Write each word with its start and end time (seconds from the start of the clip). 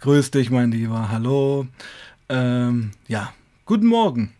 Grüß 0.00 0.30
dich, 0.30 0.48
mein 0.50 0.70
Lieber. 0.70 1.10
Hallo. 1.10 1.66
Ähm, 2.28 2.92
ja, 3.08 3.32
guten 3.66 3.86
Morgen. 3.86 4.32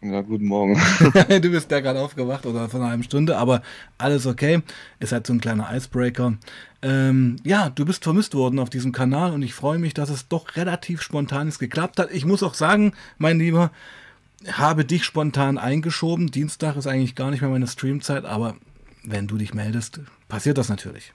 Ja, 0.00 0.20
guten 0.20 0.46
Morgen. 0.46 0.74
du 1.28 1.50
bist 1.50 1.70
ja 1.70 1.78
gerade 1.78 2.00
aufgewacht 2.00 2.44
oder 2.44 2.68
vor 2.68 2.80
einer 2.80 2.88
halben 2.88 3.04
Stunde, 3.04 3.36
aber 3.36 3.62
alles 3.98 4.26
okay. 4.26 4.62
Ist 4.98 5.12
halt 5.12 5.28
so 5.28 5.32
ein 5.32 5.40
kleiner 5.40 5.68
Icebreaker. 5.72 6.38
Ähm, 6.82 7.36
ja, 7.44 7.70
du 7.70 7.84
bist 7.84 8.02
vermisst 8.02 8.34
worden 8.34 8.58
auf 8.58 8.68
diesem 8.68 8.90
Kanal 8.90 9.32
und 9.32 9.42
ich 9.42 9.54
freue 9.54 9.78
mich, 9.78 9.94
dass 9.94 10.10
es 10.10 10.26
doch 10.26 10.56
relativ 10.56 11.02
spontan 11.02 11.48
geklappt 11.56 12.00
hat. 12.00 12.10
Ich 12.10 12.24
muss 12.24 12.42
auch 12.42 12.54
sagen, 12.54 12.94
mein 13.18 13.38
Lieber, 13.38 13.70
habe 14.50 14.84
dich 14.84 15.04
spontan 15.04 15.56
eingeschoben. 15.56 16.32
Dienstag 16.32 16.74
ist 16.74 16.88
eigentlich 16.88 17.14
gar 17.14 17.30
nicht 17.30 17.42
mehr 17.42 17.50
meine 17.50 17.68
Streamzeit, 17.68 18.24
aber 18.24 18.56
wenn 19.04 19.28
du 19.28 19.36
dich 19.38 19.54
meldest, 19.54 20.00
passiert 20.26 20.58
das 20.58 20.68
natürlich. 20.68 21.12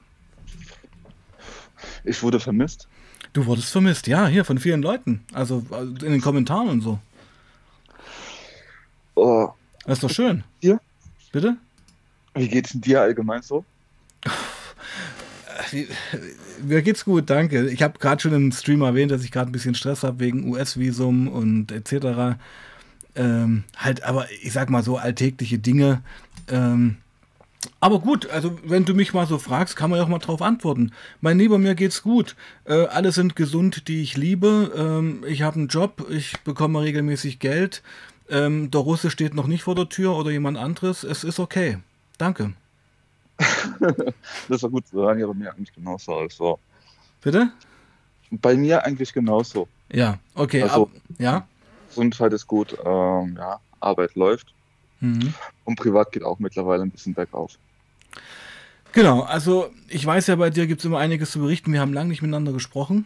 Ich 2.05 2.23
wurde 2.23 2.39
vermisst. 2.39 2.87
Du 3.33 3.45
wurdest 3.45 3.71
vermisst, 3.71 4.07
ja, 4.07 4.27
hier 4.27 4.43
von 4.43 4.57
vielen 4.57 4.81
Leuten. 4.81 5.23
Also, 5.33 5.63
also 5.71 6.05
in 6.05 6.11
den 6.11 6.21
Kommentaren 6.21 6.69
und 6.69 6.81
so. 6.81 6.99
Oh. 9.15 9.49
Das 9.85 9.97
ist 9.97 10.03
doch 10.03 10.09
schön. 10.09 10.43
Dir? 10.61 10.79
Bitte? 11.31 11.57
Wie 12.33 12.47
geht's 12.47 12.71
dir 12.73 13.01
allgemein 13.01 13.41
so? 13.41 13.63
Mir 16.63 16.81
geht's 16.81 17.05
gut, 17.05 17.29
danke. 17.29 17.69
Ich 17.69 17.81
habe 17.81 17.99
gerade 17.99 18.21
schon 18.21 18.33
im 18.33 18.51
Stream 18.51 18.81
erwähnt, 18.81 19.11
dass 19.11 19.23
ich 19.23 19.31
gerade 19.31 19.49
ein 19.49 19.53
bisschen 19.53 19.75
Stress 19.75 20.03
habe 20.03 20.19
wegen 20.19 20.49
US-Visum 20.49 21.27
und 21.27 21.71
etc. 21.71 22.37
Ähm, 23.15 23.63
halt, 23.77 24.03
aber 24.03 24.27
ich 24.41 24.51
sag 24.51 24.69
mal 24.69 24.83
so 24.83 24.97
alltägliche 24.97 25.59
Dinge. 25.59 26.01
Ähm, 26.49 26.97
aber 27.81 27.99
gut, 27.99 28.29
also 28.29 28.57
wenn 28.63 28.85
du 28.85 28.93
mich 28.93 29.11
mal 29.11 29.25
so 29.25 29.39
fragst, 29.39 29.75
kann 29.75 29.89
man 29.89 29.97
ja 29.97 30.05
auch 30.05 30.09
mal 30.09 30.19
drauf 30.19 30.43
antworten. 30.43 30.91
Mein 31.19 31.39
Lieber, 31.39 31.57
mir 31.57 31.73
geht's 31.73 32.03
gut. 32.03 32.35
Äh, 32.63 32.85
alle 32.85 33.11
sind 33.11 33.35
gesund, 33.35 33.87
die 33.87 34.03
ich 34.03 34.15
liebe. 34.15 34.71
Ähm, 34.77 35.23
ich 35.27 35.41
habe 35.41 35.55
einen 35.57 35.67
Job, 35.67 36.05
ich 36.11 36.39
bekomme 36.41 36.81
regelmäßig 36.81 37.39
Geld. 37.39 37.81
Ähm, 38.29 38.69
der 38.69 38.81
Russe 38.81 39.09
steht 39.09 39.33
noch 39.33 39.47
nicht 39.47 39.63
vor 39.63 39.73
der 39.73 39.89
Tür 39.89 40.15
oder 40.15 40.29
jemand 40.29 40.59
anderes. 40.59 41.03
Es 41.03 41.23
ist 41.23 41.39
okay. 41.39 41.79
Danke. 42.19 42.53
das 44.47 44.61
war 44.61 44.69
gut 44.69 44.85
zu 44.85 44.97
hören, 44.97 45.17
ja, 45.17 45.25
bei 45.25 45.33
mir 45.33 45.51
eigentlich 45.51 45.73
genauso. 45.73 46.13
Also. 46.13 46.59
Bitte? 47.23 47.51
Bei 48.29 48.55
mir 48.55 48.85
eigentlich 48.85 49.11
genauso. 49.11 49.67
Ja, 49.91 50.19
okay. 50.35 50.61
Also, 50.61 50.83
ab, 50.83 50.89
ja? 51.17 51.47
Gesundheit 51.89 52.31
ist 52.31 52.45
gut, 52.45 52.77
ähm, 52.85 53.35
ja, 53.37 53.59
Arbeit 53.79 54.13
läuft. 54.13 54.53
Mhm. 54.99 55.33
Und 55.65 55.77
privat 55.77 56.11
geht 56.11 56.21
auch 56.21 56.37
mittlerweile 56.37 56.83
ein 56.83 56.91
bisschen 56.91 57.15
bergauf. 57.15 57.57
Genau, 58.93 59.21
also 59.21 59.71
ich 59.87 60.05
weiß 60.05 60.27
ja, 60.27 60.35
bei 60.35 60.49
dir 60.49 60.67
gibt 60.67 60.81
es 60.81 60.85
immer 60.85 60.99
einiges 60.99 61.31
zu 61.31 61.39
berichten. 61.39 61.71
Wir 61.71 61.79
haben 61.79 61.93
lange 61.93 62.09
nicht 62.09 62.21
miteinander 62.21 62.51
gesprochen. 62.51 63.05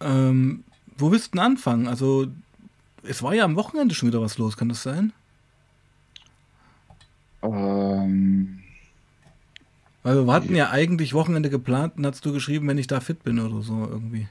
Ähm, 0.00 0.64
wo 0.96 1.10
willst 1.10 1.28
du 1.28 1.30
denn 1.32 1.40
anfangen? 1.40 1.88
Also, 1.88 2.26
es 3.02 3.22
war 3.22 3.34
ja 3.34 3.44
am 3.44 3.56
Wochenende 3.56 3.94
schon 3.94 4.08
wieder 4.08 4.20
was 4.20 4.38
los, 4.38 4.56
kann 4.56 4.68
das 4.68 4.82
sein? 4.82 5.12
Ähm. 7.42 8.60
Weil 10.02 10.26
wir 10.26 10.32
hatten 10.32 10.54
ja 10.54 10.70
eigentlich 10.70 11.14
Wochenende 11.14 11.50
geplant 11.50 11.96
und 11.96 12.06
hast 12.06 12.24
du 12.24 12.32
geschrieben, 12.32 12.68
wenn 12.68 12.78
ich 12.78 12.86
da 12.86 13.00
fit 13.00 13.24
bin 13.24 13.40
oder 13.40 13.62
so 13.62 13.86
irgendwie. 13.90 14.28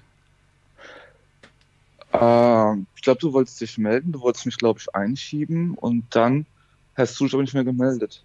Äh, 2.13 2.73
ich 2.95 3.01
glaube, 3.01 3.19
du 3.19 3.33
wolltest 3.33 3.59
dich 3.59 3.77
melden, 3.77 4.11
du 4.11 4.21
wolltest 4.21 4.45
mich, 4.45 4.57
glaube 4.57 4.79
ich, 4.79 4.93
einschieben 4.95 5.73
und 5.73 6.05
dann 6.11 6.45
hast 6.95 7.19
du 7.19 7.25
dich 7.25 7.33
aber 7.33 7.41
nicht 7.41 7.55
mehr 7.55 7.63
gemeldet. 7.63 8.23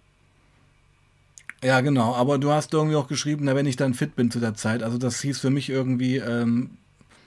Ja, 1.63 1.81
genau, 1.81 2.15
aber 2.15 2.37
du 2.37 2.51
hast 2.51 2.73
irgendwie 2.73 2.95
auch 2.95 3.07
geschrieben, 3.07 3.45
na, 3.45 3.55
wenn 3.55 3.65
ich 3.65 3.75
dann 3.75 3.93
fit 3.93 4.15
bin 4.15 4.31
zu 4.31 4.39
der 4.39 4.55
Zeit. 4.55 4.81
Also 4.81 4.97
das 4.97 5.19
hieß 5.21 5.39
für 5.39 5.49
mich 5.49 5.69
irgendwie. 5.69 6.17
Ähm, 6.17 6.71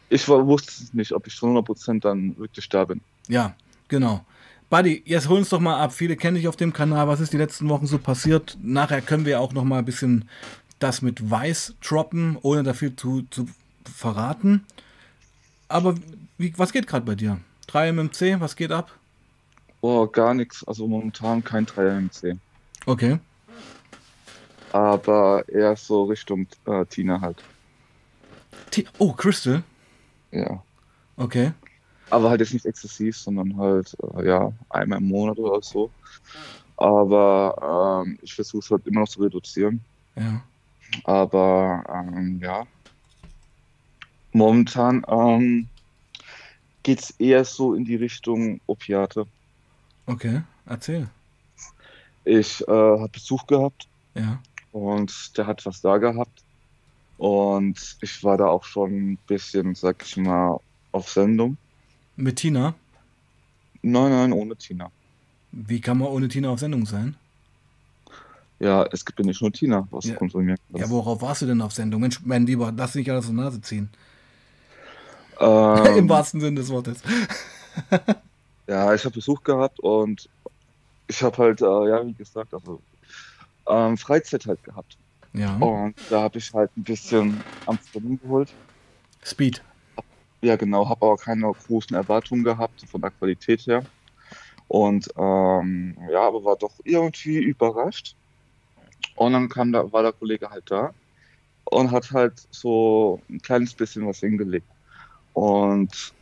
ich 0.08 0.28
war, 0.28 0.46
wusste 0.46 0.72
nicht, 0.96 1.12
ob 1.12 1.26
ich 1.26 1.36
zu 1.36 1.46
100% 1.46 2.00
dann 2.00 2.36
wirklich 2.38 2.68
da 2.68 2.84
bin. 2.84 3.00
Ja, 3.28 3.54
genau. 3.88 4.24
Buddy, 4.70 5.02
jetzt 5.04 5.28
hol 5.28 5.38
uns 5.38 5.50
doch 5.50 5.60
mal 5.60 5.78
ab. 5.78 5.92
Viele 5.92 6.16
kenne 6.16 6.38
ich 6.38 6.48
auf 6.48 6.56
dem 6.56 6.72
Kanal. 6.72 7.06
Was 7.08 7.20
ist 7.20 7.34
die 7.34 7.38
letzten 7.38 7.68
Wochen 7.68 7.86
so 7.86 7.98
passiert? 7.98 8.56
Nachher 8.62 9.02
können 9.02 9.26
wir 9.26 9.38
auch 9.40 9.52
noch 9.52 9.64
mal 9.64 9.78
ein 9.78 9.84
bisschen 9.84 10.28
das 10.78 11.02
mit 11.02 11.30
Weiß 11.30 11.74
droppen, 11.82 12.38
ohne 12.40 12.62
dafür 12.62 12.96
zu, 12.96 13.22
zu 13.30 13.46
verraten. 13.84 14.64
Aber 15.68 15.94
wie, 16.38 16.54
was 16.56 16.72
geht 16.72 16.86
gerade 16.86 17.04
bei 17.04 17.14
dir? 17.14 17.38
3 17.66 17.92
MMC, 17.92 18.40
was 18.40 18.56
geht 18.56 18.72
ab? 18.72 18.90
Oh, 19.82 20.06
gar 20.06 20.32
nichts. 20.32 20.64
Also 20.64 20.88
momentan 20.88 21.44
kein 21.44 21.66
3 21.66 22.00
MMC. 22.00 22.38
Okay. 22.86 23.18
Aber 24.72 25.44
eher 25.48 25.76
so 25.76 26.04
Richtung 26.04 26.46
äh, 26.66 26.84
Tina 26.86 27.20
halt. 27.20 27.42
T 28.70 28.86
oh, 28.98 29.12
Crystal? 29.12 29.62
Ja. 30.30 30.62
Okay. 31.16 31.52
Aber 32.10 32.30
halt 32.30 32.40
jetzt 32.40 32.52
nicht 32.52 32.66
exzessiv, 32.66 33.16
sondern 33.16 33.56
halt, 33.56 33.96
äh, 34.16 34.26
ja, 34.26 34.52
einmal 34.70 34.98
im 34.98 35.08
Monat 35.08 35.38
oder 35.38 35.62
so. 35.62 35.90
Aber 36.76 38.02
ähm, 38.04 38.18
ich 38.22 38.34
versuche 38.34 38.64
es 38.64 38.70
halt 38.70 38.86
immer 38.86 39.00
noch 39.00 39.08
zu 39.08 39.20
reduzieren. 39.22 39.80
Ja. 40.16 40.42
Aber 41.04 41.84
ähm, 41.88 42.40
ja, 42.42 42.66
Momentan 44.32 45.04
ähm, 45.08 45.68
geht 46.82 47.00
es 47.00 47.10
eher 47.12 47.44
so 47.44 47.74
in 47.74 47.84
die 47.84 47.96
Richtung 47.96 48.60
Opiate. 48.66 49.26
Okay, 50.06 50.42
erzähl. 50.66 51.08
Ich 52.24 52.66
äh, 52.66 52.70
habe 52.70 53.08
Besuch 53.08 53.46
gehabt. 53.46 53.88
Ja. 54.14 54.40
Und 54.72 55.36
der 55.36 55.46
hat 55.46 55.64
was 55.66 55.80
da 55.80 55.98
gehabt. 55.98 56.42
Und 57.18 57.96
ich 58.00 58.24
war 58.24 58.36
da 58.36 58.46
auch 58.46 58.64
schon 58.64 59.12
ein 59.12 59.18
bisschen, 59.26 59.74
sag 59.74 60.02
ich 60.04 60.16
mal, 60.16 60.58
auf 60.90 61.08
Sendung. 61.08 61.56
Mit 62.16 62.36
Tina? 62.36 62.74
Nein, 63.82 64.10
nein, 64.10 64.32
ohne 64.32 64.56
Tina. 64.56 64.90
Wie 65.52 65.80
kann 65.80 65.98
man 65.98 66.08
ohne 66.08 66.28
Tina 66.28 66.48
auf 66.48 66.58
Sendung 66.58 66.86
sein? 66.86 67.16
Ja, 68.58 68.86
es 68.92 69.04
gibt 69.04 69.18
ja 69.18 69.24
nicht 69.24 69.42
nur 69.42 69.52
Tina, 69.52 69.86
was 69.90 70.06
ja. 70.06 70.14
konsumiert. 70.14 70.60
Ja, 70.70 70.88
worauf 70.88 71.20
warst 71.20 71.42
du 71.42 71.46
denn 71.46 71.60
auf 71.60 71.72
Sendung? 71.72 72.00
Mensch, 72.00 72.20
mein 72.24 72.46
Lieber, 72.46 72.72
lass 72.76 72.92
dich 72.92 73.10
alles 73.10 73.26
der 73.26 73.34
Nase 73.34 73.60
ziehen. 73.60 73.90
Ähm, 75.40 75.86
Im 75.98 76.08
wahrsten 76.08 76.40
Sinne 76.40 76.60
des 76.60 76.70
Wortes. 76.70 77.02
ja, 78.68 78.94
ich 78.94 79.04
habe 79.04 79.14
Besuch 79.14 79.42
gehabt 79.42 79.80
und 79.80 80.28
ich 81.08 81.22
habe 81.22 81.36
halt, 81.38 81.60
äh, 81.60 81.64
ja, 81.64 82.06
wie 82.06 82.14
gesagt, 82.14 82.54
also 82.54 82.80
ähm, 83.72 83.96
Freizeit 83.96 84.46
halt 84.46 84.62
gehabt. 84.62 84.96
Ja. 85.32 85.56
Und 85.56 85.94
da 86.10 86.22
habe 86.22 86.38
ich 86.38 86.52
halt 86.52 86.70
ein 86.76 86.84
bisschen 86.84 87.40
Amsterdam 87.66 88.20
geholt. 88.20 88.52
Speed. 89.24 89.62
Ja, 90.42 90.56
genau, 90.56 90.88
habe 90.88 91.06
aber 91.06 91.16
keine 91.16 91.50
großen 91.52 91.96
Erwartungen 91.96 92.44
gehabt 92.44 92.84
von 92.90 93.00
der 93.00 93.10
Qualität 93.12 93.66
her. 93.66 93.84
Und 94.68 95.08
ähm, 95.16 95.96
ja, 96.10 96.26
aber 96.26 96.44
war 96.44 96.56
doch 96.56 96.72
irgendwie 96.84 97.38
überrascht. 97.38 98.16
Und 99.16 99.32
dann 99.32 99.48
kam 99.48 99.72
da, 99.72 99.90
war 99.92 100.02
der 100.02 100.12
Kollege 100.12 100.50
halt 100.50 100.70
da 100.70 100.92
und 101.64 101.90
hat 101.90 102.10
halt 102.10 102.46
so 102.50 103.20
ein 103.30 103.40
kleines 103.40 103.74
bisschen 103.74 104.06
was 104.06 104.20
hingelegt. 104.20 104.66
Und 105.32 106.12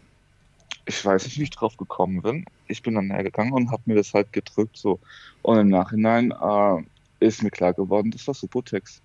ich 0.87 1.05
weiß 1.05 1.25
nicht, 1.25 1.39
wie 1.39 1.45
ich 1.45 1.51
drauf 1.51 1.77
gekommen 1.77 2.23
bin. 2.23 2.45
Ich 2.67 2.83
bin 2.83 2.95
dann 2.95 3.09
näher 3.09 3.25
gegangen 3.25 3.53
und 3.53 3.71
habe 3.71 3.83
mir 3.87 3.97
das 3.97 4.13
halt 4.13 4.33
gedrückt 4.33 4.77
so. 4.77 4.99
Und 5.43 5.59
im 5.59 5.69
Nachhinein 5.69 6.33
äh, 6.33 6.83
ist 7.21 7.43
mir 7.43 7.51
klar 7.51 7.73
geworden, 7.73 8.11
das 8.11 8.27
war 8.27 8.35
Subotex. 8.35 9.01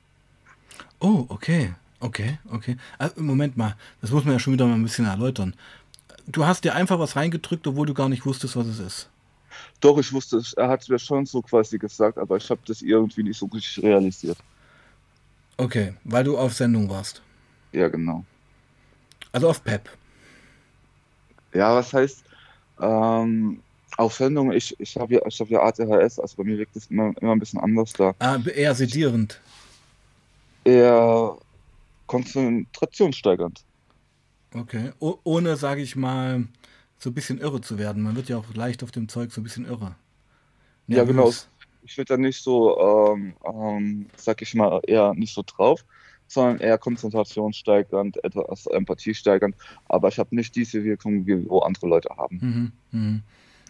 Oh, 1.00 1.26
okay. 1.30 1.74
Okay, 2.00 2.38
okay. 2.52 2.78
Also, 2.98 3.22
Moment 3.22 3.58
mal, 3.58 3.76
das 4.02 4.12
muss 4.12 4.26
man 4.26 4.34
ja 4.34 4.40
schon 4.40 4.54
wieder 4.54 4.68
mal 4.68 4.74
ein 4.74 4.84
bisschen 4.84 5.06
erläutern. 5.06 5.56
Du 6.28 6.46
hast 6.46 6.64
dir 6.64 6.76
einfach 6.76 7.00
was 7.00 7.16
reingedrückt, 7.16 7.66
obwohl 7.68 7.88
du 7.88 7.94
gar 7.94 8.10
nicht 8.10 8.26
wusstest, 8.26 8.56
was 8.56 8.68
es 8.68 8.80
ist. 8.80 9.10
Doch, 9.80 9.98
ich 9.98 10.12
wusste 10.12 10.38
es. 10.38 10.54
Er 10.54 10.68
hat 10.68 10.82
es 10.82 10.90
mir 10.90 11.00
schon 11.00 11.26
so 11.26 11.42
quasi 11.42 11.78
gesagt, 11.78 12.18
aber 12.18 12.38
ich 12.38 12.50
habe 12.50 12.62
das 12.66 12.82
irgendwie 12.82 13.24
nicht 13.24 13.38
so 13.38 13.46
richtig 13.46 13.84
realisiert. 13.84 14.38
Okay, 15.58 15.94
weil 16.04 16.24
du 16.24 16.38
auf 16.38 16.54
Sendung 16.54 16.90
warst. 16.90 17.22
Ja, 17.72 17.88
genau. 17.88 18.26
Also 19.32 19.50
auf 19.50 19.64
PEP. 19.64 19.90
Ja, 21.54 21.76
was 21.76 21.94
heißt 21.94 22.24
ähm, 22.82 23.62
auf 23.98 24.14
Sendung? 24.14 24.52
Ich, 24.52 24.76
ich 24.80 24.98
habe 24.98 25.16
ja, 25.16 25.22
hab 25.22 25.50
ja 25.50 25.64
ATHS, 25.64 26.20
also 26.20 26.38
bei 26.38 26.44
mir 26.44 26.58
wirkt 26.58 26.76
es 26.76 26.88
immer, 26.88 27.14
immer 27.22 27.32
ein 27.32 27.40
bisschen 27.40 27.60
anders 27.60 27.94
da. 27.94 28.14
Ah, 28.20 28.40
eher 28.54 28.76
sedierend. 28.76 29.40
Eher 30.64 31.38
konzentrationssteigernd. 32.08 33.64
Okay, 34.54 34.92
o 35.00 35.20
ohne, 35.24 35.58
sage 35.58 35.82
ich 35.82 35.96
mal, 35.96 36.46
so 36.98 37.10
ein 37.10 37.14
bisschen 37.14 37.40
irre 37.40 37.62
zu 37.62 37.78
werden. 37.78 38.04
Man 38.04 38.16
wird 38.16 38.30
ja 38.30 38.38
auch 38.38 38.54
leicht 38.54 38.84
auf 38.84 38.92
dem 38.92 39.10
Zeug 39.10 39.32
so 39.32 39.42
ein 39.42 39.44
bisschen 39.44 39.66
irre. 39.66 39.96
Nervös. 40.88 40.98
Ja, 40.98 41.04
genau. 41.04 41.32
Ich 41.84 41.98
werde 41.98 42.16
da 42.16 42.18
nicht 42.18 42.42
so, 42.42 43.14
ähm, 43.14 43.34
ähm, 43.46 44.08
sag 44.16 44.42
ich 44.42 44.56
mal, 44.56 44.82
eher 44.88 45.14
nicht 45.14 45.34
so 45.34 45.44
drauf 45.46 45.86
sondern 46.28 46.60
eher 46.60 46.78
konzentrationssteigernd, 46.78 48.24
etwas 48.24 48.66
empathiesteigernd. 48.68 49.56
Aber 49.88 50.08
ich 50.08 50.20
habe 50.20 50.36
nicht 50.36 50.56
diese 50.56 50.84
Wirkung, 50.84 51.26
wie 51.26 51.48
wo 51.50 51.60
andere 51.60 51.88
Leute 51.88 52.10
haben. 52.16 52.72
Mhm, 52.92 53.00
mh. 53.00 53.20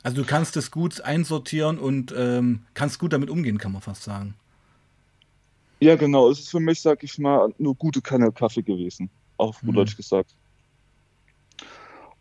Also 0.05 0.21
du 0.21 0.27
kannst 0.27 0.55
es 0.55 0.69
gut 0.69 1.01
einsortieren 1.01 1.79
und 1.79 2.13
ähm, 2.15 2.67
kannst 2.75 2.99
gut 2.99 3.11
damit 3.11 3.31
umgehen, 3.31 3.57
kann 3.57 3.71
man 3.71 3.81
fast 3.81 4.03
sagen. 4.03 4.35
Ja, 5.79 5.95
genau. 5.95 6.29
Es 6.29 6.41
ist 6.41 6.51
für 6.51 6.59
mich, 6.59 6.79
sag 6.79 7.01
ich 7.01 7.17
mal, 7.17 7.51
nur 7.57 7.73
gute 7.73 8.03
Kanne 8.03 8.31
Kaffee 8.31 8.61
gewesen. 8.61 9.09
auf 9.37 9.59
gut 9.61 9.71
Mhm. 9.71 9.73
Deutsch 9.73 9.97
gesagt. 9.97 10.35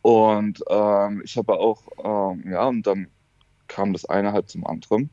Und 0.01 0.65
ähm, 0.71 1.21
ich 1.27 1.37
habe 1.37 1.59
auch, 1.59 1.83
ähm, 2.03 2.51
ja, 2.51 2.67
und 2.67 2.87
dann 2.87 3.09
kam 3.69 3.93
das 3.93 4.07
eine 4.07 4.33
halt 4.33 4.49
zum 4.49 4.67
anderen. 4.67 5.11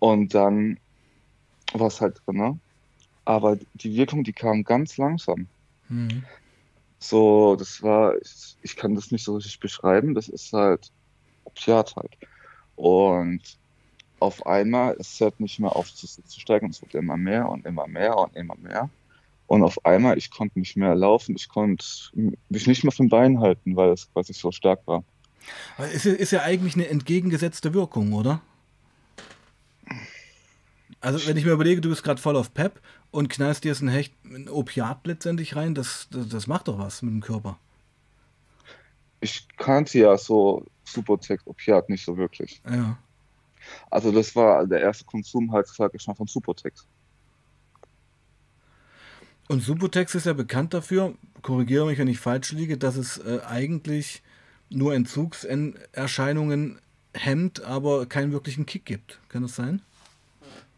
Und 0.00 0.34
dann 0.34 0.78
war 1.72 1.86
es 1.86 2.02
halt 2.02 2.20
drin. 2.26 2.60
Aber 3.24 3.56
die 3.72 3.94
Wirkung, 3.94 4.22
die 4.22 4.34
kam 4.34 4.64
ganz 4.64 4.98
langsam. 4.98 5.46
Mhm. 5.88 6.24
So, 6.98 7.56
das 7.56 7.82
war, 7.82 8.20
ich, 8.20 8.56
ich 8.60 8.76
kann 8.76 8.94
das 8.94 9.10
nicht 9.12 9.24
so 9.24 9.36
richtig 9.36 9.60
beschreiben. 9.60 10.14
Das 10.14 10.28
ist 10.28 10.52
halt 10.52 10.92
Opiat 11.50 11.96
halt. 11.96 12.16
Und 12.76 13.40
auf 14.20 14.46
einmal, 14.46 14.96
es 14.98 15.18
hört 15.20 15.40
nicht 15.40 15.58
mehr 15.60 15.74
auf 15.74 15.92
zu, 15.94 16.06
zu 16.06 16.40
steigen. 16.40 16.70
Es 16.70 16.82
wird 16.82 16.94
immer 16.94 17.16
mehr 17.16 17.48
und 17.48 17.66
immer 17.66 17.86
mehr 17.86 18.16
und 18.16 18.36
immer 18.36 18.56
mehr. 18.56 18.90
Und 19.46 19.62
auf 19.64 19.84
einmal, 19.84 20.16
ich 20.16 20.30
konnte 20.30 20.58
nicht 20.58 20.76
mehr 20.76 20.94
laufen. 20.94 21.34
Ich 21.36 21.48
konnte 21.48 21.84
mich 22.48 22.66
nicht 22.66 22.84
mehr 22.84 22.92
vom 22.92 23.08
Bein 23.08 23.40
halten, 23.40 23.76
weil 23.76 23.90
es 23.90 24.12
quasi 24.12 24.32
so 24.32 24.52
stark 24.52 24.80
war. 24.86 25.02
Ist, 25.92 26.04
ja- 26.04 26.12
ist 26.12 26.30
ja 26.32 26.42
eigentlich 26.42 26.74
eine 26.74 26.88
entgegengesetzte 26.88 27.74
Wirkung, 27.74 28.12
oder? 28.12 28.40
Also, 31.00 31.26
wenn 31.26 31.36
ich 31.36 31.44
mir 31.46 31.52
überlege, 31.52 31.80
du 31.80 31.88
bist 31.88 32.02
gerade 32.04 32.20
voll 32.20 32.36
auf 32.36 32.52
Pep 32.52 32.80
und 33.10 33.30
knallst 33.30 33.64
dir 33.64 33.68
jetzt 33.68 33.80
ein, 33.80 33.88
Hecht, 33.88 34.12
ein 34.24 34.48
Opiat 34.50 35.06
letztendlich 35.06 35.56
rein, 35.56 35.74
das, 35.74 36.08
das, 36.10 36.28
das 36.28 36.46
macht 36.46 36.68
doch 36.68 36.78
was 36.78 37.00
mit 37.02 37.12
dem 37.14 37.22
Körper. 37.22 37.58
Ich 39.20 39.48
kannte 39.56 39.98
ja 39.98 40.16
so 40.18 40.64
Subotex, 40.92 41.46
Opiat 41.46 41.88
nicht 41.88 42.04
so 42.04 42.16
wirklich. 42.16 42.60
Ja. 42.68 42.98
Also 43.90 44.10
das 44.12 44.34
war 44.34 44.66
der 44.66 44.80
erste 44.80 45.04
Konsum 45.04 45.52
halt, 45.52 45.66
sag 45.68 45.94
ich 45.94 46.06
mal, 46.06 46.14
von 46.14 46.26
Subotex. 46.26 46.86
Und 49.48 49.62
Subutex 49.62 50.14
ist 50.14 50.26
ja 50.26 50.32
bekannt 50.32 50.74
dafür, 50.74 51.14
korrigiere 51.42 51.86
mich, 51.86 51.98
wenn 51.98 52.08
ich 52.08 52.20
falsch 52.20 52.52
liege, 52.52 52.78
dass 52.78 52.96
es 52.96 53.18
äh, 53.18 53.40
eigentlich 53.46 54.22
nur 54.68 54.94
Entzugserscheinungen 54.94 56.78
hemmt, 57.14 57.62
aber 57.64 58.06
keinen 58.06 58.32
wirklichen 58.32 58.66
Kick 58.66 58.84
gibt. 58.84 59.18
Kann 59.28 59.42
das 59.42 59.56
sein? 59.56 59.82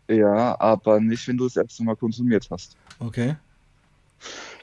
Ja, 0.09 0.59
aber 0.59 1.01
nicht, 1.01 1.29
wenn 1.29 1.37
du 1.37 1.45
das 1.45 1.57
erste 1.57 1.85
Mal 1.85 1.97
konsumiert 1.97 2.49
hast. 2.51 2.77
Okay. 2.99 3.37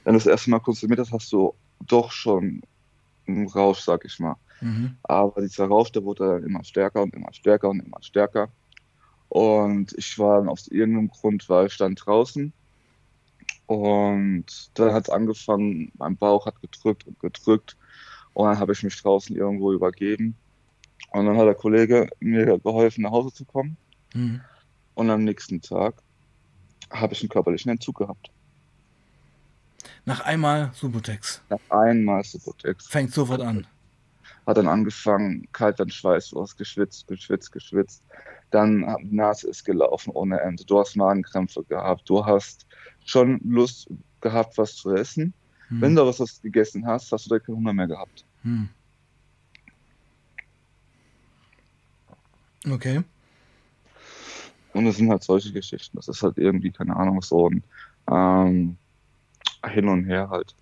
Wenn 0.04 0.14
du 0.14 0.20
das 0.20 0.28
erste 0.28 0.50
Mal 0.50 0.60
konsumiert 0.60 1.00
hast, 1.00 1.12
hast 1.12 1.32
du 1.32 1.54
doch 1.88 2.12
schon 2.12 2.62
einen 3.28 3.48
Rausch, 3.48 3.82
sag 3.82 4.04
ich 4.06 4.20
mal. 4.20 4.36
Mhm. 4.62 4.98
Aber 5.04 5.42
dieser 5.42 5.68
Rausch, 5.68 5.92
der 5.92 6.04
wurde 6.04 6.28
dann 6.28 6.44
immer 6.44 6.64
stärker 6.64 7.02
und 7.02 7.14
immer 7.14 7.34
stärker 7.34 7.70
und 7.70 7.80
immer 7.80 8.02
stärker. 8.02 8.50
Und 9.30 9.94
ich 9.98 10.18
war 10.18 10.40
dann 10.40 10.50
aus 10.50 10.68
irgendeinem 10.68 11.10
Grund, 11.10 11.48
war 11.50 11.66
ich 11.66 11.78
dann 11.78 11.96
draußen. 11.96 12.52
Und 13.68 14.46
dann 14.74 14.94
hat 14.94 15.04
es 15.04 15.10
angefangen, 15.10 15.92
mein 15.98 16.18
Bauch 16.18 16.48
hat 16.48 16.60
gedrückt 16.62 17.06
und 17.06 17.20
gedrückt. 17.20 17.78
Und 18.34 18.48
dann 18.48 18.60
habe 18.60 18.72
ich 18.72 18.84
mich 18.84 19.00
draußen 19.02 19.36
irgendwo 19.36 19.72
übergeben. 19.72 20.36
Und 21.12 21.26
dann 21.26 21.38
hat 21.38 21.46
der 21.46 21.56
Kollege 21.56 22.10
mir 22.20 22.58
geholfen, 22.60 23.04
nach 23.04 23.12
Hause 23.12 23.32
zu 23.32 23.46
kommen. 23.46 23.78
Mhm. 24.14 24.42
Und 24.96 25.10
am 25.10 25.24
nächsten 25.24 25.62
Tag 25.62 25.96
habe 26.92 27.14
ich 27.14 27.22
einen 27.22 27.30
körperlichen 27.30 27.72
Entzug 27.72 28.00
gehabt. 28.00 28.32
Nach 30.06 30.22
einmal 30.22 30.72
Subutex. 30.74 31.42
Nach 31.50 31.60
einmal 31.70 32.24
Subotex. 32.24 32.88
Fängt 32.88 33.14
sofort 33.14 33.42
an. 33.42 33.68
Hat 34.50 34.58
dann 34.58 34.68
angefangen, 34.68 35.48
kalt 35.52 35.80
dann 35.80 35.92
Schweiß, 35.92 36.30
du 36.30 36.42
hast 36.42 36.58
geschwitzt, 36.58 37.08
geschwitzt, 37.08 37.52
geschwitzt. 37.52 38.04
Dann 38.50 38.80
die 39.04 39.16
Nase 39.16 39.48
ist 39.48 39.64
gelaufen 39.64 40.10
ohne 40.10 40.42
Ende. 40.42 40.66
Du 40.66 40.80
hast 40.80 40.96
Magenkrämpfe 40.96 41.64
gehabt. 41.66 42.10
Du 42.10 42.26
hast 42.26 42.66
schon 43.06 43.40
Lust 43.44 43.92
gehabt, 44.22 44.58
was 44.58 44.76
zu 44.76 44.92
essen. 44.96 45.36
Mhm. 45.70 45.82
Wenn 45.82 45.96
du 45.96 46.04
was, 46.04 46.42
gegessen 46.42 46.88
hast, 46.88 47.12
hast 47.12 47.26
du 47.26 47.30
direkt 47.30 47.46
keinen 47.46 47.58
Hunger 47.58 47.74
mehr 47.74 47.86
gehabt. 47.86 48.26
Mhm. 48.42 48.70
Okay. 52.72 53.04
Und 54.74 54.88
es 54.88 54.98
sind 54.98 55.12
halt 55.12 55.24
solche 55.24 55.54
Geschichten. 55.54 55.96
Das 55.96 56.08
ist 56.08 56.24
halt 56.24 56.40
irgendwie, 56.40 56.72
keine 56.72 56.96
Ahnung, 56.96 57.22
so 57.22 57.52
ein 57.52 57.64
ähm, 58.10 58.78
Hin 59.64 59.88
und 59.88 60.06
Her 60.06 60.32
halt. 60.32 60.56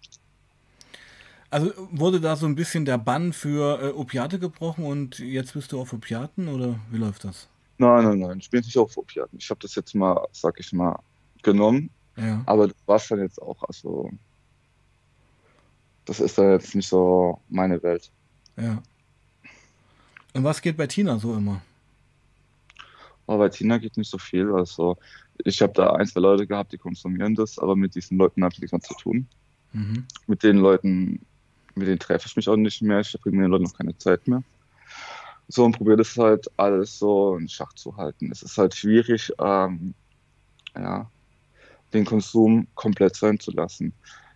Also 1.57 1.73
wurde 1.89 2.21
da 2.21 2.35
so 2.35 2.45
ein 2.45 2.53
bisschen 2.53 2.85
der 2.85 2.99
Bann 2.99 3.33
für 3.33 3.81
äh, 3.81 3.89
Opiate 3.89 4.37
gebrochen 4.37 4.85
und 4.85 5.17
jetzt 5.17 5.53
bist 5.53 5.71
du 5.71 5.81
auf 5.81 5.91
Opiaten 5.91 6.49
oder 6.49 6.79
wie 6.91 6.99
läuft 6.99 7.23
das? 7.23 7.47
Nein, 7.79 8.03
nein, 8.03 8.19
nein, 8.19 8.37
ich 8.37 8.51
bin 8.51 8.59
nicht 8.59 8.77
auf 8.77 8.95
Opiaten. 8.95 9.39
Ich 9.39 9.49
habe 9.49 9.59
das 9.59 9.73
jetzt 9.73 9.95
mal, 9.95 10.27
sag 10.33 10.59
ich 10.59 10.71
mal, 10.71 10.99
genommen. 11.41 11.89
Ja. 12.15 12.43
Aber 12.45 12.67
das 12.67 12.77
war's 12.85 13.07
dann 13.07 13.21
jetzt 13.21 13.41
auch. 13.41 13.57
Also, 13.63 14.11
das 16.05 16.19
ist 16.19 16.37
dann 16.37 16.51
jetzt 16.51 16.75
nicht 16.75 16.87
so 16.87 17.41
meine 17.49 17.81
Welt. 17.81 18.11
Ja. 18.55 18.83
Und 20.33 20.43
was 20.43 20.61
geht 20.61 20.77
bei 20.77 20.85
Tina 20.85 21.17
so 21.17 21.33
immer? 21.33 21.63
Aber 23.25 23.39
bei 23.39 23.49
Tina 23.49 23.79
geht 23.79 23.97
nicht 23.97 24.11
so 24.11 24.19
viel. 24.19 24.51
Also, 24.51 24.95
ich 25.39 25.59
habe 25.63 25.73
da 25.73 25.93
ein, 25.93 26.05
zwei 26.05 26.19
Leute 26.19 26.45
gehabt, 26.45 26.71
die 26.71 26.77
konsumieren 26.77 27.33
das, 27.33 27.57
aber 27.57 27.75
mit 27.75 27.95
diesen 27.95 28.19
Leuten 28.19 28.43
habe 28.43 28.53
ich 28.53 28.59
nichts 28.59 28.73
mehr 28.73 28.81
zu 28.81 28.93
tun. 28.93 29.27
Mhm. 29.73 30.05
Mit 30.27 30.43
den 30.43 30.57
Leuten, 30.57 31.25
mit 31.77 31.87
denen 31.87 31.99
treffe 31.99 32.27
ich 32.27 32.35
mich 32.35 32.49
auch 32.49 32.55
nicht 32.55 32.81
mehr. 32.81 32.99
Ich 32.99 33.13
habe 33.13 33.29
mit 33.31 33.43
den 33.43 33.51
Leuten 33.51 33.65
noch 33.65 33.77
keine 33.77 33.97
Zeit 33.97 34.27
mehr. 34.27 34.43
So 35.47 35.63
und 35.63 35.77
probiere 35.77 35.97
das 35.97 36.17
halt 36.17 36.47
alles 36.57 36.99
so 36.99 37.37
in 37.37 37.47
Schach 37.47 37.73
zu 37.73 37.95
halten. 37.95 38.31
Es 38.31 38.41
ist 38.41 38.57
halt 38.57 38.75
schwierig, 38.75 39.31
ähm, 39.39 39.93
ja, 40.75 41.09
den 41.93 42.05
Konsum 42.05 42.67
komplett 42.75 43.15
sein 43.15 43.39
zu 43.39 43.51
lassen. 43.51 43.93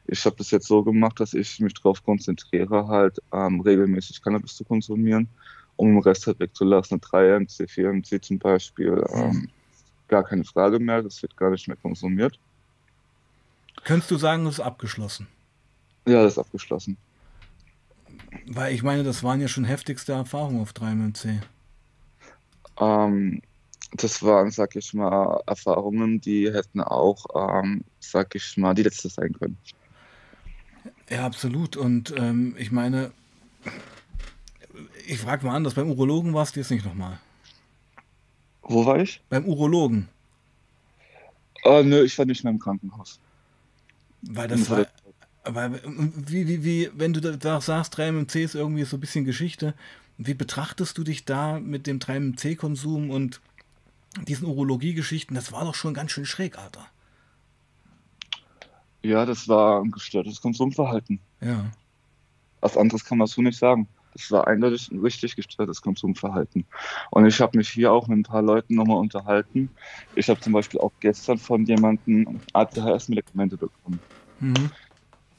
Ich 0.07 0.25
habe 0.25 0.35
das 0.37 0.51
jetzt 0.51 0.67
so 0.67 0.83
gemacht, 0.83 1.19
dass 1.19 1.33
ich 1.33 1.59
mich 1.59 1.73
darauf 1.73 2.03
konzentriere, 2.03 2.87
halt 2.87 3.21
ähm, 3.33 3.61
regelmäßig 3.61 4.21
Cannabis 4.21 4.55
zu 4.55 4.63
konsumieren, 4.63 5.27
um 5.75 5.89
den 5.89 6.01
Rest 6.01 6.27
halt 6.27 6.39
wegzulassen. 6.39 6.99
3MC, 6.99 7.67
4MC 7.67 8.21
zum 8.21 8.39
Beispiel, 8.39 9.03
ähm, 9.13 9.49
gar 10.07 10.23
keine 10.23 10.43
Frage 10.43 10.79
mehr, 10.79 11.01
das 11.01 11.21
wird 11.21 11.35
gar 11.35 11.49
nicht 11.51 11.67
mehr 11.67 11.77
konsumiert. 11.77 12.39
Könntest 13.83 14.11
du 14.11 14.17
sagen, 14.17 14.45
das 14.45 14.55
ist 14.55 14.59
abgeschlossen? 14.59 15.27
Ja, 16.05 16.23
das 16.23 16.33
ist 16.33 16.39
abgeschlossen. 16.39 16.97
Weil 18.47 18.73
ich 18.73 18.83
meine, 18.83 19.03
das 19.03 19.23
waren 19.23 19.41
ja 19.41 19.47
schon 19.47 19.65
heftigste 19.65 20.13
Erfahrungen 20.13 20.61
auf 20.61 20.71
3MC. 20.71 21.41
Ähm, 22.79 23.41
das 23.93 24.23
waren, 24.23 24.51
sag 24.51 24.75
ich 24.75 24.93
mal, 24.93 25.41
Erfahrungen, 25.45 26.21
die 26.21 26.51
hätten 26.51 26.81
auch, 26.81 27.25
ähm, 27.35 27.83
sag 27.99 28.33
ich 28.35 28.57
mal, 28.57 28.73
die 28.73 28.83
letzte 28.83 29.09
sein 29.09 29.33
können. 29.33 29.57
Ja, 31.09 31.25
absolut. 31.25 31.75
Und 31.75 32.13
ähm, 32.17 32.55
ich 32.57 32.71
meine, 32.71 33.11
ich 35.05 35.19
frage 35.19 35.45
mal 35.45 35.55
anders, 35.55 35.73
beim 35.73 35.89
Urologen 35.89 36.33
warst 36.33 36.55
du 36.55 36.61
jetzt 36.61 36.71
nicht 36.71 36.85
nochmal. 36.85 37.19
Wo 38.61 38.85
war 38.85 38.99
ich? 38.99 39.21
Beim 39.29 39.45
Urologen. 39.45 40.07
Äh, 41.63 41.83
nö, 41.83 42.03
ich 42.03 42.17
war 42.17 42.25
nicht 42.25 42.43
mehr 42.43 42.51
im 42.51 42.59
Krankenhaus. 42.59 43.19
Weil 44.21 44.47
das 44.47 44.69
war, 44.69 44.87
weil, 45.43 45.81
wie, 45.83 46.47
wie, 46.47 46.63
wie, 46.63 46.89
wenn 46.93 47.13
du 47.13 47.21
da 47.21 47.61
sagst, 47.61 47.97
3MC 47.97 48.43
ist 48.43 48.55
irgendwie 48.55 48.83
so 48.83 48.97
ein 48.97 48.99
bisschen 48.99 49.25
Geschichte, 49.25 49.73
wie 50.17 50.33
betrachtest 50.33 50.97
du 50.97 51.03
dich 51.03 51.25
da 51.25 51.59
mit 51.59 51.87
dem 51.87 51.99
3MC-Konsum 51.99 53.09
und 53.09 53.41
diesen 54.27 54.47
Urologie-Geschichten? 54.47 55.33
Das 55.33 55.51
war 55.51 55.63
doch 55.65 55.75
schon 55.75 55.93
ganz 55.93 56.11
schön 56.11 56.25
schräg, 56.25 56.57
Alter. 56.57 56.85
Ja, 59.03 59.25
das 59.25 59.47
war 59.47 59.81
ein 59.81 59.89
gestörtes 59.89 60.41
Konsumverhalten. 60.41 61.19
Ja. 61.39 61.65
Was 62.59 62.77
anderes 62.77 63.03
kann 63.03 63.17
man 63.17 63.27
so 63.27 63.41
nicht 63.41 63.57
sagen. 63.57 63.87
Das 64.13 64.29
war 64.29 64.45
eindeutig 64.45 64.91
ein 64.91 64.99
richtig 64.99 65.35
gestörtes 65.35 65.81
Konsumverhalten. 65.81 66.65
Und 67.09 67.25
ich 67.25 67.39
habe 67.39 67.57
mich 67.57 67.69
hier 67.69 67.91
auch 67.91 68.07
mit 68.07 68.19
ein 68.19 68.23
paar 68.23 68.41
Leuten 68.41 68.75
nochmal 68.75 68.97
unterhalten. 68.97 69.69
Ich 70.15 70.29
habe 70.29 70.39
zum 70.39 70.53
Beispiel 70.53 70.81
auch 70.81 70.91
gestern 70.99 71.37
von 71.37 71.65
jemandem 71.65 72.39
ADHS-Medikamente 72.53 73.57
bekommen. 73.57 73.99
Mhm. 74.39 74.69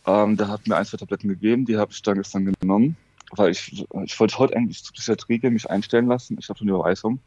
Ähm, 0.07 0.37
der 0.37 0.49
hat 0.49 0.67
mir 0.67 0.77
ein, 0.77 0.85
zwei 0.85 0.97
Tabletten 0.97 1.29
gegeben, 1.29 1.65
die 1.65 1.77
habe 1.77 1.93
ich 1.93 2.03
dann 2.03 2.17
gestern 2.17 2.53
genommen, 2.61 2.97
weil 3.31 3.51
ich, 3.51 3.85
ich 4.05 4.21
wollte 4.21 4.39
heute 4.39 4.57
eigentlich 4.57 4.83
zur 4.83 4.95
Psychiatrie 4.95 5.39
gehen, 5.39 5.53
mich 5.53 5.71
einstellen 5.71 6.07
lassen. 6.07 6.37
Ich 6.39 6.49
habe 6.49 6.61
eine 6.61 6.71
Überweisung. 6.71 7.21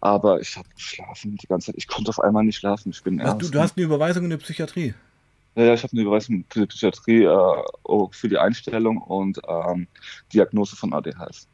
Aber 0.00 0.40
ich 0.40 0.56
habe 0.56 0.68
geschlafen 0.74 1.36
die 1.36 1.46
ganze 1.46 1.66
Zeit. 1.66 1.74
Ich 1.76 1.88
konnte 1.88 2.10
auf 2.10 2.20
einmal 2.20 2.44
nicht 2.44 2.56
schlafen. 2.56 2.90
Ich 2.90 3.02
bin 3.02 3.20
Ach, 3.20 3.26
erst. 3.26 3.42
du, 3.42 3.48
du 3.48 3.60
hast 3.60 3.76
eine 3.76 3.86
Überweisung 3.86 4.24
in 4.24 4.30
der 4.30 4.36
Psychiatrie. 4.36 4.94
Ja, 5.56 5.64
ja, 5.64 5.74
ich 5.74 5.82
habe 5.82 5.92
eine 5.92 6.02
Überweisung 6.02 6.44
für 6.48 6.60
die 6.60 6.66
Psychiatrie 6.66 7.24
äh, 7.24 8.06
für 8.12 8.28
die 8.28 8.38
Einstellung 8.38 8.98
und 8.98 9.40
ähm, 9.48 9.88
Diagnose 10.32 10.76
von 10.76 10.92
ADHS. 10.92 11.48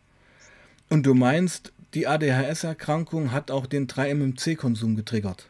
Und 0.90 1.06
du 1.06 1.14
meinst, 1.14 1.72
die 1.94 2.06
ADHS-Erkrankung 2.06 3.32
hat 3.32 3.50
auch 3.50 3.66
den 3.66 3.86
3-MMC-Konsum 3.86 4.96
getriggert? 4.96 5.48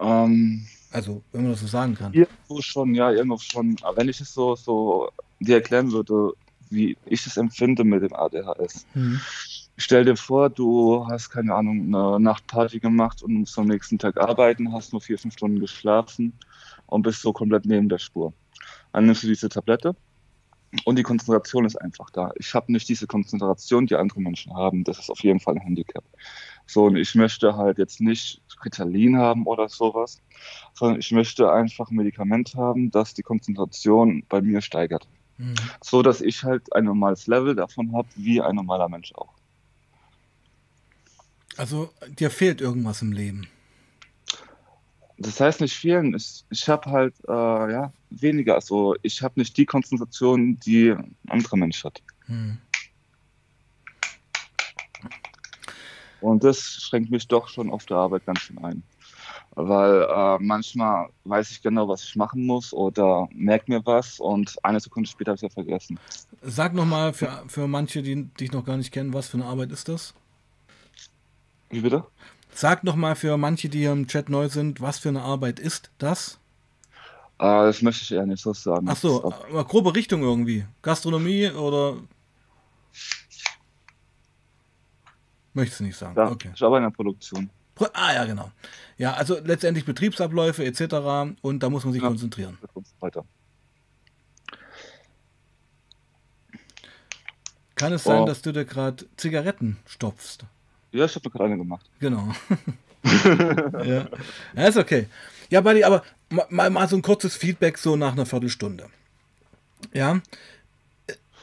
Ähm, 0.00 0.66
Also, 0.94 1.22
wenn 1.32 1.42
man 1.42 1.50
das 1.50 1.60
so 1.60 1.66
sagen 1.66 1.96
kann. 1.96 2.12
irgendwo 2.12 2.60
schon, 2.60 2.94
ja, 2.94 3.10
irgendwo 3.10 3.38
schon. 3.38 3.76
Aber 3.82 3.96
wenn 3.96 4.08
ich 4.08 4.20
es 4.20 4.32
so, 4.32 4.54
so 4.54 5.08
dir 5.40 5.56
erklären 5.56 5.90
würde, 5.90 6.32
wie 6.70 6.96
ich 7.06 7.26
es 7.26 7.36
empfinde 7.36 7.82
mit 7.82 8.02
dem 8.02 8.14
ADHS, 8.14 8.86
Mhm. 8.94 9.20
Stell 9.76 10.04
dir 10.04 10.16
vor, 10.16 10.50
du 10.50 11.04
hast 11.10 11.30
keine 11.30 11.52
Ahnung, 11.52 11.92
eine 11.92 12.20
Nachtparty 12.20 12.78
gemacht 12.78 13.24
und 13.24 13.34
musst 13.34 13.58
am 13.58 13.66
nächsten 13.66 13.98
Tag 13.98 14.16
arbeiten, 14.20 14.72
hast 14.72 14.92
nur 14.92 15.00
vier, 15.00 15.18
fünf 15.18 15.34
Stunden 15.34 15.58
geschlafen 15.58 16.32
und 16.86 17.02
bist 17.02 17.22
so 17.22 17.32
komplett 17.32 17.66
neben 17.66 17.88
der 17.88 17.98
Spur. 17.98 18.32
Dann 18.92 19.06
nimmst 19.06 19.24
du 19.24 19.26
diese 19.26 19.48
Tablette 19.48 19.96
und 20.84 20.96
die 20.96 21.02
Konzentration 21.02 21.64
ist 21.64 21.74
einfach 21.74 22.10
da. 22.10 22.30
Ich 22.36 22.54
habe 22.54 22.70
nicht 22.70 22.88
diese 22.88 23.08
Konzentration, 23.08 23.86
die 23.86 23.96
andere 23.96 24.20
Menschen 24.20 24.54
haben. 24.54 24.84
Das 24.84 25.00
ist 25.00 25.10
auf 25.10 25.24
jeden 25.24 25.40
Fall 25.40 25.54
ein 25.54 25.60
Handicap. 25.60 26.04
So, 26.66 26.84
und 26.84 26.94
ich 26.94 27.16
möchte 27.16 27.56
halt 27.56 27.78
jetzt 27.78 28.00
nicht 28.00 28.42
Ritalin 28.64 29.16
haben 29.16 29.46
oder 29.46 29.68
sowas, 29.68 30.20
sondern 30.74 31.00
ich 31.00 31.10
möchte 31.12 31.50
einfach 31.50 31.90
ein 31.90 31.96
Medikament 31.96 32.54
haben, 32.54 32.90
das 32.90 33.14
die 33.14 33.22
Konzentration 33.22 34.24
bei 34.28 34.42
mir 34.42 34.60
steigert. 34.60 35.06
Mhm. 35.38 35.54
So 35.82 36.02
dass 36.02 36.20
ich 36.20 36.44
halt 36.44 36.74
ein 36.74 36.84
normales 36.84 37.26
Level 37.26 37.54
davon 37.54 37.94
habe, 37.94 38.08
wie 38.16 38.40
ein 38.40 38.54
normaler 38.56 38.88
Mensch 38.88 39.12
auch. 39.14 39.32
Also 41.56 41.92
dir 42.18 42.30
fehlt 42.30 42.60
irgendwas 42.60 43.02
im 43.02 43.12
Leben. 43.12 43.48
Das 45.16 45.40
heißt 45.40 45.60
nicht 45.60 45.76
fehlen. 45.76 46.14
Ich, 46.14 46.44
ich 46.50 46.68
habe 46.68 46.90
halt 46.90 47.14
äh, 47.28 47.32
ja, 47.72 47.92
weniger. 48.10 48.54
Also 48.54 48.96
ich 49.02 49.22
habe 49.22 49.38
nicht 49.38 49.56
die 49.56 49.66
Konzentration, 49.66 50.58
die 50.58 50.90
ein 50.90 51.16
anderer 51.28 51.56
Mensch 51.56 51.84
hat. 51.84 52.02
Hm. 52.26 52.58
Und 56.24 56.42
das 56.42 56.58
schränkt 56.58 57.10
mich 57.10 57.28
doch 57.28 57.48
schon 57.48 57.70
auf 57.70 57.84
der 57.84 57.98
Arbeit 57.98 58.24
ganz 58.24 58.38
schön 58.38 58.56
ein. 58.64 58.82
Weil 59.56 60.08
äh, 60.08 60.38
manchmal 60.40 61.10
weiß 61.24 61.50
ich 61.50 61.60
genau, 61.60 61.86
was 61.86 62.02
ich 62.02 62.16
machen 62.16 62.46
muss 62.46 62.72
oder 62.72 63.28
merke 63.34 63.70
mir 63.70 63.84
was 63.84 64.20
und 64.20 64.56
eine 64.64 64.80
Sekunde 64.80 65.08
später 65.08 65.32
habe 65.32 65.36
ich 65.36 65.42
es 65.42 65.54
ja 65.54 65.62
vergessen. 65.62 65.98
Sag 66.40 66.72
nochmal 66.72 67.12
für, 67.12 67.44
für 67.46 67.68
manche, 67.68 68.02
die 68.02 68.24
dich 68.24 68.52
noch 68.52 68.64
gar 68.64 68.78
nicht 68.78 68.90
kennen, 68.90 69.12
was 69.12 69.28
für 69.28 69.36
eine 69.36 69.44
Arbeit 69.44 69.70
ist 69.70 69.88
das? 69.88 70.14
Wie 71.68 71.80
bitte? 71.80 72.04
Sag 72.54 72.84
noch 72.84 72.96
mal 72.96 73.16
für 73.16 73.36
manche, 73.36 73.68
die 73.68 73.80
hier 73.80 73.92
im 73.92 74.06
Chat 74.06 74.30
neu 74.30 74.48
sind, 74.48 74.80
was 74.80 74.98
für 74.98 75.10
eine 75.10 75.20
Arbeit 75.20 75.60
ist 75.60 75.90
das? 75.98 76.38
Ah, 77.36 77.66
das 77.66 77.82
möchte 77.82 78.02
ich 78.02 78.12
eher 78.12 78.24
nicht 78.24 78.42
so 78.42 78.54
sagen. 78.54 78.86
Ach 78.88 78.96
so, 78.96 79.24
aber 79.24 79.64
grobe 79.64 79.94
Richtung 79.94 80.22
irgendwie. 80.22 80.64
Gastronomie 80.80 81.50
oder. 81.50 81.98
Möchtest 85.54 85.80
du 85.80 85.84
nicht 85.84 85.96
sagen? 85.96 86.14
Ja, 86.16 86.30
okay. 86.30 86.50
Ich 86.54 86.62
arbeite 86.62 86.84
in 86.84 86.90
der 86.90 86.96
Produktion. 86.96 87.50
Ah 87.92 88.12
ja, 88.12 88.24
genau. 88.24 88.50
Ja, 88.98 89.14
also 89.14 89.38
letztendlich 89.42 89.84
Betriebsabläufe 89.84 90.64
etc. 90.64 91.34
Und 91.42 91.62
da 91.62 91.70
muss 91.70 91.84
man 91.84 91.92
sich 91.92 92.02
ja, 92.02 92.08
konzentrieren. 92.08 92.58
Weiter. 93.00 93.24
Kann 97.74 97.92
es 97.92 98.04
sein, 98.04 98.22
oh. 98.22 98.26
dass 98.26 98.42
du 98.42 98.52
dir 98.52 98.64
gerade 98.64 99.06
Zigaretten 99.16 99.78
stopfst? 99.86 100.44
Ja, 100.92 101.06
ich 101.06 101.14
habe 101.16 101.28
gerade 101.30 101.44
eine 101.44 101.56
gemacht. 101.56 101.90
Genau. 101.98 102.28
ja. 103.84 104.08
ja, 104.54 104.66
ist 104.66 104.76
okay. 104.76 105.08
Ja, 105.50 105.60
Buddy, 105.60 105.82
aber 105.82 106.04
mal, 106.50 106.70
mal 106.70 106.88
so 106.88 106.96
ein 106.96 107.02
kurzes 107.02 107.36
Feedback 107.36 107.78
so 107.78 107.96
nach 107.96 108.12
einer 108.12 108.26
Viertelstunde. 108.26 108.88
Ja, 109.92 110.20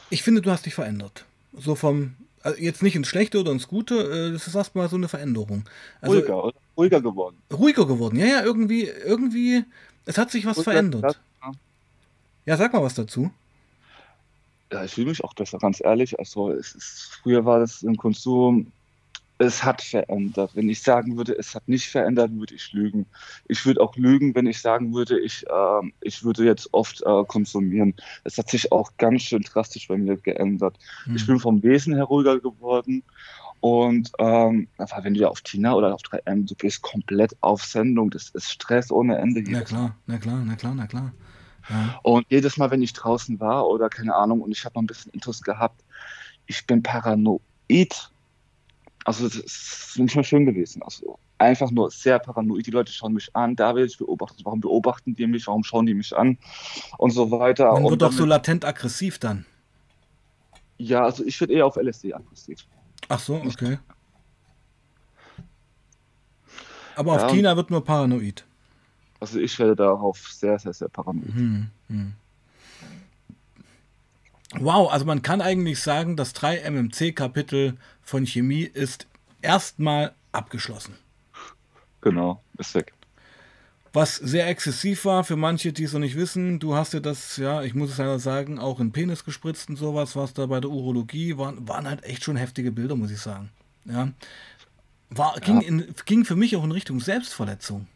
ich 0.08 0.22
finde, 0.22 0.40
du 0.40 0.50
hast 0.50 0.66
dich 0.66 0.74
verändert. 0.74 1.26
So 1.52 1.74
vom, 1.74 2.16
also 2.42 2.58
jetzt 2.60 2.82
nicht 2.82 2.96
ins 2.96 3.08
Schlechte 3.08 3.40
oder 3.40 3.52
ins 3.52 3.68
Gute, 3.68 3.94
äh, 3.94 4.32
das 4.32 4.46
ist 4.46 4.54
erstmal 4.54 4.88
so 4.88 4.96
eine 4.96 5.08
Veränderung. 5.08 5.64
Also, 6.00 6.18
ruhiger, 6.18 6.44
oder? 6.44 6.56
Ruhiger 6.76 7.00
geworden. 7.00 7.36
Ruhiger 7.52 7.86
geworden, 7.86 8.18
ja, 8.18 8.26
ja, 8.26 8.42
irgendwie, 8.42 8.84
irgendwie, 8.84 9.64
es 10.06 10.18
hat 10.18 10.30
sich 10.30 10.46
was 10.46 10.58
ruhiger 10.58 10.72
verändert. 10.72 11.20
Ja, 12.44 12.56
sag 12.56 12.72
mal 12.72 12.82
was 12.82 12.94
dazu. 12.94 13.30
Ja, 14.72 14.84
ich 14.84 14.94
fühle 14.94 15.10
mich 15.10 15.22
auch 15.22 15.34
besser, 15.34 15.58
ganz 15.58 15.80
ehrlich. 15.84 16.18
Also, 16.18 16.50
es 16.50 16.74
ist, 16.74 17.18
früher 17.22 17.44
war 17.44 17.60
das 17.60 17.82
im 17.82 17.96
Konsum 17.96 18.72
es 19.42 19.64
hat 19.64 19.82
verändert. 19.82 20.52
Wenn 20.54 20.68
ich 20.68 20.82
sagen 20.82 21.16
würde, 21.16 21.36
es 21.36 21.54
hat 21.54 21.68
nicht 21.68 21.88
verändert, 21.88 22.30
würde 22.32 22.54
ich 22.54 22.72
lügen. 22.72 23.06
Ich 23.48 23.66
würde 23.66 23.80
auch 23.80 23.96
lügen, 23.96 24.34
wenn 24.34 24.46
ich 24.46 24.60
sagen 24.60 24.94
würde, 24.94 25.18
ich, 25.18 25.44
äh, 25.46 25.90
ich 26.00 26.24
würde 26.24 26.44
jetzt 26.44 26.72
oft 26.72 27.02
äh, 27.02 27.24
konsumieren. 27.26 27.94
Es 28.24 28.38
hat 28.38 28.50
sich 28.50 28.70
auch 28.72 28.92
ganz 28.98 29.22
schön 29.22 29.42
drastisch 29.42 29.88
bei 29.88 29.96
mir 29.96 30.16
geändert. 30.16 30.78
Mhm. 31.06 31.16
Ich 31.16 31.26
bin 31.26 31.38
vom 31.40 31.62
Wesen 31.62 31.94
her 31.94 32.04
ruhiger 32.04 32.38
geworden. 32.40 33.02
Und 33.60 34.10
ähm, 34.18 34.68
wenn 34.76 35.14
du 35.14 35.20
ja 35.20 35.28
auf 35.28 35.40
Tina 35.42 35.74
oder 35.74 35.94
auf 35.94 36.02
3M, 36.02 36.48
du 36.48 36.54
gehst 36.54 36.82
komplett 36.82 37.36
auf 37.42 37.64
Sendung. 37.64 38.10
Das 38.10 38.30
ist 38.30 38.50
Stress 38.50 38.90
ohne 38.90 39.18
Ende. 39.18 39.42
Na 39.46 39.60
klar, 39.60 39.96
na 40.06 40.18
klar, 40.18 40.42
na 40.44 40.56
klar, 40.56 40.74
na 40.74 40.86
klar. 40.86 41.12
Ja. 41.68 42.00
Und 42.02 42.26
jedes 42.28 42.56
Mal, 42.56 42.70
wenn 42.72 42.82
ich 42.82 42.92
draußen 42.92 43.38
war 43.38 43.68
oder 43.68 43.88
keine 43.88 44.14
Ahnung 44.16 44.40
und 44.40 44.50
ich 44.50 44.64
habe 44.64 44.74
noch 44.74 44.82
ein 44.82 44.88
bisschen 44.88 45.12
Intus 45.12 45.42
gehabt, 45.42 45.84
ich 46.46 46.66
bin 46.66 46.82
paranoid 46.82 48.10
also 49.04 49.24
das 49.24 49.36
ist 49.36 49.98
nicht 49.98 50.14
mehr 50.14 50.24
schön 50.24 50.46
gewesen. 50.46 50.82
Also 50.82 51.18
einfach 51.38 51.70
nur 51.70 51.90
sehr 51.90 52.18
paranoid. 52.18 52.66
Die 52.66 52.70
Leute 52.70 52.92
schauen 52.92 53.14
mich 53.14 53.34
an, 53.34 53.56
da 53.56 53.74
werde 53.74 53.86
ich 53.86 53.98
beobachtet. 53.98 54.44
Warum 54.44 54.60
beobachten 54.60 55.14
die 55.14 55.26
mich? 55.26 55.46
Warum 55.46 55.64
schauen 55.64 55.86
die 55.86 55.94
mich 55.94 56.16
an? 56.16 56.38
Und 56.98 57.10
so 57.10 57.30
weiter. 57.30 57.72
Man 57.72 57.90
wird 57.90 58.02
doch 58.02 58.12
so 58.12 58.24
latent 58.24 58.64
aggressiv 58.64 59.18
dann. 59.18 59.44
Ja, 60.78 61.04
also 61.04 61.24
ich 61.24 61.40
werde 61.40 61.52
eher 61.52 61.66
auf 61.66 61.76
LSD 61.76 62.14
aggressiv. 62.14 62.64
Ach 63.08 63.18
so, 63.18 63.34
okay. 63.34 63.78
Aber 66.96 67.12
auf 67.14 67.22
ja, 67.22 67.28
Tina 67.28 67.56
wird 67.56 67.70
nur 67.70 67.84
paranoid. 67.84 68.44
Also 69.20 69.38
ich 69.38 69.58
werde 69.58 69.76
darauf 69.76 70.18
sehr, 70.18 70.58
sehr, 70.58 70.72
sehr 70.72 70.88
paranoid. 70.88 71.32
Hm, 71.32 71.70
hm. 71.88 72.12
Wow, 74.58 74.92
also 74.92 75.06
man 75.06 75.22
kann 75.22 75.40
eigentlich 75.40 75.80
sagen, 75.80 76.16
das 76.16 76.34
3-MMC-Kapitel 76.34 77.78
von 78.02 78.26
Chemie 78.26 78.64
ist 78.64 79.06
erstmal 79.40 80.14
abgeschlossen. 80.32 80.96
Genau, 82.00 82.42
ist 82.58 82.74
weg. 82.74 82.92
Was 83.94 84.16
sehr 84.16 84.48
exzessiv 84.48 85.04
war 85.04 85.22
für 85.22 85.36
manche, 85.36 85.72
die 85.72 85.84
es 85.84 85.92
noch 85.92 86.00
nicht 86.00 86.16
wissen, 86.16 86.58
du 86.58 86.74
hast 86.74 86.94
dir 86.94 87.02
das, 87.02 87.36
ja, 87.36 87.62
ich 87.62 87.74
muss 87.74 87.90
es 87.90 87.98
ja 87.98 88.18
sagen, 88.18 88.58
auch 88.58 88.80
in 88.80 88.90
Penis 88.90 89.24
gespritzt 89.24 89.68
und 89.68 89.76
sowas, 89.76 90.16
was 90.16 90.32
da 90.32 90.46
bei 90.46 90.60
der 90.60 90.70
Urologie 90.70 91.36
waren, 91.36 91.68
waren 91.68 91.86
halt 91.86 92.02
echt 92.04 92.24
schon 92.24 92.36
heftige 92.36 92.72
Bilder, 92.72 92.96
muss 92.96 93.10
ich 93.10 93.20
sagen. 93.20 93.50
Ja. 93.84 94.08
War, 95.10 95.38
ging, 95.40 95.60
ja. 95.60 95.68
In, 95.68 95.94
ging 96.06 96.24
für 96.24 96.36
mich 96.36 96.56
auch 96.56 96.64
in 96.64 96.72
Richtung 96.72 97.00
Selbstverletzung. 97.00 97.86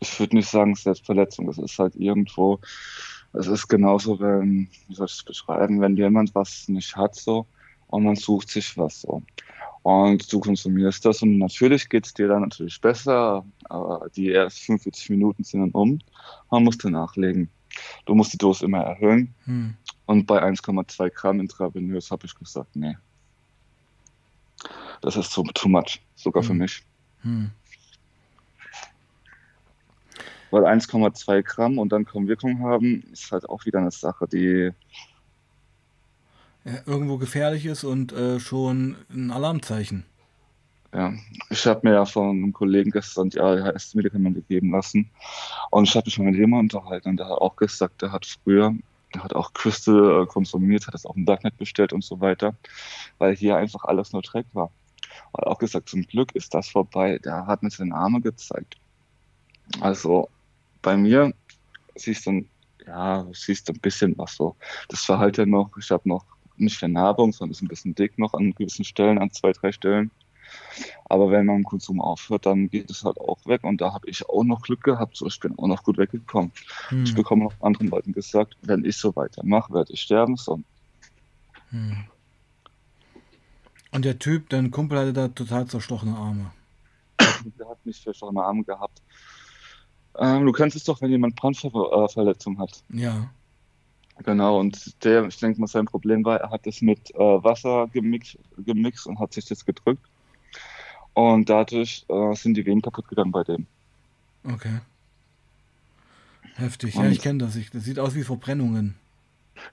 Ich 0.00 0.18
würde 0.18 0.34
nicht 0.34 0.48
sagen 0.48 0.74
Selbstverletzung, 0.74 1.46
das 1.46 1.58
ist 1.58 1.78
halt 1.78 1.94
irgendwo, 1.94 2.58
es 3.32 3.46
ist 3.46 3.68
genauso, 3.68 4.18
wenn, 4.18 4.68
wie 4.88 4.94
soll 4.94 5.06
ich 5.06 5.12
es 5.12 5.22
beschreiben, 5.22 5.80
wenn 5.80 5.96
jemand 5.96 6.34
was 6.34 6.68
nicht 6.68 6.96
hat 6.96 7.14
so 7.14 7.46
und 7.94 8.02
man 8.02 8.16
sucht 8.16 8.50
sich 8.50 8.76
was 8.76 9.02
so. 9.02 9.22
Und 9.82 10.32
du 10.32 10.40
konsumierst 10.40 11.04
das 11.04 11.22
und 11.22 11.38
natürlich 11.38 11.88
geht 11.88 12.06
es 12.06 12.14
dir 12.14 12.26
dann 12.26 12.42
natürlich 12.42 12.80
besser, 12.80 13.44
aber 13.68 14.08
die 14.16 14.32
ersten 14.32 14.78
45 14.78 15.10
Minuten 15.10 15.44
sind 15.44 15.60
dann 15.60 15.70
um, 15.70 15.98
man 16.50 16.64
musste 16.64 16.90
nachlegen. 16.90 17.48
Du 18.04 18.14
musst 18.14 18.32
die 18.32 18.38
Dose 18.38 18.64
immer 18.64 18.80
erhöhen. 18.80 19.34
Hm. 19.44 19.74
Und 20.06 20.26
bei 20.26 20.42
1,2 20.42 21.10
Gramm 21.10 21.40
intravenös 21.40 22.10
habe 22.10 22.26
ich 22.26 22.34
gesagt, 22.34 22.74
nee. 22.74 22.96
Das 25.00 25.16
ist 25.16 25.32
too, 25.32 25.44
too 25.54 25.68
much, 25.68 26.00
sogar 26.16 26.42
hm. 26.42 26.48
für 26.48 26.54
mich. 26.54 26.82
Hm 27.22 27.50
weil 30.50 30.66
1,2 30.66 31.42
Gramm 31.42 31.78
und 31.78 31.90
dann 31.90 32.04
kaum 32.04 32.28
Wirkung 32.28 32.60
haben, 32.60 33.02
ist 33.12 33.32
halt 33.32 33.48
auch 33.48 33.66
wieder 33.66 33.80
eine 33.80 33.90
Sache, 33.90 34.28
die 34.28 34.70
irgendwo 36.86 37.18
gefährlich 37.18 37.66
ist 37.66 37.84
und 37.84 38.12
äh, 38.12 38.40
schon 38.40 38.96
ein 39.10 39.30
Alarmzeichen. 39.30 40.04
Ja, 40.92 41.12
ich 41.50 41.66
habe 41.66 41.80
mir 41.82 41.94
ja 41.94 42.04
von 42.04 42.30
einem 42.30 42.52
Kollegen 42.52 42.92
gestern 42.92 43.28
die 43.28 43.40
ADHS-Medikamente 43.40 44.42
geben 44.42 44.70
lassen 44.70 45.10
und 45.70 45.88
ich 45.88 45.96
habe 45.96 46.06
mich 46.06 46.18
mal 46.18 46.30
mit 46.30 46.36
jemandem 46.36 46.78
unterhalten 46.78 47.08
und 47.10 47.16
der 47.16 47.26
hat 47.26 47.38
auch 47.38 47.56
gesagt, 47.56 48.00
der 48.00 48.12
hat 48.12 48.24
früher, 48.24 48.72
der 49.12 49.24
hat 49.24 49.34
auch 49.34 49.52
Crystal 49.52 50.22
äh, 50.22 50.26
konsumiert, 50.26 50.86
hat 50.86 50.94
das 50.94 51.04
auf 51.04 51.14
dem 51.14 51.26
Darknet 51.26 51.56
bestellt 51.58 51.92
und 51.92 52.04
so 52.04 52.20
weiter, 52.20 52.54
weil 53.18 53.34
hier 53.34 53.56
einfach 53.56 53.84
alles 53.84 54.12
nur 54.12 54.22
Dreck 54.22 54.46
war. 54.52 54.70
Und 55.32 55.46
auch 55.46 55.58
gesagt, 55.58 55.88
zum 55.88 56.02
Glück 56.02 56.32
ist 56.34 56.54
das 56.54 56.68
vorbei. 56.68 57.18
Der 57.18 57.46
hat 57.46 57.62
mir 57.62 57.70
seine 57.70 57.94
Arme 57.94 58.20
gezeigt. 58.20 58.76
Also 59.80 60.28
bei 60.82 60.96
mir 60.96 61.32
siehst 61.96 62.26
du, 62.26 62.44
ja, 62.86 63.26
siehst 63.32 63.68
ein 63.70 63.80
bisschen 63.80 64.16
was 64.16 64.36
so. 64.36 64.54
Das 64.88 65.04
Verhalten 65.04 65.50
noch, 65.50 65.70
ich 65.76 65.90
habe 65.90 66.08
noch 66.08 66.24
nicht 66.56 66.76
Vernarbung, 66.76 67.32
sondern 67.32 67.52
ist 67.52 67.62
ein 67.62 67.68
bisschen 67.68 67.94
dick 67.94 68.18
noch 68.18 68.34
an 68.34 68.54
gewissen 68.54 68.84
Stellen, 68.84 69.18
an 69.18 69.30
zwei, 69.30 69.52
drei 69.52 69.72
Stellen. 69.72 70.10
Aber 71.06 71.30
wenn 71.30 71.46
man 71.46 71.56
im 71.56 71.64
Konsum 71.64 72.00
aufhört, 72.00 72.46
dann 72.46 72.68
geht 72.68 72.90
es 72.90 73.04
halt 73.04 73.18
auch 73.18 73.38
weg. 73.46 73.64
Und 73.64 73.80
da 73.80 73.92
habe 73.92 74.08
ich 74.08 74.28
auch 74.28 74.44
noch 74.44 74.62
Glück 74.62 74.82
gehabt. 74.82 75.16
So, 75.16 75.26
ich 75.26 75.40
bin 75.40 75.58
auch 75.58 75.66
noch 75.66 75.82
gut 75.82 75.98
weggekommen. 75.98 76.52
Hm. 76.88 77.04
Ich 77.04 77.14
bekomme 77.14 77.44
noch 77.44 77.54
anderen 77.60 77.88
Leuten 77.88 78.12
gesagt, 78.12 78.56
wenn 78.62 78.84
ich 78.84 78.96
so 78.96 79.14
weitermache, 79.16 79.72
werde 79.72 79.92
ich 79.92 80.00
sterben. 80.00 80.36
So. 80.36 80.60
Hm. 81.70 82.04
Und 83.92 84.04
der 84.04 84.18
Typ, 84.18 84.48
dein 84.48 84.70
Kumpel 84.70 84.98
hatte 84.98 85.12
da 85.12 85.28
total 85.28 85.66
zerstochene 85.66 86.16
Arme. 86.16 86.50
Der 87.58 87.68
hat 87.68 87.84
nicht 87.86 88.02
zerstochene 88.02 88.42
Arme 88.42 88.64
gehabt. 88.64 89.02
Ähm, 90.18 90.46
du 90.46 90.52
kennst 90.52 90.76
es 90.76 90.84
doch, 90.84 91.00
wenn 91.00 91.10
jemand 91.10 91.36
Brandverletzung 91.36 92.58
hat. 92.58 92.82
Ja. 92.88 93.30
Genau, 94.22 94.60
und 94.60 95.02
der, 95.04 95.26
ich 95.26 95.38
denke 95.38 95.60
mal, 95.60 95.66
sein 95.66 95.86
Problem 95.86 96.24
war, 96.24 96.40
er 96.40 96.50
hat 96.50 96.66
das 96.66 96.80
mit 96.80 97.12
äh, 97.14 97.18
Wasser 97.18 97.88
gemixt, 97.92 98.38
gemixt 98.58 99.06
und 99.06 99.18
hat 99.18 99.32
sich 99.32 99.44
das 99.46 99.64
gedrückt. 99.64 100.06
Und 101.14 101.48
dadurch 101.48 102.04
äh, 102.08 102.34
sind 102.34 102.54
die 102.54 102.64
Venen 102.64 102.80
kaputt 102.82 103.08
gegangen 103.08 103.32
bei 103.32 103.42
dem. 103.44 103.66
Okay. 104.44 104.80
Heftig. 106.54 106.94
Ja, 106.94 107.06
ich 107.08 107.20
kenne 107.20 107.38
das. 107.40 107.56
Ich, 107.56 107.70
das 107.70 107.84
sieht 107.84 107.98
aus 107.98 108.14
wie 108.14 108.22
Verbrennungen. 108.22 108.94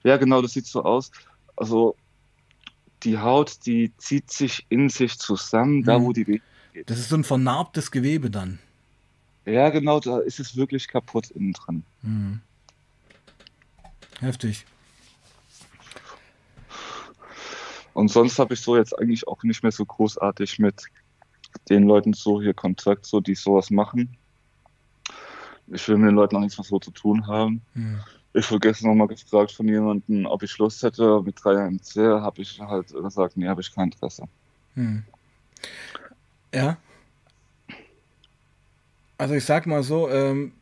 Ja, 0.02 0.16
genau, 0.16 0.42
das 0.42 0.52
sieht 0.52 0.66
so 0.66 0.82
aus. 0.84 1.10
Also 1.56 1.96
die 3.04 3.18
Haut, 3.18 3.64
die 3.66 3.92
zieht 3.96 4.30
sich 4.30 4.66
in 4.68 4.88
sich 4.88 5.18
zusammen, 5.18 5.84
da 5.84 5.98
Mhm. 5.98 6.04
wo 6.04 6.12
die 6.12 6.26
Vene 6.26 6.40
geht. 6.72 6.90
Das 6.90 6.98
ist 6.98 7.08
so 7.08 7.16
ein 7.16 7.24
vernarbtes 7.24 7.90
Gewebe 7.90 8.30
dann. 8.30 8.58
Ja, 9.44 9.70
genau, 9.70 10.00
da 10.00 10.18
ist 10.18 10.40
es 10.40 10.56
wirklich 10.56 10.88
kaputt 10.88 11.30
innen 11.30 11.52
drin. 11.52 11.84
Mhm. 12.02 12.40
Heftig. 14.22 14.64
Und 17.92 18.08
sonst 18.08 18.38
habe 18.38 18.54
ich 18.54 18.60
so 18.60 18.76
jetzt 18.76 18.96
eigentlich 18.98 19.26
auch 19.26 19.42
nicht 19.42 19.62
mehr 19.62 19.72
so 19.72 19.84
großartig 19.84 20.60
mit 20.60 20.84
den 21.68 21.82
Leuten 21.82 22.12
so 22.12 22.40
hier 22.40 22.54
Kontakt, 22.54 23.04
so 23.04 23.20
die 23.20 23.34
sowas 23.34 23.70
machen. 23.70 24.16
Ich 25.66 25.86
will 25.88 25.96
mit 25.98 26.10
den 26.10 26.14
Leuten 26.14 26.36
auch 26.36 26.40
nichts 26.40 26.56
mehr 26.56 26.64
so 26.64 26.78
zu 26.78 26.92
tun 26.92 27.26
haben. 27.26 27.62
Mhm. 27.74 28.00
Ich 28.32 28.48
wurde 28.50 28.60
gestern 28.60 28.90
nochmal 28.90 29.08
gefragt 29.08 29.52
von 29.52 29.66
jemandem, 29.66 30.24
ob 30.26 30.42
ich 30.42 30.56
Lust 30.56 30.82
hätte 30.82 31.20
mit 31.22 31.36
3MC, 31.38 32.20
habe 32.20 32.42
ich 32.42 32.60
halt 32.60 32.88
gesagt, 32.92 33.36
nee, 33.36 33.48
habe 33.48 33.60
ich 33.60 33.74
kein 33.74 33.90
Interesse. 33.90 34.26
Mhm. 34.76 35.02
Ja. 36.54 36.76
Also 39.18 39.34
ich 39.34 39.44
sag 39.44 39.66
mal 39.66 39.82
so, 39.82 40.08
ähm, 40.08 40.52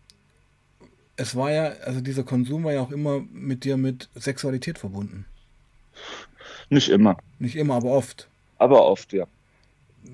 es 1.21 1.37
war 1.37 1.51
ja, 1.53 1.65
also 1.85 2.01
dieser 2.01 2.25
Konsum 2.25 2.65
war 2.65 2.73
ja 2.73 2.81
auch 2.81 2.91
immer 2.91 3.21
mit 3.33 3.65
dir 3.65 3.77
mit 3.77 4.09
Sexualität 4.15 4.79
verbunden. 4.79 5.27
Nicht 6.71 6.89
immer, 6.89 7.17
Nicht 7.39 7.57
immer, 7.57 7.75
aber 7.75 7.91
oft. 7.91 8.29
aber 8.59 8.85
oft, 8.87 9.13
ja. 9.13 9.27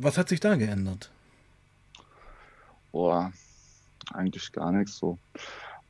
Was 0.00 0.18
hat 0.18 0.28
sich 0.28 0.40
da 0.40 0.56
geändert? 0.56 1.10
Boah, 2.92 3.32
eigentlich 4.12 4.50
gar 4.52 4.72
nichts 4.72 4.96
so. 4.98 5.18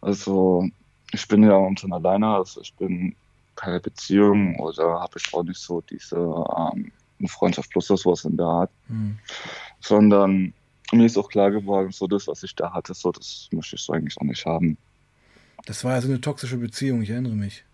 Also, 0.00 0.68
ich 1.12 1.26
bin 1.28 1.42
ja 1.42 1.58
momentan 1.58 1.92
alleine, 1.92 2.26
also 2.36 2.60
ich 2.60 2.74
bin 2.74 3.14
keine 3.54 3.80
Beziehung 3.80 4.56
oder 4.60 5.00
habe 5.00 5.18
ich 5.18 5.32
auch 5.32 5.44
nicht 5.44 5.60
so 5.60 5.80
diese 5.80 6.16
ähm, 6.18 6.92
Freundschaft 7.28 7.70
plus 7.70 7.90
oder 7.90 7.98
sowas 7.98 8.24
in 8.24 8.36
der 8.36 8.46
Art, 8.46 8.70
Hm. 8.88 9.18
sondern 9.80 10.52
mir 10.92 11.06
ist 11.06 11.16
auch 11.16 11.28
klar 11.28 11.50
geworden, 11.50 11.90
so 11.92 12.06
das, 12.06 12.26
was 12.28 12.42
ich 12.42 12.54
da 12.54 12.72
hatte, 12.72 12.92
so 12.94 13.10
das 13.12 13.48
möchte 13.52 13.76
ich 13.76 13.82
so 13.82 13.92
eigentlich 13.94 14.16
auch 14.18 14.24
nicht 14.24 14.44
haben. 14.46 14.76
Das 15.66 15.84
war 15.84 15.92
ja 15.94 16.00
so 16.00 16.08
eine 16.08 16.20
toxische 16.20 16.56
Beziehung, 16.56 17.02
ich 17.02 17.10
erinnere 17.10 17.34
mich. 17.34 17.64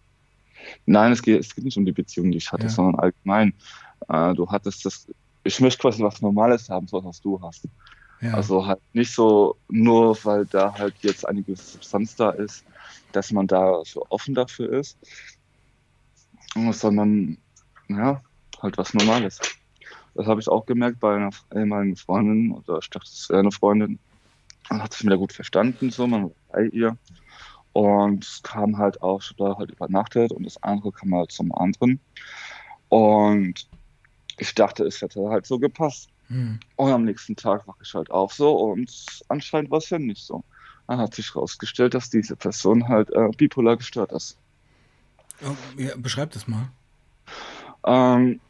Nein, 0.86 1.12
es 1.12 1.22
geht, 1.22 1.38
es 1.40 1.54
geht 1.54 1.64
nicht 1.64 1.76
um 1.76 1.84
die 1.84 1.92
Beziehung, 1.92 2.30
die 2.32 2.38
ich 2.38 2.50
hatte, 2.50 2.64
Ja. 2.64 2.68
sondern 2.70 2.96
allgemein. 2.98 3.52
Äh, 4.08 4.34
du 4.34 4.50
hattest 4.50 4.84
das, 4.84 5.06
ich 5.44 5.60
möchte 5.60 5.80
quasi 5.80 6.02
was 6.02 6.20
Normales 6.20 6.68
haben, 6.68 6.88
so 6.88 7.04
was 7.04 7.20
du 7.20 7.40
hast. 7.40 7.68
Ja. 8.20 8.34
Also 8.34 8.66
halt 8.66 8.80
nicht 8.92 9.12
so, 9.12 9.56
nur 9.68 10.16
weil 10.24 10.46
da 10.46 10.72
halt 10.76 10.94
jetzt 11.00 11.28
einige 11.28 11.54
Substanz 11.56 12.16
da 12.16 12.30
ist, 12.30 12.64
dass 13.12 13.30
man 13.32 13.46
da 13.46 13.82
so 13.84 14.06
offen 14.08 14.34
dafür 14.34 14.72
ist, 14.72 14.96
sondern 16.72 17.36
ja, 17.88 18.22
halt 18.62 18.78
was 18.78 18.94
Normales. 18.94 19.38
Das 20.14 20.26
habe 20.26 20.40
ich 20.40 20.48
auch 20.48 20.64
gemerkt 20.66 21.00
bei 21.00 21.16
einer 21.16 21.30
ehemaligen 21.54 21.96
Freundin, 21.96 22.52
oder 22.52 22.78
ich 22.78 22.90
dachte, 22.90 23.08
es 23.10 23.28
wäre 23.28 23.40
eine 23.40 23.50
Freundin. 23.50 23.98
Man 24.70 24.82
hat 24.82 24.92
sich 24.92 25.04
wieder 25.04 25.18
gut 25.18 25.32
verstanden, 25.32 25.90
so, 25.90 26.06
man 26.06 26.24
war 26.24 26.30
bei 26.52 26.66
ihr. 26.66 26.96
Und 27.72 28.40
kam 28.42 28.76
halt 28.76 29.00
auch, 29.02 29.22
ich 29.22 29.34
da 29.36 29.56
halt 29.56 29.70
übernachtet 29.70 30.32
und 30.32 30.44
das 30.44 30.62
andere 30.62 30.92
kam 30.92 31.14
halt 31.14 31.32
zum 31.32 31.54
anderen. 31.54 32.00
Und 32.88 33.66
ich 34.38 34.54
dachte, 34.54 34.84
es 34.84 35.00
hätte 35.00 35.28
halt 35.28 35.46
so 35.46 35.58
gepasst. 35.58 36.10
Hm. 36.28 36.60
Und 36.76 36.90
am 36.90 37.04
nächsten 37.04 37.36
Tag 37.36 37.66
wache 37.66 37.78
ich 37.82 37.94
halt 37.94 38.10
auf 38.10 38.32
so 38.32 38.54
und 38.54 38.90
anscheinend 39.28 39.70
war 39.70 39.78
es 39.78 39.90
ja 39.90 39.98
nicht 39.98 40.24
so. 40.24 40.44
Dann 40.86 40.98
hat 40.98 41.14
sich 41.14 41.34
herausgestellt, 41.34 41.94
dass 41.94 42.10
diese 42.10 42.36
Person 42.36 42.88
halt 42.88 43.10
äh, 43.10 43.28
bipolar 43.36 43.76
gestört 43.76 44.12
ist. 44.12 44.36
Oh, 45.44 45.56
ja, 45.80 45.96
beschreib 45.96 46.30
das 46.32 46.46
mal. 46.46 46.70
Ähm, 47.84 48.40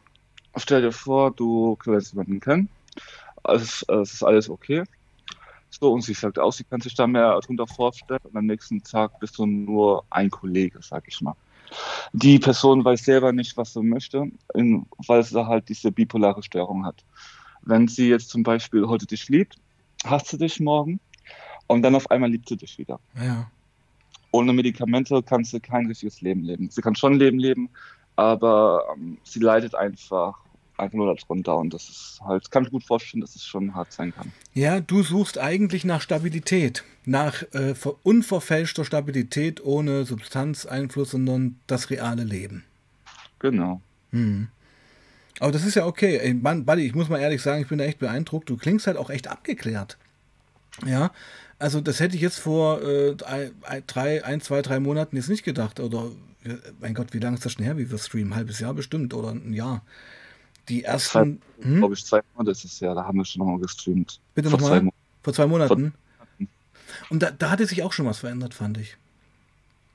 stell 0.57 0.83
dir 0.83 0.93
vor, 0.93 1.31
du 1.31 1.79
lernst 1.85 2.13
jemanden 2.13 2.41
kennen, 2.41 2.69
es, 3.45 3.85
es 3.89 4.15
ist 4.15 4.23
alles 4.23 4.49
okay. 4.49 4.85
So, 5.81 5.93
und 5.93 6.03
sie 6.03 6.15
sagt 6.15 6.39
aus, 6.39 6.59
sie 6.59 6.65
kann 6.65 6.81
sich 6.81 6.95
da 6.95 7.07
mehr 7.07 7.41
drunter 7.41 7.67
vorstellen 7.67 8.21
und 8.25 8.37
am 8.37 8.47
nächsten 8.47 8.83
Tag 8.83 9.19
bist 9.21 9.39
du 9.39 9.47
nur 9.47 10.05
ein 10.11 10.31
Kollege, 10.31 10.79
sag 10.83 11.05
ich 11.09 11.21
mal. 11.21 11.35
Die 12.13 12.39
Person 12.39 12.85
weiß 12.85 13.05
selber 13.05 13.33
nicht, 13.33 13.57
was 13.57 13.73
sie 13.73 13.83
möchte, 13.83 14.31
weil 14.53 15.23
sie 15.23 15.47
halt 15.47 15.69
diese 15.69 15.91
bipolare 15.91 16.43
Störung 16.43 16.85
hat. 16.85 17.03
Wenn 17.63 17.89
sie 17.89 18.09
jetzt 18.09 18.29
zum 18.29 18.43
Beispiel 18.43 18.87
heute 18.87 19.07
dich 19.07 19.29
liebt, 19.29 19.57
hasst 20.05 20.29
sie 20.29 20.39
dich 20.39 20.61
morgen 20.61 21.01
und 21.69 21.83
dann 21.83 21.95
auf 21.95 22.11
einmal 22.11 22.31
liebt 22.31 22.49
sie 22.49 22.57
dich 22.57 22.77
wieder. 22.77 23.01
Ja. 23.17 23.51
Ohne 24.31 24.53
Medikamente 24.53 25.23
kann 25.23 25.45
sie 25.45 25.61
kein 25.61 25.87
richtiges 25.87 26.21
Leben 26.21 26.43
leben. 26.43 26.69
Sie 26.71 26.83
kann 26.83 26.97
schon 26.97 27.15
Leben 27.15 27.39
leben, 27.39 27.71
aber 28.17 28.85
ähm, 28.95 29.19
sie 29.23 29.41
leidet 29.41 29.75
einfach, 29.75 30.39
einfach 30.83 30.97
nur 30.97 31.15
darunter 31.15 31.57
und 31.57 31.73
das 31.73 31.89
ist 31.89 32.21
halt, 32.25 32.51
kann 32.51 32.65
ich 32.65 32.71
gut 32.71 32.85
vorstellen, 32.85 33.21
dass 33.21 33.35
es 33.35 33.45
schon 33.45 33.75
hart 33.75 33.93
sein 33.93 34.15
kann. 34.15 34.33
Ja, 34.55 34.81
du 34.81 35.03
suchst 35.03 35.39
eigentlich 35.39 35.85
nach 35.85 36.01
Stabilität, 36.01 36.85
nach 37.05 37.43
äh, 37.53 37.75
ver- 37.75 37.97
unverfälschter 38.03 38.85
Stabilität 38.85 39.65
ohne 39.65 40.05
Substanzeinfluss, 40.05 41.13
sondern 41.13 41.59
das 41.67 41.91
reale 41.91 42.25
Leben. 42.25 42.65
Genau. 43.39 43.81
Hm. 44.11 44.49
Aber 45.41 45.51
das 45.51 45.65
ist 45.65 45.75
ja 45.75 45.87
okay. 45.87 46.19
Ey, 46.19 46.35
Mann, 46.35 46.65
Buddy, 46.65 46.87
ich 46.87 46.95
muss 46.95 47.09
mal 47.09 47.19
ehrlich 47.19 47.43
sagen, 47.43 47.63
ich 47.63 47.69
bin 47.69 47.79
da 47.79 47.85
echt 47.85 47.99
beeindruckt. 47.99 48.49
Du 48.49 48.57
klingst 48.57 48.87
halt 48.87 48.97
auch 48.97 49.11
echt 49.11 49.29
abgeklärt. 49.29 49.97
Ja, 50.87 51.11
also 51.59 51.81
das 51.81 51.99
hätte 52.01 52.15
ich 52.17 52.23
jetzt 52.23 52.39
vor 52.39 52.83
äh, 52.83 53.15
drei, 53.17 54.25
ein, 54.25 54.41
zwei, 54.41 54.63
drei 54.63 54.79
Monaten 54.79 55.17
jetzt 55.17 55.29
nicht 55.29 55.45
gedacht. 55.45 55.81
Oder, 55.81 56.11
äh, 56.45 56.55
mein 56.81 56.95
Gott, 56.95 57.13
wie 57.13 57.19
lange 57.19 57.37
ist 57.37 57.45
das 57.45 57.53
schon 57.53 57.65
her, 57.65 57.79
wie 57.79 57.91
wir 57.91 57.99
streamen? 57.99 58.33
Ein 58.33 58.37
halbes 58.37 58.61
Jahr 58.61 58.75
bestimmt 58.75 59.15
oder 59.15 59.31
ein 59.31 59.53
Jahr. 59.53 59.83
Die 60.69 60.85
ersten, 60.85 61.41
hm? 61.61 61.79
Glaube 61.79 61.95
ich, 61.95 62.05
zwei 62.05 62.21
Monate 62.35 62.53
ist 62.53 62.65
es 62.65 62.81
ja, 62.81 62.95
da 62.95 63.05
haben 63.05 63.19
wir 63.19 63.25
schon 63.25 63.41
nochmal 63.41 63.61
gestreamt. 63.61 64.21
Bitte 64.35 64.51
Vor 64.51 64.59
nochmal? 64.59 64.71
zwei 64.71 64.81
Monaten. 64.81 64.97
vor 65.23 65.33
zwei 65.33 65.47
Monaten. 65.47 65.95
Und 67.11 67.23
da, 67.23 67.31
da 67.31 67.51
hatte 67.51 67.67
sich 67.67 67.83
auch 67.83 67.93
schon 67.93 68.07
was 68.07 68.19
verändert, 68.19 68.55
fand 68.55 68.79
ich. 68.79 68.97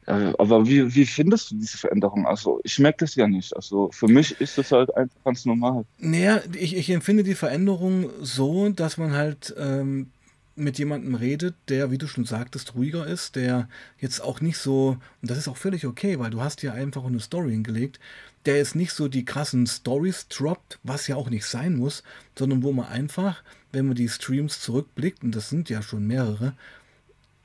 Ja, 0.07 0.33
aber 0.39 0.65
wie, 0.67 0.95
wie 0.95 1.05
findest 1.05 1.51
du 1.51 1.55
diese 1.55 1.77
Veränderung? 1.77 2.25
Also 2.25 2.61
ich 2.63 2.79
merke 2.79 2.99
das 2.99 3.15
ja 3.15 3.27
nicht. 3.27 3.55
Also 3.55 3.89
für 3.91 4.07
mich 4.07 4.39
ist 4.39 4.57
das 4.57 4.71
halt 4.71 4.95
einfach 4.95 5.17
ganz 5.25 5.45
normal. 5.45 5.85
Naja, 5.99 6.41
ich, 6.53 6.77
ich 6.77 6.89
empfinde 6.89 7.23
die 7.23 7.35
Veränderung 7.35 8.09
so, 8.21 8.69
dass 8.69 8.97
man 8.97 9.11
halt 9.11 9.53
ähm, 9.57 10.11
mit 10.55 10.79
jemandem 10.79 11.15
redet, 11.15 11.55
der, 11.67 11.91
wie 11.91 11.97
du 11.97 12.07
schon 12.07 12.25
sagtest, 12.25 12.75
ruhiger 12.75 13.05
ist, 13.05 13.35
der 13.35 13.67
jetzt 13.99 14.21
auch 14.21 14.39
nicht 14.39 14.57
so, 14.57 14.97
und 15.21 15.29
das 15.29 15.37
ist 15.37 15.49
auch 15.49 15.57
völlig 15.57 15.85
okay, 15.85 16.19
weil 16.19 16.31
du 16.31 16.41
hast 16.41 16.63
ja 16.63 16.73
einfach 16.73 17.05
eine 17.05 17.19
Story 17.19 17.51
hingelegt, 17.51 17.99
der 18.47 18.57
jetzt 18.57 18.75
nicht 18.75 18.93
so 18.93 19.07
die 19.07 19.25
krassen 19.25 19.67
Stories 19.67 20.27
droppt, 20.29 20.79
was 20.83 21.07
ja 21.07 21.15
auch 21.15 21.29
nicht 21.29 21.45
sein 21.45 21.75
muss, 21.75 22.03
sondern 22.37 22.63
wo 22.63 22.71
man 22.71 22.87
einfach, 22.87 23.43
wenn 23.71 23.87
man 23.87 23.95
die 23.95 24.09
Streams 24.09 24.61
zurückblickt, 24.61 25.23
und 25.23 25.35
das 25.35 25.49
sind 25.49 25.69
ja 25.69 25.81
schon 25.81 26.07
mehrere, 26.07 26.53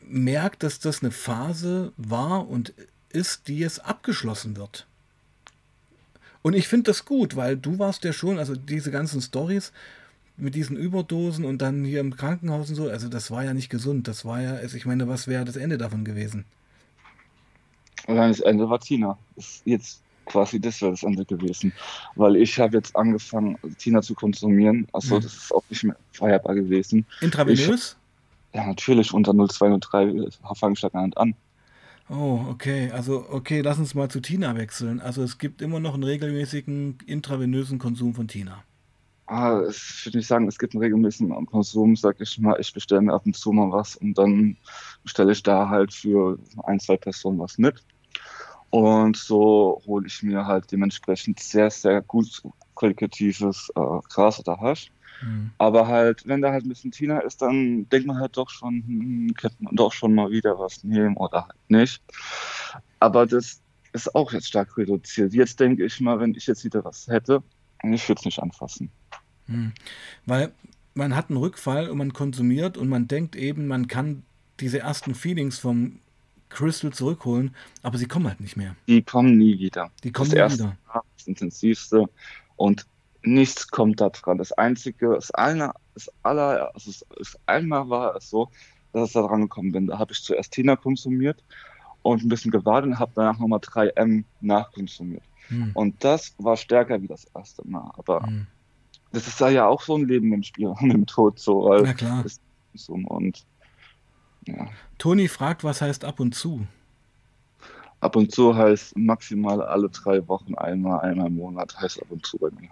merkt, 0.01 0.63
dass 0.63 0.79
das 0.79 1.03
eine 1.03 1.11
Phase 1.11 1.93
war 1.97 2.49
und 2.49 2.73
ist, 3.11 3.49
die 3.49 3.59
jetzt 3.59 3.85
abgeschlossen 3.85 4.57
wird. 4.57 4.87
Und 6.43 6.55
ich 6.55 6.69
finde 6.69 6.91
das 6.91 7.05
gut, 7.05 7.37
weil 7.37 7.57
du 7.57 7.79
warst 7.79 8.05
ja 8.05 8.13
schon, 8.13 8.39
also 8.39 8.57
diese 8.57 8.91
ganzen 8.91 9.21
Stories 9.21 9.73
mit 10.37 10.55
diesen 10.55 10.77
Überdosen 10.77 11.45
und 11.45 11.63
dann 11.63 11.85
hier 11.85 12.01
im 12.01 12.17
Krankenhaus 12.17 12.71
und 12.71 12.77
so, 12.77 12.89
also 12.89 13.09
das 13.09 13.31
war 13.31 13.45
ja 13.45 13.55
nicht 13.55 13.71
gesund. 13.71 14.09
Das 14.09 14.25
war 14.25 14.41
ja, 14.41 14.55
also 14.55 14.77
ich 14.77 14.87
meine, 14.87 15.07
was 15.09 15.29
wäre 15.29 15.45
das 15.45 15.57
Ende 15.57 15.79
davon 15.79 16.05
gewesen? 16.05 16.45
Dann 18.07 18.17
das 18.17 18.41
Ende 18.41 18.69
war 18.69 18.81
Tina. 18.81 19.17
Ist 19.37 19.63
jetzt 19.65 20.02
quasi 20.27 20.61
das 20.61 20.81
wäre 20.81 20.93
das 20.93 21.03
Ende 21.03 21.25
gewesen. 21.25 21.73
Weil 22.15 22.37
ich 22.37 22.59
habe 22.59 22.77
jetzt 22.77 22.95
angefangen, 22.97 23.59
Tina 23.79 24.03
zu 24.03 24.15
konsumieren. 24.15 24.87
Also 24.93 25.17
Mhm. 25.17 25.21
das 25.21 25.35
ist 25.35 25.53
auch 25.53 25.65
nicht 25.69 25.85
mehr 25.85 25.97
feierbar 26.13 26.55
gewesen. 26.55 27.07
Intravenös? 27.21 27.97
Ja, 28.55 28.67
natürlich, 28.67 29.13
unter 29.15 29.33
0203 29.33 30.29
fange 30.55 30.75
ich 30.75 30.81
da 30.81 30.89
gar 30.89 31.07
nicht 31.07 31.17
an. 31.19 31.35
Oh, 32.09 32.47
okay. 32.51 32.91
Also, 32.91 33.27
okay, 33.31 33.61
lass 33.61 33.79
uns 33.79 33.95
mal 33.95 34.09
zu 34.11 34.21
Tina 34.21 34.57
wechseln. 34.57 35.01
Also 35.01 35.23
es 35.23 35.39
gibt 35.39 35.63
immer 35.63 35.81
noch 35.81 35.95
einen 35.95 36.03
regelmäßigen 36.05 36.99
intravenösen 37.07 37.79
Konsum 37.79 38.15
von 38.15 38.29
Tina. 38.29 38.65
Ah, 39.27 39.63
ich 39.71 40.05
würde 40.05 40.19
nicht 40.19 40.27
sagen, 40.27 40.49
es 40.49 40.59
gibt 40.59 40.75
einen 40.75 40.83
regelmäßigen 40.83 41.47
Konsum, 41.47 41.97
sag 41.97 42.21
ich 42.21 42.39
mal. 42.39 42.59
Ich 42.61 42.73
bestelle 42.73 43.01
mir 43.03 43.15
ab 43.15 43.25
und 43.25 43.37
zu 43.37 43.53
mal 43.53 43.71
was 43.71 43.97
und 43.97 44.19
dann 44.19 44.57
bestelle 45.05 45.33
ich 45.33 45.43
da 45.43 45.69
halt 45.69 45.93
für 45.95 46.39
ein, 46.65 46.81
zwei 46.81 46.97
Personen 46.97 47.39
was 47.39 47.57
mit. 47.57 47.83
Und 48.73 49.19
so 49.19 49.83
hole 49.87 50.07
ich 50.07 50.23
mir 50.23 50.47
halt 50.47 50.73
dementsprechend 50.73 51.39
sehr, 51.41 51.71
sehr 51.71 52.01
gut 52.01 52.43
qualitatives 52.75 53.71
äh, 53.77 53.81
Gras 54.09 54.41
oder 54.41 54.59
Hasch. 54.59 54.91
Hm. 55.21 55.51
Aber 55.59 55.87
halt, 55.87 56.27
wenn 56.27 56.41
da 56.41 56.53
halt 56.53 56.65
ein 56.65 56.71
bisschen 56.71 56.91
Tina 56.91 57.19
ist, 57.19 57.43
dann 57.43 57.87
denkt 57.91 58.07
man 58.07 58.19
halt 58.19 58.35
doch 58.35 58.49
schon, 58.49 58.83
hm, 58.87 59.35
könnte 59.35 59.59
man 59.61 59.77
doch 59.77 59.93
schon 59.93 60.15
mal 60.15 60.31
wieder 60.31 60.59
was 60.59 60.83
nehmen 60.85 61.19
oder 61.19 61.43
halt 61.49 61.69
nicht. 61.69 62.03
Aber 62.99 63.27
das 63.27 63.61
ist 63.93 64.15
auch 64.15 64.33
jetzt 64.33 64.49
stark 64.49 64.75
reduziert. 64.79 65.35
Jetzt 65.35 65.61
denke 65.61 65.85
ich 65.85 66.01
mal, 66.01 66.19
wenn 66.19 66.35
ich 66.35 66.47
jetzt 66.47 66.65
wieder 66.65 66.83
was 66.83 67.07
hätte, 67.09 67.43
ich 67.83 68.09
würde 68.09 68.21
es 68.21 68.25
nicht 68.25 68.43
anfassen. 68.43 68.91
Hm. 69.49 69.73
Weil 70.25 70.51
man 70.95 71.15
hat 71.15 71.29
einen 71.29 71.37
Rückfall 71.37 71.91
und 71.91 71.99
man 71.99 72.15
konsumiert 72.15 72.79
und 72.79 72.89
man 72.89 73.07
denkt 73.07 73.37
eben, 73.37 73.67
man 73.67 73.87
kann 73.87 74.23
diese 74.61 74.79
ersten 74.79 75.15
Feelings 75.15 75.59
vom 75.59 75.99
Crystal 76.53 76.93
zurückholen, 76.93 77.55
aber 77.83 77.99
sie 77.99 78.07
kommen 78.07 78.29
halt 78.29 78.41
nicht 78.41 78.57
mehr. 78.57 78.77
Die 78.87 79.03
kommen 79.03 79.39
nie 79.39 79.59
wieder. 79.59 79.91
Die 80.05 80.13
kommen 80.13 80.31
das 80.31 80.35
nie 80.35 80.41
erste 80.41 80.65
wieder. 80.65 80.77
Mal, 80.87 81.03
das 81.17 81.27
intensivste 81.27 82.05
und 82.57 82.87
nichts 83.23 83.69
kommt 83.69 84.01
da 84.01 84.11
dran. 84.11 84.39
Das 84.39 84.53
einzige, 84.53 85.11
das 85.15 85.31
eine, 85.33 85.73
das 85.95 86.11
aller, 86.23 86.71
also 86.75 86.93
das, 87.19 87.39
einmal 87.47 87.89
war 87.89 88.17
es 88.17 88.31
so, 88.31 88.51
dass 88.93 89.09
ich 89.09 89.15
da 89.15 89.23
dran 89.23 89.43
gekommen 89.43 89.73
bin. 89.73 89.87
Da 89.87 89.99
habe 89.99 90.13
ich 90.13 90.23
zuerst 90.23 90.53
Tina 90.53 90.77
konsumiert 90.77 91.43
und 92.03 92.23
ein 92.23 92.29
bisschen 92.29 92.51
gewartet 92.51 92.91
und 92.91 92.99
habe 92.99 93.13
danach 93.15 93.39
nochmal 93.39 93.61
3M 93.61 94.25
nachkonsumiert. 94.41 95.23
Hm. 95.49 95.71
Und 95.75 96.03
das 96.05 96.35
war 96.39 96.57
stärker 96.57 97.01
wie 97.01 97.09
das 97.09 97.25
erste 97.35 97.67
Mal. 97.67 97.91
Aber 97.97 98.27
Hm. 98.27 98.47
das 99.13 99.27
ist 99.27 99.41
ja 99.41 99.67
auch 99.67 99.83
so 99.83 99.97
ein 99.97 100.07
Leben 100.07 100.33
im 100.33 100.43
Spiel 100.43 100.69
und 100.69 100.91
im 100.91 101.07
Tod 101.07 101.39
so. 101.39 101.65
Weil 101.65 101.83
Na 101.83 101.93
klar. 101.95 102.25
und 103.09 103.45
ja. 104.47 104.69
Toni 104.99 105.29
fragt, 105.29 105.65
was 105.65 105.81
heißt 105.81 106.05
ab 106.05 106.21
und 106.21 106.35
zu? 106.35 106.67
Ab 108.01 108.17
und 108.17 108.33
zu 108.33 108.57
heißt 108.57 108.97
maximal 108.97 109.63
alle 109.63 109.89
drei 109.89 110.27
Wochen 110.27 110.55
einmal, 110.57 111.01
einmal 111.01 111.29
im 111.29 111.37
Monat 111.37 111.79
heißt 111.81 112.03
ab 112.03 112.09
und 112.11 112.27
zu 112.27 112.37
bei 112.39 112.51
mir. 112.61 112.69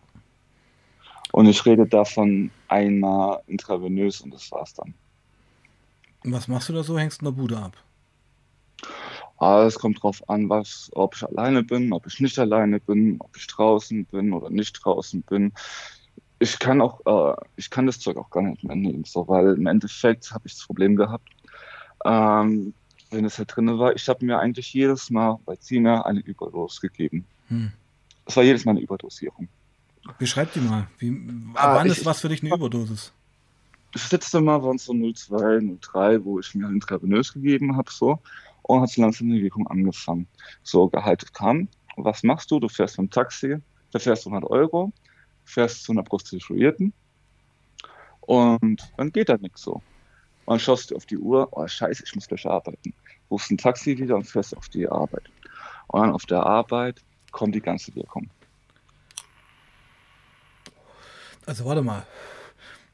Und 1.33 1.47
ich 1.47 1.65
rede 1.65 1.87
davon 1.87 2.51
einmal 2.69 3.41
intravenös 3.47 4.21
und 4.21 4.35
das 4.35 4.51
war's 4.51 4.75
dann. 4.75 4.95
Und 6.25 6.33
was 6.33 6.49
machst 6.49 6.69
du 6.69 6.73
da 6.73 6.83
so? 6.83 6.99
Hängst 6.99 7.21
in 7.21 7.27
der 7.27 7.33
Bude 7.33 7.57
ab? 7.57 7.77
Aber 9.37 9.65
es 9.65 9.79
kommt 9.79 10.03
drauf 10.03 10.29
an, 10.29 10.49
was, 10.51 10.91
ob 10.95 11.15
ich 11.15 11.23
alleine 11.25 11.63
bin, 11.63 11.93
ob 11.93 12.07
ich 12.07 12.21
nicht 12.21 12.39
alleine 12.39 12.79
bin, 12.79 13.17
ob 13.21 13.35
ich 13.37 13.47
draußen 13.47 14.05
bin 14.07 14.33
oder 14.33 14.51
nicht 14.51 14.73
draußen 14.73 15.23
bin. 15.23 15.53
Ich 16.41 16.59
kann 16.59 16.81
auch, 16.83 17.01
äh, 17.07 17.41
ich 17.57 17.71
kann 17.71 17.87
das 17.87 18.01
Zeug 18.01 18.17
auch 18.17 18.31
gar 18.31 18.43
nicht 18.43 18.65
mehr 18.65 18.77
nehmen, 18.77 19.05
so, 19.05 19.27
weil 19.29 19.55
im 19.55 19.67
Endeffekt 19.67 20.31
habe 20.33 20.47
ich 20.47 20.55
das 20.55 20.67
Problem 20.67 20.95
gehabt, 20.95 21.29
ähm, 22.05 22.75
wenn 23.11 23.25
es 23.25 23.39
halt 23.39 23.55
drin 23.55 23.79
war, 23.79 23.95
ich 23.95 24.09
habe 24.09 24.25
mir 24.25 24.39
eigentlich 24.39 24.73
jedes 24.73 25.11
Mal 25.11 25.39
bei 25.45 25.57
Zina 25.57 26.03
eine 26.03 26.21
Überdosis 26.21 26.81
gegeben. 26.81 27.25
Hm. 27.49 27.73
Es 28.27 28.37
war 28.37 28.45
jedes 28.45 28.65
Mal 28.65 28.73
eine 28.73 28.81
Überdosierung. 28.81 29.49
Beschreib 30.19 30.53
die 30.53 30.61
mal. 30.61 30.87
Wie, 30.99 31.11
Ah, 31.55 31.75
wann 31.77 31.87
ich- 31.89 31.99
ist 31.99 32.07
was 32.07 32.21
für 32.21 32.29
dich 32.29 32.43
eine 32.43 32.55
Überdosis? 32.55 33.13
Das 33.93 34.11
letzte 34.13 34.41
Mal 34.41 34.63
waren 34.63 34.77
es 34.77 34.85
so 34.85 34.93
02, 34.95 35.61
03, 35.81 36.25
wo 36.25 36.39
ich 36.39 36.55
mir 36.55 36.69
intravenös 36.69 37.33
gegeben 37.33 37.77
habe, 37.77 37.91
so. 37.91 38.21
Und 38.63 38.83
hat 38.83 38.91
so 38.91 39.03
langsam 39.03 39.29
die 39.31 39.43
Wirkung 39.43 39.67
angefangen. 39.67 40.29
So, 40.63 40.89
Gehalt 40.89 41.35
kam. 41.35 41.67
Was 41.97 42.23
machst 42.23 42.51
du? 42.53 42.61
Du 42.61 42.69
fährst 42.69 42.99
dem 42.99 43.11
Taxi, 43.11 43.57
da 43.91 43.99
fährst 43.99 44.25
du 44.25 44.31
100 44.31 44.49
Euro, 44.49 44.93
fährst 45.45 45.83
zu 45.83 45.91
einer 45.91 46.05
Prostituierten 46.05 46.93
und 48.21 48.93
dann 48.97 49.11
geht 49.13 49.29
da 49.29 49.37
nichts 49.37 49.63
so. 49.63 49.83
Und 50.47 50.55
dann 50.55 50.61
schaust 50.61 50.91
du 50.91 50.97
auf 50.97 51.07
die 51.07 51.19
Uhr, 51.19 51.49
oh 51.53 51.67
scheiße, 51.67 52.03
ich 52.05 52.15
muss 52.15 52.27
gleich 52.27 52.47
arbeiten. 52.47 52.95
Rufst 53.31 53.51
ein 53.51 53.59
Taxi 53.59 53.97
wieder 53.99 54.17
und 54.17 54.25
fährst 54.25 54.57
auf 54.57 54.69
die 54.69 54.89
Arbeit. 54.89 55.31
Und 55.89 56.01
dann 56.01 56.13
auf 56.13 56.27
der 56.27 56.45
Arbeit 56.45 57.03
kommt 57.31 57.55
die 57.55 57.61
ganze 57.61 57.95
Wirkung. 57.95 58.29
Also 61.47 61.65
warte 61.65 61.83
mal. 61.83 62.07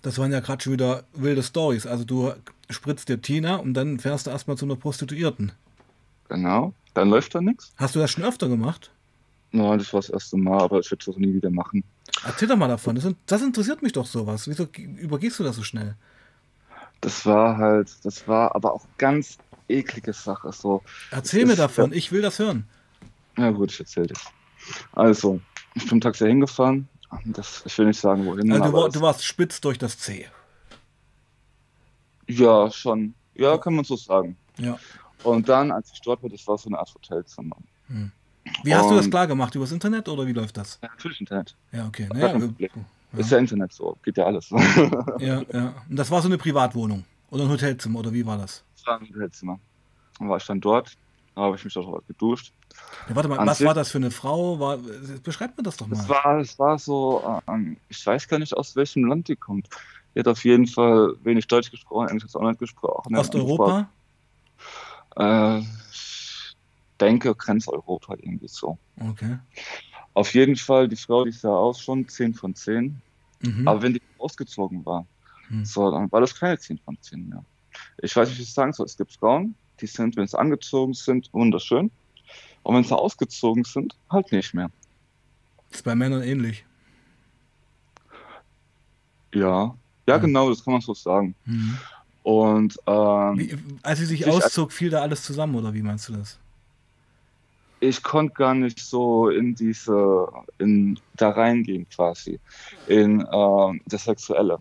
Das 0.03 0.19
waren 0.19 0.33
ja 0.33 0.41
gerade 0.41 0.63
schon 0.63 0.75
wieder 0.75 1.05
wilde 1.15 1.43
Stories. 1.43 1.87
Also 1.87 2.05
du 2.05 2.33
spritzt 2.71 3.09
dir 3.09 3.21
Tina 3.21 3.57
und 3.57 3.75
dann 3.75 3.99
fährst 3.99 4.27
du 4.27 4.31
erstmal 4.31 4.57
zu 4.57 4.65
einer 4.65 4.77
Prostituierten. 4.77 5.53
Genau. 6.29 6.75
Dann 6.95 7.11
läuft 7.11 7.35
da 7.35 7.41
nichts. 7.41 7.73
Hast 7.77 7.95
du 7.95 7.99
das 7.99 8.11
schon 8.11 8.25
öfter 8.25 8.49
gemacht? 8.49 8.91
Nein, 9.53 9.79
das 9.79 9.93
war 9.93 10.01
das 10.01 10.11
erste 10.11 10.37
Mal, 10.37 10.61
aber 10.61 10.81
ich 10.81 10.91
würde 10.91 11.03
es 11.03 11.09
auch 11.09 11.19
nie 11.19 11.33
wieder 11.35 11.51
machen. 11.51 11.85
Erzähl 12.25 12.49
doch 12.49 12.57
mal 12.57 12.69
davon. 12.69 12.95
Das, 12.97 13.07
das 13.27 13.43
interessiert 13.43 13.83
mich 13.83 13.93
doch 13.93 14.07
sowas. 14.07 14.49
Wieso 14.49 14.67
übergehst 14.77 15.39
du 15.39 15.45
das 15.45 15.57
so 15.57 15.63
schnell? 15.63 15.97
Das 17.07 17.25
war 17.25 17.57
halt, 17.57 17.89
das 18.05 18.27
war 18.27 18.53
aber 18.57 18.73
auch 18.75 18.85
ganz 18.99 19.39
eklige 19.69 20.13
Sache. 20.13 20.51
So, 20.53 20.83
Erzähl 21.13 21.45
mir 21.47 21.53
ist- 21.53 21.61
davon. 21.61 21.93
Ich 21.93 22.11
will 22.11 22.21
das 22.21 22.41
hören. 22.41 22.67
ja 23.39 23.53
gut, 23.53 23.71
ich 23.71 23.79
erzähl 23.79 24.09
dir. 24.09 24.17
Also, 24.93 25.41
ich 25.77 25.85
bin 25.85 25.93
im 25.93 26.01
Taxi 26.01 26.27
hingefahren. 26.27 26.89
Das, 27.27 27.63
ich 27.65 27.79
will 27.79 27.87
nicht 27.87 28.01
sagen, 28.01 28.27
wohin. 28.27 28.51
Also 28.51 28.65
du, 28.65 28.73
war, 28.73 28.89
du 28.89 29.01
warst 29.01 29.25
spitz 29.25 29.61
durch 29.61 29.79
das 29.79 29.97
C. 29.99 30.27
ja, 32.27 32.69
schon. 32.73 33.15
Ja, 33.37 33.57
kann 33.59 33.75
man 33.75 33.85
so 33.85 33.95
sagen. 33.95 34.37
Ja. 34.59 34.77
Und 35.23 35.49
dann, 35.49 35.71
als 35.71 35.93
ich 35.93 36.01
dort 36.01 36.23
war, 36.25 36.31
das 36.31 36.45
war 36.49 36.59
so 36.59 36.69
eine 36.69 36.79
Art 36.81 36.93
Hotelzimmer. 36.93 37.57
Wie 38.65 38.75
hast 38.75 38.91
du 38.91 38.97
das 38.97 39.05
Und- 39.05 39.11
klar 39.13 39.29
gemacht? 39.29 39.55
Übers 39.55 39.71
Internet 39.71 40.09
oder 40.09 40.27
wie 40.27 40.33
läuft 40.33 40.57
das? 40.57 40.81
Ja, 40.83 40.89
natürlich 40.89 41.21
Internet. 41.21 41.55
Ja, 41.71 41.87
okay. 41.87 42.09
Naja. 42.13 42.37
Ja. 43.17 43.21
Ist 43.21 43.31
ja 43.31 43.39
Internet 43.39 43.73
so, 43.73 43.97
geht 44.03 44.17
ja 44.17 44.27
alles. 44.27 44.51
ja, 45.19 45.43
ja. 45.53 45.75
Und 45.89 45.97
das 45.97 46.11
war 46.11 46.23
so 46.23 46.29
eine 46.29 46.39
Privatwohnung 46.39 47.05
oder 47.31 47.45
ein 47.45 47.51
Hotelzimmer 47.51 48.01
oder 48.01 48.13
wie 48.13 48.25
war 48.25 48.39
das? 48.39 48.65
Das 48.77 48.87
war 48.87 49.01
ein 49.01 49.09
Hotelzimmer. 49.09 49.59
Dann 50.19 50.29
war 50.29 50.37
ich 50.37 50.47
dann 50.47 50.61
dort, 50.61 50.97
da 51.35 51.43
habe 51.43 51.57
ich 51.57 51.65
mich 51.65 51.75
dort 51.75 52.07
geduscht. 52.07 52.53
Ja, 53.09 53.17
warte 53.17 53.29
mal, 53.29 53.39
An 53.39 53.47
was 53.47 53.65
war 53.65 53.75
das 53.75 53.91
für 53.91 53.99
eine 53.99 54.11
Frau? 54.11 54.59
War, 54.59 54.79
beschreib 55.23 55.57
mir 55.57 55.63
das 55.63 55.77
doch 55.77 55.87
mal. 55.87 55.99
Es 55.99 56.09
war, 56.09 56.41
es 56.41 56.59
war 56.59 56.79
so, 56.79 57.41
ähm, 57.49 57.77
ich 57.89 58.07
weiß 58.07 58.29
gar 58.29 58.39
nicht, 58.39 58.57
aus 58.57 58.77
welchem 58.77 59.05
Land 59.05 59.29
die 59.29 59.37
kommt. 59.37 59.69
Die 60.15 60.21
hat 60.21 60.29
auf 60.29 60.45
jeden 60.45 60.67
Fall 60.67 61.15
wenig 61.25 61.47
Deutsch 61.47 61.71
gesprochen, 61.71 62.09
Englisch 62.09 62.25
hat 62.25 62.31
sie 62.31 62.39
auch 62.39 62.49
nicht 62.49 62.59
gesprochen. 62.59 63.17
Osteuropa? 63.17 63.89
Äh, 65.17 65.59
ich 65.93 66.57
denke 67.01 67.35
Grenzeuropa 67.35 68.15
irgendwie 68.15 68.49
so. 68.49 68.79
Okay. 68.99 69.39
Auf 70.15 70.33
jeden 70.33 70.57
Fall, 70.57 70.89
die 70.89 70.97
Frau, 70.97 71.25
die 71.25 71.33
sah 71.33 71.55
aus 71.55 71.83
schon 71.83 72.09
10 72.09 72.33
von 72.33 72.55
10. 72.55 73.03
Mhm. 73.41 73.67
Aber 73.69 73.83
wenn 73.83 73.93
die 73.95 74.03
ausgezogen 74.19 74.85
war, 74.87 75.07
Hm. 75.49 75.65
so, 75.65 75.91
dann 75.91 76.11
war 76.11 76.21
das 76.21 76.35
keine 76.35 76.59
10 76.59 76.79
von 76.79 76.97
10 77.01 77.29
mehr. 77.29 77.45
Ich 78.03 78.17
weiß 78.17 78.29
nicht, 78.29 78.39
wie 78.39 78.43
ich 78.43 78.49
es 78.49 78.55
sagen 78.55 78.73
soll. 78.73 78.87
Es 78.87 78.97
gibt 78.97 79.13
Frauen, 79.13 79.55
die 79.81 79.87
sind, 79.87 80.17
wenn 80.17 80.27
sie 80.27 80.39
angezogen 80.39 80.95
sind, 80.95 81.29
wunderschön. 81.33 81.91
Und 82.63 82.75
wenn 82.75 82.83
sie 82.85 82.97
ausgezogen 82.97 83.63
sind, 83.65 83.95
halt 84.11 84.33
nicht 84.33 84.55
mehr. 84.55 84.71
Ist 85.71 85.85
bei 85.85 85.95
Männern 85.95 86.23
ähnlich. 86.23 86.65
Ja, 89.35 89.75
ja, 90.09 90.15
Hm. 90.17 90.21
genau, 90.23 90.49
das 90.49 90.65
kann 90.65 90.73
man 90.73 90.81
so 90.81 90.95
sagen. 90.95 91.35
Mhm. 91.45 91.79
Und 92.23 92.77
ähm, 92.87 93.39
Wie, 93.39 93.57
als 93.83 93.99
sie 94.01 94.07
sich- 94.07 94.27
auszog, 94.27 94.73
fiel 94.73 94.91
da 94.91 95.03
alles 95.03 95.23
zusammen 95.23 95.55
oder 95.55 95.73
wie 95.75 95.83
meinst 95.83 96.09
du 96.09 96.15
das? 96.15 96.39
Ich 97.87 98.03
konnte 98.03 98.35
gar 98.35 98.55
nicht 98.55 98.79
so 98.81 99.29
in 99.31 99.55
diese, 99.55 100.29
in 100.59 100.99
da 101.17 101.31
reingehen 101.31 101.89
quasi, 101.89 102.39
in 102.87 103.27
ähm, 103.33 103.81
das 103.87 104.05
Sexuelle. 104.05 104.59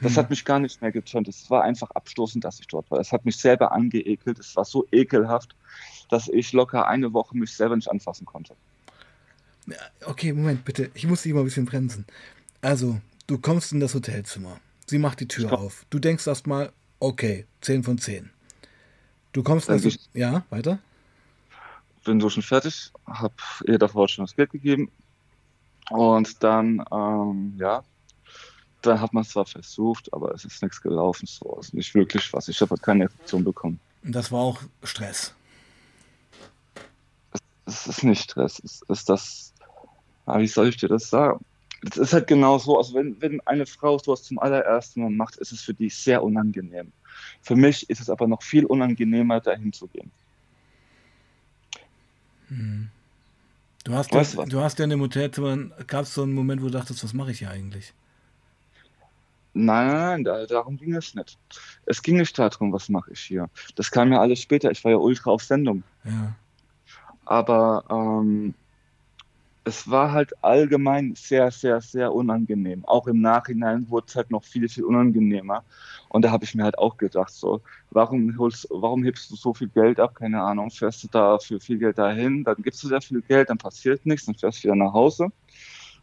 Das 0.00 0.12
Hm. 0.12 0.16
hat 0.18 0.30
mich 0.30 0.44
gar 0.44 0.58
nicht 0.58 0.82
mehr 0.82 0.92
getönt. 0.92 1.28
Es 1.28 1.48
war 1.50 1.62
einfach 1.62 1.90
abstoßend, 1.92 2.44
dass 2.44 2.60
ich 2.60 2.66
dort 2.66 2.90
war. 2.90 2.98
Es 3.00 3.12
hat 3.12 3.24
mich 3.24 3.36
selber 3.36 3.72
angeekelt. 3.72 4.38
Es 4.38 4.54
war 4.56 4.64
so 4.64 4.86
ekelhaft, 4.92 5.54
dass 6.10 6.28
ich 6.28 6.52
locker 6.52 6.86
eine 6.88 7.12
Woche 7.12 7.36
mich 7.36 7.52
selber 7.56 7.76
nicht 7.76 7.88
anfassen 7.90 8.26
konnte. 8.26 8.54
Okay, 10.04 10.32
Moment, 10.32 10.64
bitte. 10.64 10.90
Ich 10.94 11.06
muss 11.06 11.22
dich 11.22 11.32
mal 11.32 11.40
ein 11.40 11.44
bisschen 11.46 11.64
bremsen. 11.64 12.04
Also, 12.60 13.00
du 13.26 13.38
kommst 13.38 13.72
in 13.72 13.80
das 13.80 13.94
Hotelzimmer. 13.94 14.60
Sie 14.86 14.98
macht 14.98 15.20
die 15.20 15.28
Tür 15.28 15.48
komm- 15.48 15.58
auf. 15.60 15.86
Du 15.90 15.98
denkst 15.98 16.26
erstmal, 16.26 16.70
okay, 17.00 17.46
10 17.62 17.82
von 17.82 17.96
10. 17.98 18.30
Du 19.32 19.42
kommst 19.42 19.68
geh 19.68 19.76
ich- 19.88 19.98
Ja, 20.12 20.44
weiter? 20.50 20.78
Bin 22.04 22.20
so 22.20 22.28
schon 22.28 22.42
fertig, 22.42 22.92
habe 23.06 23.34
ihr 23.66 23.78
davor 23.78 24.08
schon 24.08 24.24
das 24.24 24.36
Geld 24.36 24.50
gegeben. 24.50 24.90
Und 25.90 26.42
dann, 26.42 26.84
ähm, 26.92 27.54
ja, 27.58 27.82
dann 28.82 29.00
hat 29.00 29.12
man 29.12 29.22
es 29.22 29.30
zwar 29.30 29.46
versucht, 29.46 30.12
aber 30.12 30.32
es 30.32 30.44
ist 30.44 30.62
nichts 30.62 30.80
gelaufen. 30.80 31.26
So, 31.26 31.56
also 31.56 31.76
nicht 31.76 31.94
wirklich 31.94 32.32
was. 32.32 32.48
Ich 32.48 32.60
habe 32.60 32.70
halt 32.70 32.82
keine 32.82 33.04
Erektion 33.04 33.44
bekommen. 33.44 33.80
Und 34.02 34.14
das 34.14 34.30
war 34.30 34.40
auch 34.40 34.60
Stress. 34.82 35.34
es 37.66 37.86
ist 37.86 38.04
nicht 38.04 38.30
Stress, 38.30 38.60
es 38.62 38.82
ist 38.88 39.08
das, 39.08 39.54
ah, 40.26 40.38
wie 40.38 40.46
soll 40.46 40.68
ich 40.68 40.76
dir 40.76 40.88
das 40.88 41.08
sagen? 41.08 41.44
Es 41.90 41.96
ist 41.96 42.12
halt 42.12 42.26
genau 42.26 42.58
so, 42.58 42.78
also 42.78 42.94
wenn, 42.94 43.20
wenn 43.20 43.40
eine 43.46 43.66
Frau 43.66 43.98
sowas 43.98 44.22
zum 44.22 44.38
allerersten 44.38 45.02
Mal 45.02 45.10
macht, 45.10 45.36
ist 45.36 45.52
es 45.52 45.62
für 45.62 45.74
die 45.74 45.90
sehr 45.90 46.22
unangenehm. 46.22 46.92
Für 47.42 47.56
mich 47.56 47.88
ist 47.90 48.00
es 48.00 48.10
aber 48.10 48.26
noch 48.26 48.42
viel 48.42 48.64
unangenehmer, 48.64 49.40
dahin 49.40 49.72
zu 49.72 49.86
gehen. 49.88 50.10
Mhm. 52.48 52.88
Du 53.84 53.92
hast, 53.94 54.12
Weißt 54.12 54.34
ja, 54.34 54.36
du 54.36 54.42
was? 54.42 54.48
du 54.48 54.60
hast 54.60 54.78
ja 54.78 54.84
in 54.84 54.90
dem 54.90 55.00
Hotelzimmer, 55.00 55.56
gab 55.86 56.02
es 56.02 56.14
so 56.14 56.22
einen 56.22 56.32
Moment, 56.32 56.62
wo 56.62 56.66
du 56.66 56.72
dachtest, 56.72 57.04
was 57.04 57.12
mache 57.12 57.32
ich 57.32 57.40
hier 57.40 57.50
eigentlich? 57.50 57.92
Nein, 59.52 59.86
nein, 59.86 59.96
nein, 59.96 60.24
da, 60.24 60.46
darum 60.46 60.76
ging 60.76 60.94
es 60.94 61.14
nicht. 61.14 61.38
Es 61.86 62.02
ging 62.02 62.16
nicht 62.16 62.36
darum, 62.38 62.72
was 62.72 62.88
mache 62.88 63.12
ich 63.12 63.20
hier. 63.20 63.48
Das 63.76 63.90
kam 63.90 64.10
ja 64.10 64.20
alles 64.20 64.40
später. 64.40 64.70
Ich 64.70 64.82
war 64.82 64.90
ja 64.90 64.96
ultra 64.96 65.30
auf 65.30 65.44
Sendung. 65.44 65.84
Ja. 66.02 66.34
Aber 67.24 67.84
ähm, 67.88 68.54
es 69.64 69.90
war 69.90 70.12
halt 70.12 70.32
allgemein 70.44 71.14
sehr, 71.16 71.50
sehr, 71.50 71.80
sehr 71.80 72.12
unangenehm. 72.14 72.84
Auch 72.84 73.06
im 73.06 73.20
Nachhinein 73.20 73.88
wurde 73.88 74.06
es 74.08 74.16
halt 74.16 74.30
noch 74.30 74.44
viel, 74.44 74.68
viel 74.68 74.84
unangenehmer. 74.84 75.64
Und 76.08 76.22
da 76.24 76.30
habe 76.30 76.44
ich 76.44 76.54
mir 76.54 76.64
halt 76.64 76.78
auch 76.78 76.96
gedacht, 76.98 77.32
so, 77.32 77.62
warum 77.90 78.36
holst, 78.38 78.66
warum 78.70 79.04
hebst 79.04 79.30
du 79.30 79.36
so 79.36 79.54
viel 79.54 79.68
Geld 79.70 80.00
ab? 80.00 80.14
Keine 80.16 80.42
Ahnung, 80.42 80.70
fährst 80.70 81.02
du 81.04 81.08
da 81.08 81.38
für 81.38 81.60
viel 81.60 81.78
Geld 81.78 81.98
dahin, 81.98 82.44
dann 82.44 82.56
gibst 82.58 82.82
du 82.82 82.88
sehr 82.88 83.00
viel 83.00 83.22
Geld, 83.22 83.48
dann 83.50 83.58
passiert 83.58 84.04
nichts, 84.06 84.26
dann 84.26 84.34
fährst 84.34 84.58
du 84.60 84.64
wieder 84.68 84.76
nach 84.76 84.92
Hause. 84.92 85.28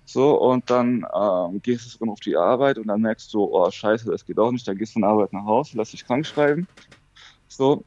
So, 0.05 0.39
und 0.41 0.69
dann 0.69 1.05
ähm, 1.13 1.61
gehst 1.61 1.85
du 1.85 1.89
sogar 1.89 2.11
auf 2.13 2.19
die 2.19 2.35
Arbeit 2.35 2.77
und 2.77 2.87
dann 2.87 3.01
merkst 3.01 3.33
du, 3.33 3.43
oh 3.43 3.69
scheiße, 3.71 4.09
das 4.11 4.25
geht 4.25 4.39
auch 4.39 4.51
nicht, 4.51 4.67
dann 4.67 4.77
gehst 4.77 4.93
du 4.95 4.99
von 4.99 5.03
Arbeit 5.05 5.33
nach 5.33 5.45
Hause, 5.45 5.77
lass 5.77 5.91
dich 5.91 6.05
krank 6.05 6.25
schreiben. 6.25 6.67
So, 7.47 7.85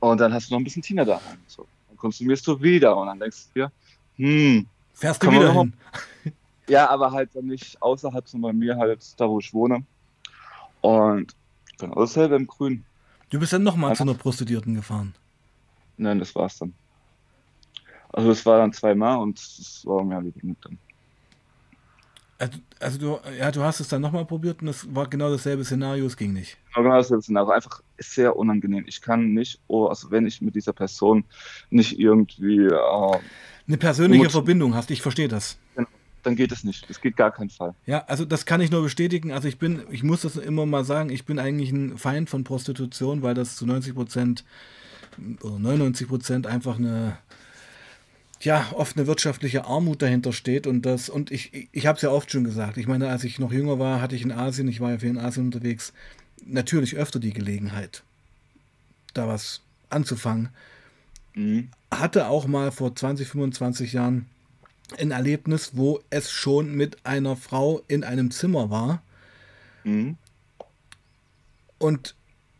und 0.00 0.20
dann 0.20 0.32
hast 0.32 0.50
du 0.50 0.54
noch 0.54 0.60
ein 0.60 0.64
bisschen 0.64 0.82
Tina 0.82 1.04
daheim. 1.04 1.44
So, 1.46 1.68
dann 1.88 1.96
konsumierst 1.96 2.46
du 2.46 2.60
wieder 2.62 2.96
und 2.96 3.06
dann 3.08 3.20
denkst 3.20 3.48
du 3.54 3.60
dir, 3.60 3.72
hm, 4.16 4.68
Fährst 4.96 5.22
du 5.22 5.30
wieder 5.30 5.52
hin? 5.52 5.74
Ja, 6.68 6.88
aber 6.88 7.12
halt 7.12 7.30
dann 7.34 7.46
nicht 7.46 7.80
außerhalb, 7.80 8.26
sondern 8.26 8.50
bei 8.50 8.56
mir 8.56 8.76
halt 8.76 9.20
da, 9.20 9.28
wo 9.28 9.38
ich 9.38 9.52
wohne. 9.54 9.84
Und 10.80 11.36
genau 11.78 11.94
dasselbe 11.94 12.34
im 12.34 12.46
Grün. 12.46 12.84
Du 13.30 13.38
bist 13.38 13.52
dann 13.52 13.62
nochmal 13.62 13.94
zu 13.94 14.02
einer 14.02 14.14
Prostituierten 14.14 14.74
gefahren? 14.74 15.14
Nein, 15.96 16.18
das 16.18 16.34
war's 16.34 16.58
dann. 16.58 16.72
Also 18.12 18.30
es 18.30 18.44
war 18.46 18.58
dann 18.58 18.72
zweimal 18.72 19.18
und 19.18 19.38
es 19.38 19.82
war 19.84 20.02
mir 20.02 20.16
halt 20.16 20.34
genug 20.40 20.56
dann. 20.62 20.78
Also, 22.38 22.58
also, 22.80 22.98
du, 22.98 23.30
ja, 23.38 23.50
du 23.50 23.62
hast 23.62 23.80
es 23.80 23.88
dann 23.88 24.02
nochmal 24.02 24.26
probiert 24.26 24.60
und 24.60 24.68
es 24.68 24.94
war 24.94 25.08
genau 25.08 25.30
dasselbe 25.30 25.64
Szenario, 25.64 26.04
es 26.04 26.16
ging 26.16 26.32
nicht. 26.32 26.58
Genau 26.74 26.96
dasselbe 26.96 27.22
Szenario, 27.22 27.50
einfach 27.50 27.82
sehr 27.98 28.36
unangenehm. 28.36 28.84
Ich 28.86 29.00
kann 29.00 29.32
nicht, 29.32 29.60
oh, 29.68 29.86
also 29.86 30.10
wenn 30.10 30.26
ich 30.26 30.42
mit 30.42 30.54
dieser 30.54 30.72
Person 30.72 31.24
nicht 31.70 31.98
irgendwie 31.98 32.66
äh, 32.66 33.18
eine 33.66 33.76
persönliche 33.76 34.30
Verbindung 34.30 34.74
hast, 34.74 34.90
ich 34.90 35.02
verstehe 35.02 35.28
das. 35.28 35.58
Genau, 35.74 35.88
dann 36.22 36.36
geht 36.36 36.52
es 36.52 36.64
nicht. 36.64 36.88
Das 36.88 37.00
geht 37.00 37.16
gar 37.16 37.30
keinen 37.30 37.50
Fall. 37.50 37.74
Ja, 37.86 38.04
also 38.06 38.24
das 38.24 38.46
kann 38.46 38.60
ich 38.60 38.70
nur 38.70 38.82
bestätigen. 38.82 39.32
Also 39.32 39.48
ich 39.48 39.58
bin, 39.58 39.82
ich 39.90 40.02
muss 40.02 40.22
das 40.22 40.36
immer 40.36 40.66
mal 40.66 40.84
sagen, 40.84 41.10
ich 41.10 41.24
bin 41.24 41.38
eigentlich 41.38 41.70
ein 41.70 41.98
Feind 41.98 42.30
von 42.30 42.44
Prostitution, 42.44 43.22
weil 43.22 43.34
das 43.34 43.56
zu 43.56 43.66
90 43.66 43.94
Prozent 43.94 44.44
oder 45.42 45.58
99 45.58 46.08
Prozent 46.08 46.46
einfach 46.46 46.78
eine 46.78 47.18
ja, 48.40 48.66
oft 48.72 48.96
eine 48.96 49.06
wirtschaftliche 49.06 49.64
Armut 49.64 50.02
dahinter 50.02 50.32
steht 50.32 50.66
und 50.66 50.82
das, 50.82 51.08
und 51.08 51.30
ich, 51.30 51.54
ich, 51.54 51.68
ich 51.72 51.86
habe 51.86 51.96
es 51.96 52.02
ja 52.02 52.10
oft 52.10 52.30
schon 52.30 52.44
gesagt. 52.44 52.76
Ich 52.76 52.86
meine, 52.86 53.08
als 53.08 53.24
ich 53.24 53.38
noch 53.38 53.52
jünger 53.52 53.78
war, 53.78 54.00
hatte 54.00 54.14
ich 54.14 54.22
in 54.22 54.32
Asien, 54.32 54.68
ich 54.68 54.80
war 54.80 54.90
ja 54.90 54.98
viel 54.98 55.10
in 55.10 55.18
Asien 55.18 55.46
unterwegs, 55.46 55.92
natürlich 56.44 56.96
öfter 56.96 57.18
die 57.18 57.32
Gelegenheit, 57.32 58.02
da 59.14 59.26
was 59.26 59.62
anzufangen. 59.88 60.50
Mhm. 61.36 61.68
Hatte 61.92 62.26
auch 62.26 62.46
mal 62.46 62.72
vor 62.72 62.96
20, 62.96 63.28
25 63.28 63.92
Jahren 63.92 64.26
ein 64.98 65.10
Erlebnis, 65.10 65.72
wo 65.74 66.00
es 66.10 66.30
schon 66.30 66.74
mit 66.74 67.04
einer 67.06 67.36
Frau 67.36 67.82
in 67.88 68.02
einem 68.02 68.30
Zimmer 68.30 68.70
war. 68.70 69.02
Mhm. 69.84 70.16
Und 71.78 72.14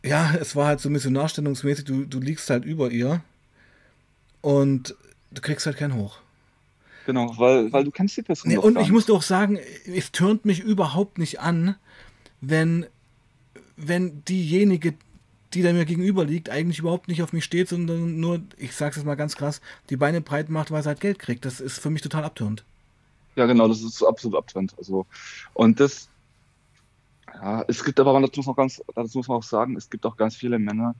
ja, 0.05 0.35
es 0.35 0.55
war 0.55 0.67
halt 0.67 0.79
so 0.79 0.89
missionarstellungsmäßig, 0.89 1.85
du, 1.85 2.05
du 2.05 2.19
liegst 2.19 2.49
halt 2.49 2.63
über 2.63 2.91
ihr 2.91 3.21
und 4.41 4.95
du 5.31 5.41
kriegst 5.41 5.65
halt 5.65 5.77
keinen 5.77 5.95
hoch. 5.95 6.19
Genau, 7.05 7.33
weil, 7.37 7.71
weil 7.71 7.83
du 7.85 7.91
kennst 7.91 8.17
die 8.17 8.21
Person. 8.21 8.51
Nee, 8.51 8.57
und 8.57 8.77
ich 8.77 8.91
muss 8.91 9.09
auch 9.09 9.21
sagen, 9.21 9.57
es 9.85 10.11
turnt 10.11 10.45
mich 10.45 10.59
überhaupt 10.59 11.17
nicht 11.17 11.39
an, 11.39 11.75
wenn, 12.41 12.85
wenn 13.77 14.23
diejenige, 14.25 14.93
die 15.57 15.63
da 15.63 15.73
mir 15.73 15.85
gegenüber 15.85 16.23
liegt, 16.23 16.49
eigentlich 16.49 16.79
überhaupt 16.79 17.07
nicht 17.07 17.23
auf 17.23 17.33
mich 17.33 17.43
steht, 17.43 17.69
sondern 17.69 18.19
nur, 18.19 18.41
ich 18.57 18.75
sag's 18.75 18.95
jetzt 18.95 19.05
mal 19.05 19.15
ganz 19.15 19.35
krass, 19.35 19.59
die 19.89 19.97
Beine 19.97 20.21
breit 20.21 20.49
macht, 20.49 20.69
weil 20.69 20.83
sie 20.83 20.89
halt 20.89 20.99
Geld 20.99 21.17
kriegt. 21.17 21.45
Das 21.45 21.59
ist 21.59 21.79
für 21.79 21.89
mich 21.89 22.03
total 22.03 22.23
abtörend. 22.23 22.63
Ja, 23.35 23.45
genau, 23.47 23.67
das 23.67 23.81
ist 23.81 24.03
absolut 24.03 24.37
abtörend. 24.37 24.75
Also, 24.77 25.05
und 25.53 25.79
das, 25.79 26.09
ja, 27.33 27.65
es 27.67 27.83
gibt 27.83 27.99
aber, 27.99 28.19
dazu 28.21 28.39
muss, 28.39 28.45
man 28.45 28.55
ganz, 28.55 28.81
dazu 28.95 29.17
muss 29.17 29.27
man 29.27 29.37
auch 29.37 29.43
sagen, 29.43 29.75
es 29.75 29.89
gibt 29.89 30.05
auch 30.05 30.15
ganz 30.15 30.35
viele 30.35 30.59
Männer, 30.59 30.95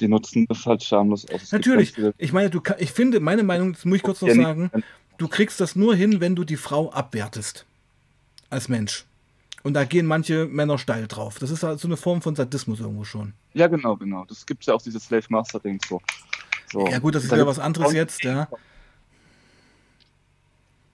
die 0.00 0.08
nutzen 0.08 0.46
das 0.48 0.64
halt 0.64 0.82
schamlos 0.82 1.28
aus. 1.30 1.52
Natürlich. 1.52 1.94
Ich 2.16 2.32
meine, 2.32 2.50
du, 2.50 2.62
ich 2.78 2.92
finde, 2.92 3.20
meine 3.20 3.42
Meinung, 3.42 3.74
das 3.74 3.84
muss 3.84 3.96
ich 3.96 4.02
kurz 4.02 4.22
noch 4.22 4.34
sagen, 4.34 4.70
du 5.18 5.28
kriegst 5.28 5.60
das 5.60 5.76
nur 5.76 5.94
hin, 5.94 6.20
wenn 6.20 6.34
du 6.34 6.44
die 6.44 6.56
Frau 6.56 6.90
abwertest. 6.90 7.66
Als 8.50 8.68
Mensch. 8.68 9.04
Und 9.62 9.74
da 9.74 9.84
gehen 9.84 10.06
manche 10.06 10.46
Männer 10.46 10.78
steil 10.78 11.06
drauf. 11.08 11.38
Das 11.38 11.50
ist 11.50 11.62
halt 11.62 11.80
so 11.80 11.88
eine 11.88 11.96
Form 11.96 12.22
von 12.22 12.36
Sadismus 12.36 12.80
irgendwo 12.80 13.04
schon. 13.04 13.34
Ja, 13.54 13.66
genau, 13.66 13.96
genau. 13.96 14.24
Das 14.24 14.46
gibt 14.46 14.62
es 14.62 14.66
ja 14.66 14.74
auch 14.74 14.82
dieses 14.82 15.04
Slave 15.04 15.26
Master 15.28 15.58
Ding 15.60 15.80
so. 15.86 16.00
so. 16.70 16.86
Ja, 16.86 16.98
gut, 16.98 17.14
das 17.14 17.24
ist 17.24 17.32
ja 17.32 17.46
was 17.46 17.58
anderes 17.58 17.92
jetzt, 17.92 18.22
ja. 18.24 18.48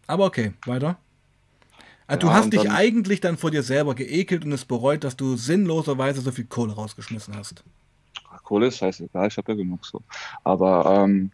Aber 0.06 0.24
okay, 0.26 0.52
weiter. 0.66 0.98
Also 2.06 2.26
du 2.26 2.32
hast 2.32 2.52
dich 2.52 2.70
eigentlich 2.70 3.20
dann 3.20 3.38
vor 3.38 3.50
dir 3.50 3.62
selber 3.62 3.94
geekelt 3.94 4.44
und 4.44 4.52
es 4.52 4.64
bereut, 4.64 5.04
dass 5.04 5.16
du 5.16 5.36
sinnloserweise 5.36 6.20
so 6.20 6.32
viel 6.32 6.44
Kohle 6.44 6.74
rausgeschmissen 6.74 7.34
hast. 7.34 7.64
Kohle 8.42 8.66
ist 8.66 8.78
scheißegal, 8.78 9.28
ich 9.28 9.36
habe 9.38 9.52
ja 9.52 9.56
genug 9.56 9.86
so. 9.86 10.02
Aber 10.42 11.04
ähm, 11.04 11.30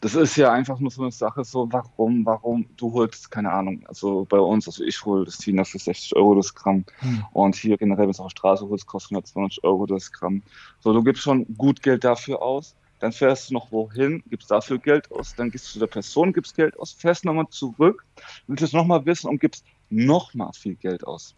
das 0.00 0.14
ist 0.14 0.36
ja 0.36 0.52
einfach 0.52 0.78
nur 0.78 0.90
so 0.90 1.02
eine 1.02 1.10
Sache, 1.10 1.44
so 1.44 1.68
warum, 1.72 2.26
warum, 2.26 2.66
du 2.76 2.92
holst, 2.92 3.30
keine 3.30 3.50
Ahnung, 3.52 3.84
also 3.88 4.26
bei 4.28 4.38
uns, 4.38 4.66
also 4.66 4.84
ich 4.84 5.02
hole 5.04 5.24
das 5.24 5.38
Tina 5.38 5.64
für 5.64 5.78
60 5.78 6.14
Euro 6.16 6.34
das 6.34 6.54
Gramm 6.54 6.84
hm. 6.98 7.24
und 7.32 7.56
hier 7.56 7.78
generell, 7.78 8.04
wenn 8.04 8.10
es 8.10 8.20
auf 8.20 8.26
der 8.28 8.38
Straße 8.38 8.68
holst, 8.68 8.86
kostet 8.86 9.12
120 9.12 9.64
Euro 9.64 9.86
das 9.86 10.12
Gramm. 10.12 10.42
So, 10.80 10.92
du 10.92 11.02
gibst 11.02 11.22
schon 11.22 11.46
gut 11.56 11.82
Geld 11.82 12.04
dafür 12.04 12.42
aus, 12.42 12.74
dann 13.00 13.12
fährst 13.12 13.50
du 13.50 13.54
noch 13.54 13.72
wohin, 13.72 14.22
gibst 14.28 14.50
dafür 14.50 14.78
Geld 14.78 15.10
aus, 15.12 15.34
dann 15.34 15.50
gehst 15.50 15.68
du 15.68 15.72
zu 15.72 15.78
der 15.78 15.86
Person, 15.86 16.32
gibst 16.32 16.54
Geld 16.54 16.78
aus, 16.78 16.92
fährst 16.92 17.24
nochmal 17.24 17.48
zurück, 17.48 18.04
willst 18.46 18.62
es 18.62 18.72
nochmal 18.72 19.04
wissen 19.06 19.28
und 19.28 19.40
gibst 19.40 19.64
nochmal 19.88 20.52
viel 20.52 20.74
Geld 20.74 21.06
aus. 21.06 21.34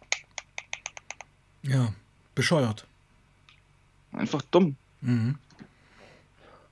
Ja, 1.63 1.93
bescheuert. 2.35 2.85
Einfach 4.11 4.41
dumm. 4.43 4.75
Mhm. 5.01 5.37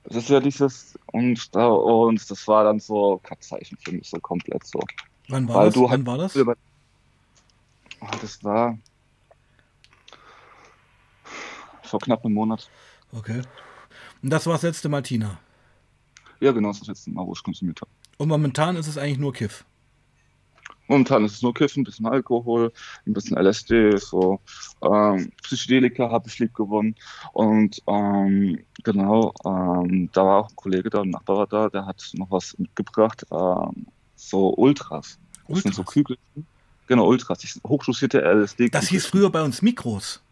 Das 0.08 0.16
ist 0.16 0.30
ja 0.30 0.40
dieses, 0.40 0.98
und, 1.12 1.54
und 1.54 2.30
das 2.30 2.48
war 2.48 2.64
dann 2.64 2.80
so 2.80 3.20
Katzzeichen 3.22 3.76
für 3.78 3.92
mich, 3.92 4.08
so 4.08 4.18
komplett 4.18 4.66
so. 4.66 4.80
Wann 5.28 5.46
war 5.48 5.56
Weil 5.56 5.66
das? 5.66 5.74
Du 5.74 5.90
Wann 5.90 6.06
war 6.06 6.16
das? 6.16 6.34
Über, 6.34 6.56
oh, 8.00 8.06
das 8.22 8.42
war 8.42 8.78
vor 11.82 12.00
knapp 12.00 12.24
einem 12.24 12.34
Monat. 12.34 12.70
Okay. 13.12 13.42
Und 14.22 14.30
das 14.30 14.46
war 14.46 14.54
das 14.54 14.62
letzte 14.62 14.88
Mal 14.88 15.02
Tina? 15.02 15.38
Ja, 16.40 16.52
genau, 16.52 16.68
das, 16.68 16.78
das 16.78 16.88
letzte 16.88 17.10
Mal, 17.10 17.26
wo 17.26 17.32
ich 17.32 17.42
konsumiert 17.42 17.80
habe. 17.82 17.90
Und 18.16 18.28
momentan 18.28 18.76
ist 18.76 18.86
es 18.86 18.96
eigentlich 18.96 19.18
nur 19.18 19.34
Kiff? 19.34 19.64
Momentan 20.88 21.24
ist 21.24 21.34
es 21.34 21.42
nur 21.42 21.54
Kiffen, 21.54 21.82
ein 21.82 21.84
bisschen 21.84 22.06
Alkohol, 22.06 22.72
ein 23.06 23.12
bisschen 23.12 23.36
LSD, 23.36 23.98
so 23.98 24.40
ähm, 24.82 25.30
Psychedelika 25.42 26.10
habe 26.10 26.28
ich 26.28 26.38
lieb 26.38 26.54
gewonnen. 26.54 26.94
Und 27.32 27.82
ähm, 27.86 28.58
genau, 28.82 29.32
ähm, 29.44 30.10
da 30.12 30.24
war 30.24 30.44
auch 30.44 30.50
ein 30.50 30.56
Kollege 30.56 30.90
da, 30.90 31.02
ein 31.02 31.10
Nachbar 31.10 31.36
war 31.36 31.46
da, 31.46 31.68
der 31.68 31.86
hat 31.86 32.02
noch 32.14 32.30
was 32.30 32.58
mitgebracht, 32.58 33.24
ähm, 33.30 33.86
so 34.16 34.54
Ultras. 34.54 35.18
Das 35.46 35.48
Ultras? 35.48 35.62
sind 35.62 35.74
so 35.74 35.84
Kügelchen. 35.84 36.46
Genau, 36.86 37.06
Ultras, 37.06 37.60
hochdosierte 37.66 38.22
LSD. 38.22 38.70
Das 38.70 38.88
hieß 38.88 39.06
früher 39.06 39.30
bei 39.30 39.42
uns 39.42 39.60
Mikros. 39.60 40.22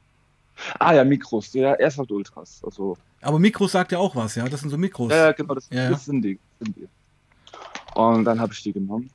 Ah 0.79 0.95
ja, 0.95 1.05
Mikros, 1.05 1.53
ja, 1.53 1.75
erst 1.75 1.99
halt 1.99 2.11
Ultras. 2.11 2.63
Also, 2.65 2.97
Aber 3.21 3.39
Mikros 3.39 3.73
sagt 3.73 3.93
ja 3.93 3.99
auch 3.99 4.17
was, 4.17 4.35
ja? 4.37 4.49
Das 4.49 4.61
sind 4.61 4.71
so 4.71 4.79
Mikros. 4.79 5.13
Ja, 5.13 5.33
genau, 5.33 5.55
das, 5.55 5.69
ja. 5.71 5.91
das 5.91 6.07
sind, 6.07 6.23
die, 6.23 6.39
sind 6.61 6.77
die. 6.77 6.89
Und 7.95 8.25
dann 8.25 8.41
habe 8.41 8.53
ich 8.55 8.63
die 8.63 8.73
genommen. 8.73 9.11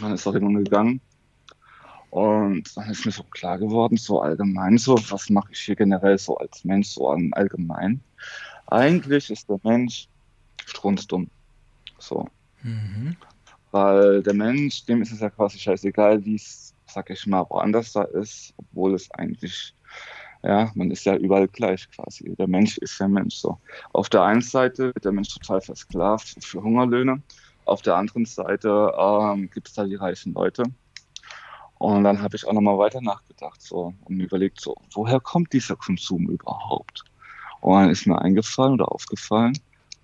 Dann 0.00 0.12
ist 0.12 0.26
auch 0.26 0.34
jemand 0.34 0.64
gegangen. 0.64 1.00
Und 2.10 2.76
dann 2.76 2.90
ist 2.90 3.06
mir 3.06 3.12
so 3.12 3.22
klar 3.22 3.58
geworden, 3.58 3.96
so 3.96 4.20
allgemein, 4.20 4.76
so, 4.76 4.98
was 5.08 5.30
mache 5.30 5.52
ich 5.52 5.60
hier 5.60 5.76
generell 5.76 6.18
so 6.18 6.36
als 6.36 6.62
Mensch, 6.62 6.88
so 6.88 7.08
allgemein. 7.08 8.00
Eigentlich 8.66 9.30
ist 9.30 9.48
der 9.48 9.58
Mensch 9.62 10.08
strunzdumm. 10.66 11.30
So. 11.98 12.28
Mhm. 12.62 13.16
Weil 13.70 14.22
der 14.22 14.34
Mensch, 14.34 14.84
dem 14.84 15.00
ist 15.00 15.12
es 15.12 15.20
ja 15.20 15.30
quasi 15.30 15.58
scheißegal, 15.58 16.22
wie 16.24 16.34
es, 16.34 16.74
sag 16.86 17.08
ich 17.08 17.26
mal, 17.26 17.46
woanders 17.48 17.92
da 17.92 18.02
ist, 18.02 18.52
obwohl 18.58 18.94
es 18.94 19.10
eigentlich, 19.12 19.74
ja, 20.42 20.70
man 20.74 20.90
ist 20.90 21.04
ja 21.04 21.16
überall 21.16 21.48
gleich 21.48 21.90
quasi. 21.92 22.34
Der 22.36 22.46
Mensch 22.46 22.76
ist 22.78 23.00
der 23.00 23.08
Mensch 23.08 23.36
so. 23.36 23.58
Auf 23.94 24.10
der 24.10 24.22
einen 24.22 24.42
Seite 24.42 24.86
wird 24.94 25.04
der 25.06 25.12
Mensch 25.12 25.30
total 25.30 25.62
versklavt 25.62 26.36
für 26.44 26.62
Hungerlöhne. 26.62 27.22
Auf 27.64 27.82
der 27.82 27.96
anderen 27.96 28.24
Seite 28.24 28.92
ähm, 28.98 29.50
gibt 29.50 29.68
es 29.68 29.74
da 29.74 29.84
die 29.84 29.94
reichen 29.94 30.34
Leute. 30.34 30.64
Und 31.78 32.04
dann 32.04 32.22
habe 32.22 32.36
ich 32.36 32.46
auch 32.46 32.52
nochmal 32.52 32.78
weiter 32.78 33.00
nachgedacht 33.00 33.60
so, 33.60 33.92
und 34.04 34.20
überlegt, 34.20 34.60
so, 34.60 34.76
woher 34.92 35.18
kommt 35.20 35.52
dieser 35.52 35.74
Konsum 35.74 36.28
überhaupt? 36.28 37.04
Und 37.60 37.74
dann 37.74 37.90
ist 37.90 38.06
mir 38.06 38.20
eingefallen 38.20 38.74
oder 38.74 38.92
aufgefallen, 38.92 39.58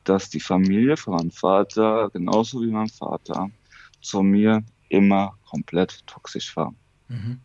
dass 0.04 0.30
die 0.30 0.40
Familie 0.40 0.96
von 0.96 1.14
meinem 1.14 1.30
Vater, 1.30 2.10
genauso 2.12 2.62
wie 2.62 2.70
mein 2.70 2.88
Vater, 2.88 3.50
zu 4.00 4.22
mir 4.22 4.64
immer 4.88 5.34
komplett 5.48 6.06
toxisch 6.06 6.56
war. 6.56 6.74
Mhm. 7.08 7.40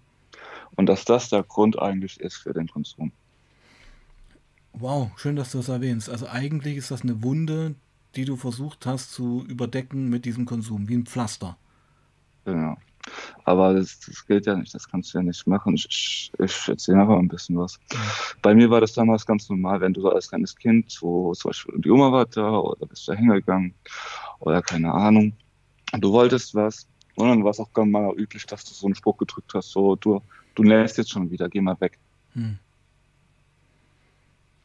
Und 0.76 0.88
dass 0.88 1.06
das 1.06 1.30
der 1.30 1.44
Grund 1.44 1.80
eigentlich 1.80 2.20
ist 2.20 2.38
für 2.38 2.54
den 2.54 2.68
Konsum. 2.68 3.12
Wow, 4.74 5.12
schön, 5.18 5.36
dass 5.36 5.52
du 5.52 5.60
das 5.60 5.70
erwähnst. 5.70 6.10
Also 6.10 6.28
eigentlich 6.28 6.78
ist 6.78 6.90
das 6.90 7.04
eine 7.04 7.22
Wunde, 7.22 7.76
die 8.16 8.26
du 8.26 8.36
versucht 8.36 8.86
hast 8.86 9.12
zu 9.12 9.44
überdecken 9.48 10.10
mit 10.10 10.26
diesem 10.26 10.46
Konsum, 10.46 10.88
wie 10.88 10.96
ein 10.96 11.06
Pflaster. 11.06 11.58
Genau. 12.46 12.78
Aber 13.44 13.74
das, 13.74 14.00
das 14.00 14.26
gilt 14.26 14.46
ja 14.46 14.56
nicht, 14.56 14.74
das 14.74 14.88
kannst 14.88 15.14
du 15.14 15.18
ja 15.18 15.24
nicht 15.24 15.46
machen. 15.46 15.76
Ich, 15.76 16.32
ich, 16.40 16.68
erzähle 16.68 17.02
einfach 17.02 17.18
ein 17.18 17.28
bisschen 17.28 17.58
was. 17.58 17.80
Bei 18.42 18.56
mir 18.56 18.70
war 18.70 18.80
das 18.80 18.94
damals 18.94 19.26
ganz 19.26 19.50
normal, 19.50 19.82
wenn 19.82 19.94
du 19.94 20.02
so 20.02 20.12
als 20.12 20.30
kleines 20.30 20.56
Kind, 20.56 20.98
wo 21.02 21.34
zum 21.34 21.50
Beispiel 21.50 21.80
die 21.80 21.90
Oma 21.90 22.12
war 22.12 22.26
da 22.26 22.58
oder 22.58 22.86
bist 22.86 23.08
da 23.08 23.14
hingegangen 23.14 23.74
oder 24.40 24.62
keine 24.62 24.94
Ahnung, 24.94 25.34
du 26.00 26.12
wolltest 26.12 26.56
was 26.56 26.88
und 27.16 27.28
dann 27.28 27.44
war 27.44 27.52
es 27.52 27.60
auch 27.60 27.72
ganz 27.74 27.92
mal 27.92 28.14
üblich, 28.18 28.46
dass 28.46 28.64
du 28.64 28.74
so 28.74 28.88
einen 28.88 28.96
Spruch 28.96 29.18
gedrückt 29.18 29.54
hast, 29.54 29.72
so 29.72 29.96
du, 29.98 30.22
du 30.56 30.64
lässt 30.64 30.98
jetzt 30.98 31.12
schon 31.12 31.30
wieder, 31.30 31.50
geh 31.50 31.62
mal 31.62 31.80
weg. 31.82 32.00
Hm. 32.34 32.58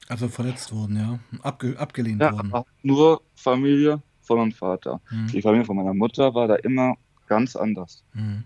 Also 0.08 0.28
verletzt 0.28 0.72
worden, 0.72 0.96
ja. 0.96 1.18
Abge 1.42 1.78
abgelehnt 1.78 2.20
ja, 2.20 2.32
worden. 2.32 2.52
Nur 2.82 3.22
Familie 3.34 4.02
von 4.22 4.38
meinem 4.38 4.52
Vater. 4.52 5.00
Hm. 5.08 5.26
Die 5.28 5.42
Familie 5.42 5.66
von 5.66 5.76
meiner 5.76 5.94
Mutter 5.94 6.34
war 6.34 6.48
da 6.48 6.56
immer 6.56 6.96
ganz 7.26 7.56
anders. 7.56 8.04
Hm. 8.12 8.44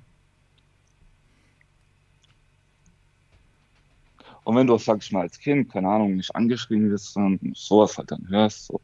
Und 4.44 4.57
wenn 4.57 4.66
du, 4.66 4.77
sag 4.79 5.03
ich 5.03 5.12
mal, 5.12 5.20
als 5.22 5.38
Kind, 5.38 5.72
keine 5.72 5.88
Ahnung, 5.88 6.16
nicht 6.16 6.35
angeschrien 6.35 6.90
wirst, 6.90 7.12
sondern 7.12 7.53
sowas 7.55 7.96
halt 7.96 8.11
dann 8.11 8.29
hörst, 8.29 8.66
so, 8.66 8.81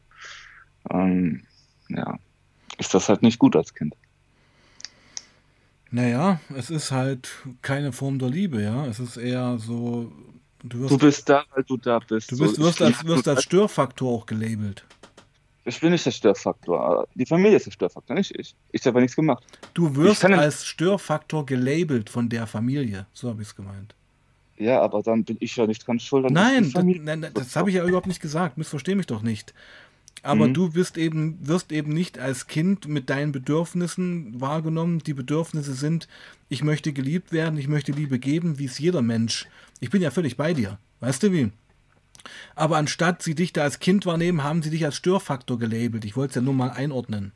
ähm, 0.89 1.43
ja, 1.89 2.17
ist 2.77 2.93
das 2.93 3.09
halt 3.09 3.21
nicht 3.21 3.39
gut 3.39 3.55
als 3.55 3.73
Kind. 3.73 3.95
Naja, 5.91 6.39
es 6.55 6.69
ist 6.69 6.91
halt 6.91 7.29
keine 7.61 7.91
Form 7.91 8.19
der 8.19 8.29
Liebe, 8.29 8.61
ja. 8.61 8.85
Es 8.85 8.99
ist 8.99 9.17
eher 9.17 9.57
so. 9.57 10.11
Du, 10.63 10.79
wirst, 10.79 10.91
du 10.91 10.97
bist 10.97 11.29
da, 11.29 11.45
weil 11.53 11.63
du 11.63 11.77
da 11.77 11.99
bist. 11.99 12.31
Du 12.31 12.37
bist, 12.37 12.55
so, 12.55 12.63
wirst, 12.63 12.81
als, 12.81 13.05
wirst 13.05 13.27
als 13.27 13.43
Störfaktor 13.43 14.11
auch 14.11 14.25
gelabelt. 14.25 14.83
Ich 15.65 15.79
bin 15.79 15.91
nicht 15.91 16.05
der 16.05 16.11
Störfaktor. 16.11 17.07
Die 17.15 17.25
Familie 17.25 17.57
ist 17.57 17.67
der 17.67 17.71
Störfaktor, 17.71 18.15
nicht 18.15 18.33
ich. 18.37 18.55
Ich 18.71 18.85
habe 18.85 18.99
nichts 19.01 19.15
gemacht. 19.15 19.43
Du 19.73 19.95
wirst 19.95 20.25
als 20.25 20.65
Störfaktor 20.65 21.45
gelabelt 21.45 22.09
von 22.09 22.27
der 22.27 22.47
Familie. 22.47 23.05
So 23.13 23.29
habe 23.29 23.41
ich 23.41 23.49
es 23.49 23.55
gemeint. 23.55 23.93
Ja, 24.57 24.81
aber 24.81 25.01
dann 25.01 25.23
bin 25.23 25.37
ich 25.39 25.55
ja 25.55 25.67
nicht 25.67 25.87
dran 25.87 25.99
schuld. 25.99 26.29
Nein, 26.31 26.71
das, 26.73 26.83
nein, 26.83 27.27
das 27.33 27.55
habe 27.55 27.69
ich 27.69 27.77
ja 27.77 27.85
überhaupt 27.85 28.07
nicht 28.07 28.21
gesagt. 28.21 28.57
Missversteh 28.57 28.95
mich 28.95 29.05
doch 29.05 29.21
nicht. 29.21 29.53
Aber 30.21 30.47
mhm. 30.47 30.53
du 30.53 30.73
wirst 30.75 30.97
eben, 30.97 31.37
wirst 31.47 31.71
eben 31.71 31.93
nicht 31.93 32.19
als 32.19 32.47
Kind 32.47 32.87
mit 32.87 33.09
deinen 33.09 33.31
Bedürfnissen 33.31 34.39
wahrgenommen. 34.39 34.99
Die 34.99 35.13
Bedürfnisse 35.13 35.73
sind, 35.73 36.07
ich 36.49 36.63
möchte 36.63 36.91
geliebt 36.93 37.31
werden, 37.31 37.57
ich 37.57 37.67
möchte 37.67 37.91
Liebe 37.91 38.19
geben, 38.19 38.59
wie 38.59 38.65
es 38.65 38.79
jeder 38.79 39.01
Mensch. 39.01 39.47
Ich 39.79 39.89
bin 39.89 40.01
ja 40.01 40.11
völlig 40.11 40.35
bei 40.35 40.53
dir. 40.53 40.77
Weißt 40.99 41.23
du 41.23 41.31
wie? 41.31 41.51
Aber 42.55 42.77
anstatt 42.77 43.23
sie 43.23 43.33
dich 43.33 43.53
da 43.53 43.63
als 43.63 43.79
Kind 43.79 44.05
wahrnehmen, 44.05 44.43
haben 44.43 44.61
sie 44.61 44.69
dich 44.69 44.83
als 44.83 44.95
Störfaktor 44.95 45.57
gelabelt. 45.57 46.03
Ich 46.03 46.17
wollte 46.17 46.31
es 46.31 46.35
ja 46.35 46.41
nur 46.41 46.53
mal 46.53 46.71
einordnen. 46.71 47.31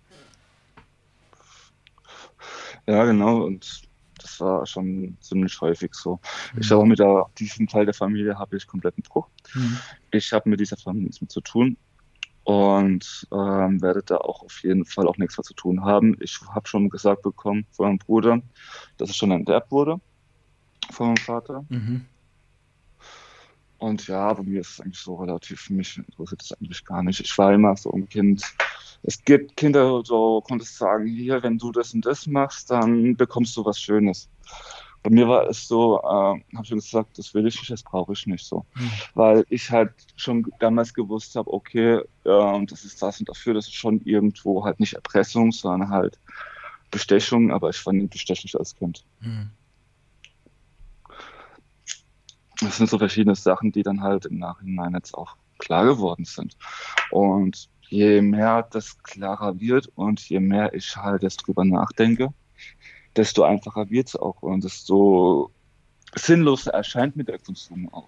Ja, 2.86 3.06
genau. 3.06 3.43
Und 3.46 3.84
das 4.22 4.41
war 4.41 4.65
schon 4.65 5.17
ziemlich 5.22 5.60
häufig 5.62 5.93
so. 5.93 6.19
Mhm. 6.54 6.62
Ich 6.62 6.72
habe 6.72 6.86
mit 6.86 7.00
der, 7.00 7.28
diesem 7.38 7.67
Teil 7.67 7.86
der 7.86 7.93
Familie 7.93 8.38
habe 8.38 8.58
ich 8.58 8.67
kompletten 8.67 9.04
Bruch. 9.04 9.28
Mhm. 9.54 9.78
Ich 10.12 10.34
habe 10.34 10.50
mit 10.50 10.60
dieser 10.60 10.76
Familie 10.76 11.06
nichts 11.06 11.22
mehr 11.22 11.30
zu 11.30 11.39
tun 11.39 11.78
und 12.43 13.27
ähm, 13.32 13.82
werde 13.82 14.03
da 14.03 14.17
auch 14.17 14.43
auf 14.43 14.63
jeden 14.63 14.86
Fall 14.86 15.08
auch 15.08 15.17
nichts 15.17 15.38
mehr 15.38 15.43
zu 15.43 15.53
tun 15.53 15.84
haben. 15.84 16.17
Ich 16.19 16.39
habe 16.53 16.67
schon 16.67 16.89
gesagt 16.89 17.21
bekommen 17.21 17.65
von 17.71 17.88
meinem 17.88 17.97
Bruder, 17.99 18.41
dass 18.97 19.10
es 19.10 19.15
schon 19.15 19.32
enterbt 19.32 19.71
wurde 19.71 19.99
von 20.91 21.08
meinem 21.08 21.17
Vater. 21.17 21.65
Mhm. 21.69 22.06
Und 23.77 24.08
ja, 24.08 24.32
bei 24.34 24.43
mir 24.43 24.62
ist 24.62 24.71
es 24.71 24.82
eigentlich 24.82 24.99
so 24.99 25.15
relativ, 25.15 25.69
mich 25.69 25.97
interessiert 25.97 26.41
es 26.41 26.53
eigentlich 26.53 26.86
gar 26.86 27.03
nicht. 27.03 27.19
Ich 27.19 27.38
war 27.38 27.53
immer 27.53 27.75
so 27.75 27.91
ein 27.91 28.08
Kind. 28.08 28.41
Es 29.03 29.21
gibt 29.21 29.58
Kinder, 29.58 30.01
so 30.06 30.41
konntest 30.41 30.77
sagen, 30.77 31.06
hier, 31.06 31.43
wenn 31.43 31.58
du 31.58 31.71
das 31.71 31.93
und 31.93 32.06
das 32.06 32.25
machst, 32.25 32.71
dann 32.71 33.17
bekommst 33.17 33.58
du 33.58 33.65
was 33.65 33.79
Schönes. 33.79 34.29
Bei 35.03 35.09
mir 35.09 35.27
war 35.27 35.49
es 35.49 35.67
so, 35.67 35.99
äh, 35.99 36.03
habe 36.03 36.63
ich 36.63 36.69
gesagt, 36.69 37.17
das 37.17 37.33
will 37.33 37.45
ich 37.45 37.57
nicht, 37.57 37.69
das 37.69 37.83
brauche 37.83 38.13
ich 38.13 38.25
nicht 38.25 38.45
so. 38.45 38.65
Mhm. 38.75 38.91
Weil 39.13 39.45
ich 39.49 39.69
halt 39.69 39.91
schon 40.15 40.45
damals 40.59 40.93
gewusst 40.93 41.35
habe, 41.35 41.51
okay, 41.51 41.99
äh, 42.23 42.65
das 42.65 42.85
ist 42.85 43.01
das 43.01 43.19
und 43.19 43.27
dafür, 43.27 43.53
das 43.53 43.67
ist 43.67 43.75
schon 43.75 44.01
irgendwo 44.05 44.63
halt 44.63 44.79
nicht 44.79 44.93
Erpressung, 44.93 45.51
sondern 45.51 45.89
halt 45.89 46.17
Bestechung, 46.89 47.51
aber 47.51 47.69
ich 47.69 47.77
fand 47.77 47.99
ihn 47.99 48.07
bestechlich 48.07 48.57
als 48.57 48.75
Kind. 48.75 49.03
Mhm. 49.19 49.49
Das 52.61 52.77
sind 52.77 52.89
so 52.89 52.97
verschiedene 52.97 53.35
Sachen, 53.35 53.73
die 53.73 53.83
dann 53.83 54.01
halt 54.01 54.25
im 54.25 54.37
Nachhinein 54.37 54.93
jetzt 54.93 55.13
auch 55.15 55.35
klar 55.57 55.85
geworden 55.85 56.23
sind. 56.23 56.55
Und 57.11 57.69
je 57.89 58.21
mehr 58.21 58.63
das 58.63 59.01
klarer 59.03 59.59
wird 59.59 59.89
und 59.95 60.21
je 60.29 60.39
mehr 60.39 60.73
ich 60.73 60.95
halt 60.95 61.23
jetzt 61.23 61.37
drüber 61.37 61.65
nachdenke, 61.65 62.33
desto 63.15 63.43
einfacher 63.43 63.89
wird 63.89 64.08
es 64.10 64.15
auch 64.15 64.41
und 64.41 64.63
desto 64.63 65.52
sinnloser 66.15 66.73
erscheint 66.73 67.15
mir 67.15 67.23
der 67.23 67.39
Konsum 67.39 67.91
auch. 67.93 68.08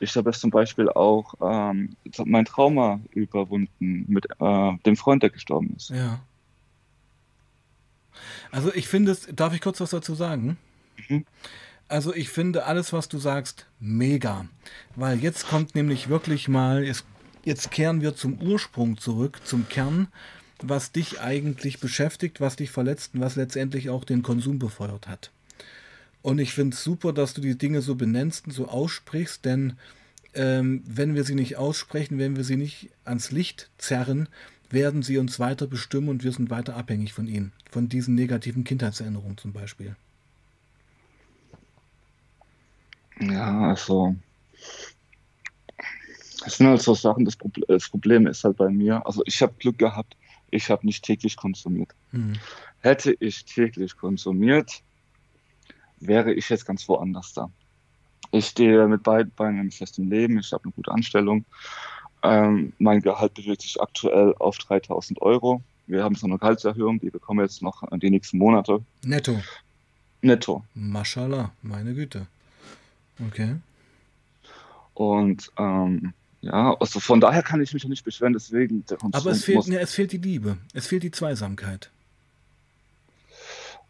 Ich 0.00 0.16
habe 0.16 0.30
jetzt 0.30 0.40
zum 0.40 0.50
Beispiel 0.50 0.88
auch 0.88 1.34
ähm, 1.42 1.94
mein 2.24 2.46
Trauma 2.46 3.00
überwunden 3.10 4.06
mit 4.08 4.26
äh, 4.40 4.72
dem 4.86 4.96
Freund, 4.96 5.22
der 5.22 5.30
gestorben 5.30 5.74
ist. 5.76 5.90
Ja. 5.90 6.20
Also 8.50 8.74
ich 8.74 8.88
finde 8.88 9.12
es, 9.12 9.28
darf 9.32 9.54
ich 9.54 9.60
kurz 9.60 9.80
was 9.80 9.90
dazu 9.90 10.14
sagen? 10.14 10.56
Mhm. 11.08 11.26
Also 11.88 12.14
ich 12.14 12.28
finde 12.30 12.64
alles, 12.64 12.92
was 12.92 13.08
du 13.08 13.18
sagst, 13.18 13.66
mega. 13.78 14.46
Weil 14.96 15.18
jetzt 15.18 15.48
kommt 15.48 15.74
nämlich 15.74 16.08
wirklich 16.08 16.48
mal, 16.48 16.84
jetzt, 16.84 17.04
jetzt 17.44 17.70
kehren 17.70 18.00
wir 18.00 18.14
zum 18.14 18.40
Ursprung 18.40 18.96
zurück, 18.96 19.40
zum 19.44 19.68
Kern 19.68 20.08
was 20.62 20.92
dich 20.92 21.20
eigentlich 21.20 21.80
beschäftigt, 21.80 22.40
was 22.40 22.56
dich 22.56 22.70
verletzt 22.70 23.14
und 23.14 23.20
was 23.20 23.36
letztendlich 23.36 23.90
auch 23.90 24.04
den 24.04 24.22
Konsum 24.22 24.58
befeuert 24.58 25.08
hat. 25.08 25.30
Und 26.22 26.38
ich 26.38 26.52
finde 26.52 26.74
es 26.74 26.84
super, 26.84 27.12
dass 27.12 27.34
du 27.34 27.40
die 27.40 27.56
Dinge 27.56 27.80
so 27.80 27.94
benennst 27.94 28.46
und 28.46 28.52
so 28.52 28.68
aussprichst, 28.68 29.44
denn 29.44 29.74
ähm, 30.34 30.82
wenn 30.86 31.14
wir 31.14 31.24
sie 31.24 31.34
nicht 31.34 31.56
aussprechen, 31.56 32.18
wenn 32.18 32.36
wir 32.36 32.44
sie 32.44 32.56
nicht 32.56 32.90
ans 33.04 33.30
Licht 33.30 33.70
zerren, 33.78 34.28
werden 34.68 35.02
sie 35.02 35.18
uns 35.18 35.40
weiter 35.40 35.66
bestimmen 35.66 36.08
und 36.08 36.22
wir 36.22 36.32
sind 36.32 36.50
weiter 36.50 36.76
abhängig 36.76 37.12
von 37.12 37.26
ihnen, 37.26 37.52
von 37.70 37.88
diesen 37.88 38.14
negativen 38.14 38.64
Kindheitserinnerungen 38.64 39.38
zum 39.38 39.52
Beispiel. 39.52 39.96
Ja, 43.20 43.70
also 43.70 44.14
das 46.42 46.56
sind 46.56 46.68
halt 46.68 46.80
so 46.80 46.94
Sachen, 46.94 47.24
das, 47.24 47.36
Problem 47.36 48.26
ist 48.26 48.44
halt 48.44 48.56
bei 48.56 48.70
mir, 48.70 49.04
also 49.04 49.22
ich 49.26 49.42
habe 49.42 49.52
Glück 49.58 49.78
gehabt, 49.78 50.16
ich 50.50 50.70
habe 50.70 50.86
nicht 50.86 51.04
täglich 51.04 51.36
konsumiert. 51.36 51.90
Mhm. 52.12 52.34
Hätte 52.80 53.16
ich 53.18 53.44
täglich 53.44 53.96
konsumiert, 53.96 54.82
wäre 56.00 56.32
ich 56.32 56.48
jetzt 56.48 56.66
ganz 56.66 56.88
woanders 56.88 57.32
da. 57.32 57.50
Ich 58.32 58.46
stehe 58.46 58.86
mit 58.86 59.02
beiden 59.02 59.32
Beinen 59.32 59.70
fest 59.70 59.98
im 59.98 60.08
Leben, 60.08 60.38
ich 60.38 60.52
habe 60.52 60.64
eine 60.64 60.72
gute 60.72 60.92
Anstellung. 60.92 61.44
Ähm, 62.22 62.72
mein 62.78 63.00
Gehalt 63.00 63.34
bewegt 63.34 63.62
sich 63.62 63.80
aktuell 63.80 64.34
auf 64.38 64.58
3000 64.58 65.20
Euro. 65.22 65.62
Wir 65.86 66.04
haben 66.04 66.14
so 66.14 66.26
eine 66.26 66.38
Gehaltserhöhung, 66.38 67.00
die 67.00 67.10
bekommen 67.10 67.40
wir 67.40 67.44
jetzt 67.44 67.62
noch 67.62 67.82
die 67.98 68.10
nächsten 68.10 68.38
Monate. 68.38 68.84
Netto. 69.02 69.40
Netto. 70.22 70.64
Maschallah, 70.74 71.50
meine 71.62 71.94
Güte. 71.94 72.26
Okay. 73.26 73.56
Und 74.94 75.50
ähm, 75.58 76.12
ja, 76.42 76.74
also 76.78 77.00
von 77.00 77.20
daher 77.20 77.42
kann 77.42 77.60
ich 77.60 77.74
mich 77.74 77.84
nicht 77.84 78.04
beschweren, 78.04 78.32
deswegen. 78.32 78.84
Aber 79.12 79.30
es 79.30 79.44
fehlt, 79.44 79.66
ja, 79.66 79.80
es 79.80 79.92
fehlt 79.92 80.12
die 80.12 80.18
Liebe, 80.18 80.56
es 80.72 80.86
fehlt 80.86 81.02
die 81.02 81.10
Zweisamkeit. 81.10 81.90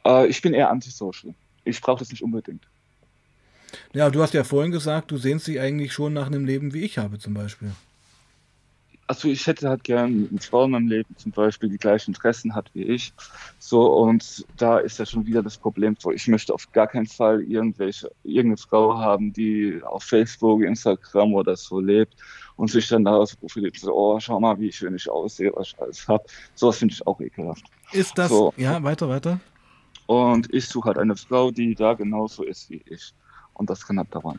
Äh, 0.04 0.26
ich 0.26 0.42
bin 0.42 0.54
eher 0.54 0.70
antisocial. 0.70 1.34
Ich 1.64 1.80
brauche 1.80 2.00
das 2.00 2.10
nicht 2.10 2.22
unbedingt. 2.22 2.62
Ja, 3.92 4.10
du 4.10 4.22
hast 4.22 4.34
ja 4.34 4.42
vorhin 4.42 4.72
gesagt, 4.72 5.10
du 5.12 5.16
sehnst 5.16 5.46
dich 5.46 5.60
eigentlich 5.60 5.92
schon 5.92 6.12
nach 6.12 6.26
einem 6.26 6.44
Leben, 6.44 6.74
wie 6.74 6.82
ich 6.82 6.98
habe 6.98 7.18
zum 7.18 7.34
Beispiel 7.34 7.70
also 9.10 9.26
ich 9.26 9.44
hätte 9.44 9.68
halt 9.68 9.82
gern 9.82 10.28
eine 10.30 10.40
Frau 10.40 10.66
in 10.66 10.70
meinem 10.70 10.86
Leben 10.86 11.16
zum 11.16 11.32
Beispiel, 11.32 11.68
die 11.68 11.78
gleichen 11.78 12.12
Interessen 12.12 12.54
hat 12.54 12.70
wie 12.74 12.84
ich. 12.84 13.12
So, 13.58 13.92
und 13.92 14.46
da 14.56 14.78
ist 14.78 15.00
ja 15.00 15.04
schon 15.04 15.26
wieder 15.26 15.42
das 15.42 15.58
Problem, 15.58 15.96
so 15.98 16.12
ich 16.12 16.28
möchte 16.28 16.54
auf 16.54 16.70
gar 16.70 16.86
keinen 16.86 17.08
Fall 17.08 17.42
irgendwelche, 17.42 18.08
irgendeine 18.22 18.58
Frau 18.58 18.96
haben, 18.96 19.32
die 19.32 19.80
auf 19.82 20.04
Facebook, 20.04 20.62
Instagram 20.62 21.34
oder 21.34 21.56
so 21.56 21.80
lebt 21.80 22.14
und 22.54 22.70
sich 22.70 22.86
dann 22.86 23.04
da 23.04 23.26
so 23.26 23.36
profiliert, 23.36 23.76
so, 23.78 23.92
oh, 23.92 24.20
schau 24.20 24.38
mal, 24.38 24.60
wie 24.60 24.72
wenn 24.80 24.94
ich 24.94 25.10
aussehe, 25.10 25.50
was 25.56 25.70
ich 25.72 25.80
alles 25.80 26.06
habe. 26.06 26.24
Sowas 26.54 26.78
finde 26.78 26.94
ich 26.94 27.04
auch 27.04 27.20
ekelhaft. 27.20 27.64
Ist 27.90 28.16
das, 28.16 28.28
so. 28.28 28.54
ja, 28.56 28.80
weiter, 28.84 29.08
weiter. 29.08 29.40
Und 30.06 30.54
ich 30.54 30.68
suche 30.68 30.86
halt 30.86 30.98
eine 30.98 31.16
Frau, 31.16 31.50
die 31.50 31.74
da 31.74 31.94
genauso 31.94 32.44
ist 32.44 32.70
wie 32.70 32.80
ich. 32.86 33.12
Und 33.54 33.70
das 33.70 33.84
kann 33.84 33.98
halt 33.98 34.14
dauern. 34.14 34.38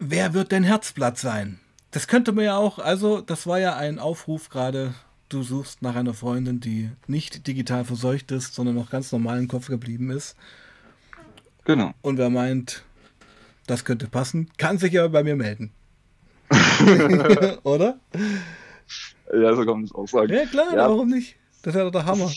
Wer 0.00 0.34
wird 0.34 0.50
dein 0.50 0.64
Herzblatt 0.64 1.16
sein? 1.16 1.60
Das 1.90 2.06
könnte 2.06 2.32
man 2.32 2.44
ja 2.44 2.56
auch, 2.56 2.78
also 2.78 3.20
das 3.20 3.46
war 3.46 3.58
ja 3.58 3.76
ein 3.76 3.98
Aufruf 3.98 4.48
gerade, 4.48 4.94
du 5.28 5.42
suchst 5.42 5.82
nach 5.82 5.96
einer 5.96 6.14
Freundin, 6.14 6.60
die 6.60 6.90
nicht 7.06 7.46
digital 7.46 7.84
verseucht 7.84 8.30
ist, 8.30 8.54
sondern 8.54 8.76
noch 8.76 8.90
ganz 8.90 9.10
normal 9.12 9.38
im 9.38 9.48
Kopf 9.48 9.66
geblieben 9.68 10.10
ist. 10.10 10.36
Genau. 11.64 11.92
Und 12.02 12.16
wer 12.18 12.30
meint, 12.30 12.84
das 13.66 13.84
könnte 13.84 14.06
passen, 14.08 14.50
kann 14.56 14.78
sich 14.78 14.92
ja 14.92 15.06
bei 15.08 15.22
mir 15.24 15.36
melden. 15.36 15.72
Oder? 17.62 17.98
Ja, 19.32 19.54
so 19.54 19.64
kann 19.64 19.74
man 19.74 19.84
es 19.84 19.94
auch 19.94 20.06
sagen. 20.08 20.32
Ja, 20.32 20.46
klar, 20.46 20.74
Ja. 20.74 20.88
warum 20.88 21.08
nicht? 21.08 21.36
Das 21.62 21.74
wäre 21.74 21.84
doch 21.86 21.92
der 21.92 22.06
Hammer. 22.06 22.30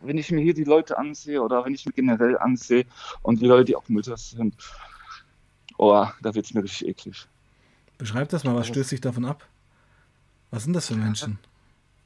Wenn 0.00 0.18
ich 0.18 0.30
mir 0.30 0.40
hier 0.40 0.54
die 0.54 0.64
Leute 0.64 0.96
ansehe 0.96 1.42
oder 1.42 1.64
wenn 1.64 1.74
ich 1.74 1.84
mir 1.84 1.92
generell 1.92 2.38
ansehe 2.38 2.86
und 3.22 3.40
die 3.40 3.46
Leute, 3.46 3.64
die 3.66 3.76
auch 3.76 3.88
Mütter 3.88 4.16
sind, 4.16 4.54
oh, 5.76 6.06
da 6.22 6.34
wird 6.34 6.46
es 6.46 6.54
mir 6.54 6.62
richtig 6.62 6.88
eklig. 6.88 7.26
Beschreib 7.98 8.28
das 8.28 8.44
mal, 8.44 8.54
was 8.54 8.68
stößt 8.68 8.90
sich 8.90 9.00
davon 9.00 9.24
ab? 9.24 9.46
Was 10.50 10.64
sind 10.64 10.72
das 10.72 10.86
für 10.86 10.96
Menschen? 10.96 11.38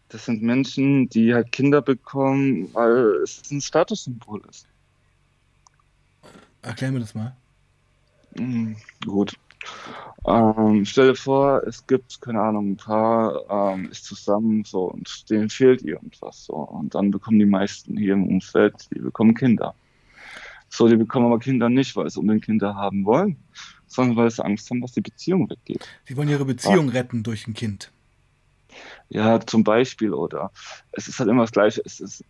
Das 0.08 0.24
sind 0.24 0.42
Menschen, 0.42 1.08
die 1.08 1.32
halt 1.32 1.52
Kinder 1.52 1.80
bekommen, 1.80 2.72
weil 2.74 3.20
es 3.22 3.50
ein 3.50 3.60
Statussymbol 3.60 4.42
ist. 4.48 4.66
Erklär 6.62 6.92
mir 6.92 7.00
das 7.00 7.14
mal. 7.14 7.36
Hm, 8.36 8.76
gut. 9.06 9.36
Ähm, 10.26 10.84
stell 10.84 11.08
dir 11.08 11.14
vor, 11.14 11.62
es 11.66 11.86
gibt, 11.86 12.20
keine 12.20 12.40
Ahnung, 12.40 12.72
ein 12.72 12.76
Paar 12.76 13.74
ähm, 13.74 13.88
ist 13.90 14.04
zusammen 14.04 14.64
so 14.64 14.84
und 14.84 15.28
denen 15.30 15.50
fehlt 15.50 15.82
irgendwas 15.82 16.44
so. 16.44 16.54
Und 16.54 16.94
dann 16.94 17.10
bekommen 17.10 17.38
die 17.38 17.46
meisten 17.46 17.96
hier 17.96 18.14
im 18.14 18.26
Umfeld, 18.26 18.88
die 18.94 19.00
bekommen 19.00 19.34
Kinder. 19.34 19.74
So, 20.68 20.88
die 20.88 20.96
bekommen 20.96 21.26
aber 21.26 21.38
Kinder 21.38 21.68
nicht, 21.68 21.96
weil 21.96 22.08
sie 22.08 22.18
unbedingt 22.18 22.44
Kinder 22.44 22.74
haben 22.74 23.04
wollen, 23.04 23.36
sondern 23.92 24.16
weil 24.16 24.30
sie 24.30 24.44
Angst 24.44 24.70
haben, 24.70 24.80
dass 24.80 24.92
die 24.92 25.00
Beziehung 25.00 25.48
weggeht. 25.50 25.86
Sie 26.04 26.16
wollen 26.16 26.28
ihre 26.28 26.44
Beziehung 26.44 26.88
retten 26.88 27.22
durch 27.22 27.46
ein 27.46 27.54
Kind. 27.54 27.90
Ja, 29.08 29.40
zum 29.40 29.64
Beispiel, 29.64 30.14
oder 30.14 30.50
es 30.92 31.08
ist 31.08 31.18
halt 31.18 31.28
immer 31.28 31.42
das 31.42 31.52
Gleiche. 31.52 31.82
Es 31.84 32.00
ist 32.00 32.24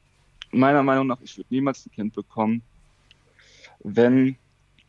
meiner 0.51 0.83
Meinung 0.83 1.07
nach, 1.07 1.21
ich 1.23 1.37
würde 1.37 1.47
niemals 1.51 1.87
ein 1.87 1.93
Kind 1.93 2.15
bekommen, 2.15 2.63
wenn 3.85 4.37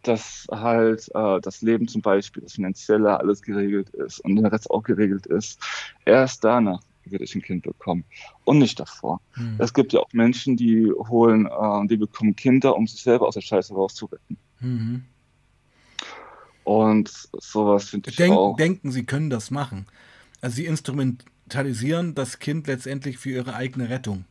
das 0.01 0.47
halt 0.51 1.09
äh, 1.15 1.39
das 1.41 1.61
Leben 1.61 1.87
zum 1.87 2.01
Beispiel, 2.01 2.43
das 2.43 2.53
Finanzielle, 2.53 3.19
alles 3.19 3.41
geregelt 3.41 3.89
ist 3.91 4.19
und 4.19 4.35
der 4.35 4.51
Rest 4.51 4.69
auch 4.69 4.83
geregelt 4.83 5.25
ist. 5.27 5.59
Erst 6.05 6.43
danach 6.43 6.81
würde 7.05 7.23
ich 7.23 7.35
ein 7.35 7.41
Kind 7.41 7.63
bekommen 7.63 8.03
und 8.43 8.59
nicht 8.59 8.79
davor. 8.79 9.21
Hm. 9.33 9.55
Es 9.59 9.73
gibt 9.73 9.93
ja 9.93 9.99
auch 9.99 10.11
Menschen, 10.13 10.57
die 10.57 10.91
holen, 10.91 11.47
äh, 11.47 11.87
die 11.87 11.97
bekommen 11.97 12.35
Kinder, 12.35 12.75
um 12.75 12.87
sich 12.87 13.01
selber 13.01 13.27
aus 13.27 13.35
der 13.35 13.41
Scheiße 13.41 13.73
rauszuretten. 13.73 14.37
Mhm. 14.59 15.05
Und 16.63 17.11
sowas 17.39 17.89
finde 17.89 18.09
ich 18.09 18.15
Denk, 18.15 18.33
auch. 18.33 18.55
denken, 18.55 18.91
sie 18.91 19.05
können 19.05 19.29
das 19.29 19.51
machen. 19.51 19.85
Also 20.41 20.57
sie 20.57 20.65
instrumentalisieren 20.65 22.15
das 22.15 22.39
Kind 22.39 22.67
letztendlich 22.67 23.17
für 23.17 23.31
ihre 23.31 23.55
eigene 23.55 23.89
Rettung. 23.89 24.25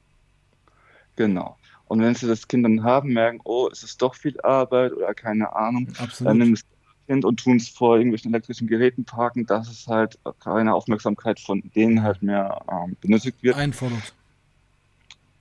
Genau. 1.16 1.56
Und 1.86 2.00
wenn 2.00 2.14
sie 2.14 2.26
das 2.26 2.48
Kind 2.48 2.64
dann 2.64 2.84
haben, 2.84 3.12
merken, 3.12 3.40
oh, 3.44 3.68
es 3.70 3.82
ist 3.82 4.00
doch 4.00 4.14
viel 4.14 4.40
Arbeit 4.40 4.92
oder 4.94 5.12
keine 5.12 5.54
Ahnung, 5.54 5.88
dann 5.92 6.06
Absolut. 6.06 6.36
nehmen 6.36 6.56
sie 6.56 6.62
das 6.62 7.06
Kind 7.06 7.24
und 7.24 7.36
tun 7.38 7.56
es 7.58 7.68
vor 7.68 7.96
irgendwelchen 7.96 8.32
elektrischen 8.32 8.66
Geräten 8.66 9.04
parken, 9.04 9.44
dass 9.44 9.68
es 9.68 9.86
halt 9.86 10.18
keine 10.40 10.74
Aufmerksamkeit 10.74 11.38
von 11.38 11.62
denen 11.74 12.02
halt 12.02 12.22
mehr 12.22 12.62
ähm, 12.70 12.96
benötigt 13.00 13.42
wird. 13.42 13.56
Einfordert. 13.56 14.14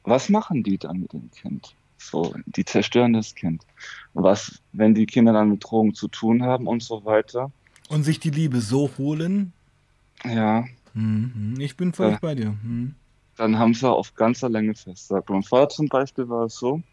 Was 0.04 0.28
machen 0.30 0.64
die 0.64 0.78
dann 0.78 1.00
mit 1.00 1.14
dem 1.14 1.32
Kind? 1.32 1.74
So, 2.04 2.34
die 2.48 2.66
zerstören 2.66 3.14
das 3.14 3.36
Kind. 3.36 3.64
Was, 4.14 4.60
wenn 4.74 4.94
die 4.96 5.06
Kinder 5.06 5.34
dann 5.34 5.50
mit 5.50 5.64
Drogen 5.64 5.94
zu 5.94 6.08
tun 6.08 6.44
haben 6.44 6.68
und 6.68 6.82
so 6.82 7.06
weiter? 7.06 7.52
Und 7.90 8.04
sich 8.04 8.20
die 8.20 8.32
Liebe 8.32 8.60
so 8.62 8.90
holen. 8.98 9.54
Ja, 10.26 10.66
Mhm. 10.94 11.56
Ich 11.60 11.78
bin 11.78 11.94
völlig 11.94 12.16
Ja. 12.16 12.20
bei 12.22 12.36
dir. 12.36 12.50
Mhm. 12.64 12.96
dann 13.38 13.58
haben 13.58 13.74
sie 13.74 13.90
auf 13.90 14.14
ganzer 14.14 14.50
Länge 14.50 14.76
fest. 14.76 15.08
Sagt 15.08 15.30
mein 15.30 15.42
Vater 15.42 15.70
zum 15.70 15.88
Beispiel 15.88 16.28
war 16.28 16.46
es 16.46 16.56
so. 16.56 16.84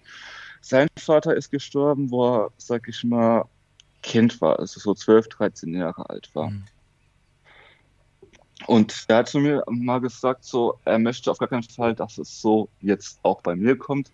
Sein 0.62 0.86
Vater 0.98 1.34
ist 1.36 1.50
gestorben, 1.50 2.10
wo 2.12 2.36
er, 2.36 2.50
sag 2.58 2.88
ich 2.88 3.02
mal, 3.04 3.44
Kind 4.02 4.40
war, 4.40 4.58
also 4.58 4.78
so 4.80 4.94
12, 4.94 5.28
13 5.28 5.74
Jahre 5.74 6.08
alt 6.08 6.30
war. 6.34 6.50
Mhm. 6.50 6.62
Und 8.66 9.08
der 9.08 9.18
hat 9.18 9.28
zu 9.28 9.38
mir 9.38 9.62
mal 9.68 10.00
gesagt, 10.00 10.44
so, 10.44 10.78
er 10.84 10.98
möchte 10.98 11.30
auf 11.30 11.38
gar 11.38 11.48
keinen 11.48 11.62
Fall, 11.62 11.94
dass 11.94 12.18
es 12.18 12.40
so 12.40 12.68
jetzt 12.80 13.18
auch 13.22 13.40
bei 13.42 13.54
mir 13.54 13.78
kommt. 13.78 14.10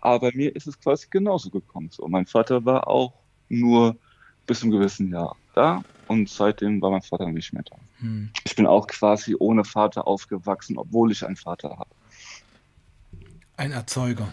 Aber 0.00 0.30
bei 0.30 0.36
mir 0.36 0.54
ist 0.54 0.66
es 0.66 0.78
quasi 0.78 1.06
genauso 1.10 1.50
gekommen. 1.50 1.88
So, 1.90 2.06
mein 2.06 2.26
Vater 2.26 2.64
war 2.64 2.86
auch 2.86 3.14
nur 3.48 3.96
bis 4.46 4.60
zum 4.60 4.70
gewissen 4.70 5.10
Jahr 5.10 5.36
da 5.54 5.82
und 6.06 6.28
seitdem 6.28 6.80
war 6.80 6.90
mein 6.90 7.02
Vater 7.02 7.28
nicht 7.28 7.52
mehr 7.52 7.64
da. 7.64 7.76
Mhm. 8.00 8.30
Ich 8.44 8.54
bin 8.54 8.66
auch 8.66 8.86
quasi 8.86 9.34
ohne 9.38 9.64
Vater 9.64 10.06
aufgewachsen, 10.06 10.78
obwohl 10.78 11.12
ich 11.12 11.24
einen 11.24 11.36
Vater 11.36 11.70
habe. 11.70 11.90
Ein 13.56 13.72
Erzeuger. 13.72 14.28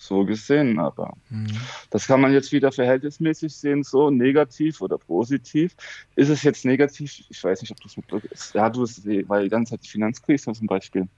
So 0.00 0.24
gesehen, 0.24 0.78
aber 0.78 1.14
Mhm. 1.28 1.48
das 1.90 2.06
kann 2.06 2.20
man 2.20 2.32
jetzt 2.32 2.52
wieder 2.52 2.70
verhältnismäßig 2.70 3.54
sehen, 3.54 3.82
so 3.82 4.10
negativ 4.10 4.80
oder 4.80 4.96
positiv. 4.96 5.74
Ist 6.14 6.28
es 6.28 6.44
jetzt 6.44 6.64
negativ? 6.64 7.24
Ich 7.28 7.42
weiß 7.42 7.60
nicht, 7.60 7.72
ob 7.72 7.80
du 7.80 7.88
es 7.88 7.96
mitbekommst. 7.96 8.54
Ja, 8.54 8.70
du 8.70 8.84
es, 8.84 9.04
weil 9.04 9.44
die 9.44 9.50
ganze 9.50 9.72
Zeit 9.72 9.82
die 9.84 9.88
Finanzkrise 9.88 10.52
zum 10.52 10.68
Beispiel. 10.68 11.08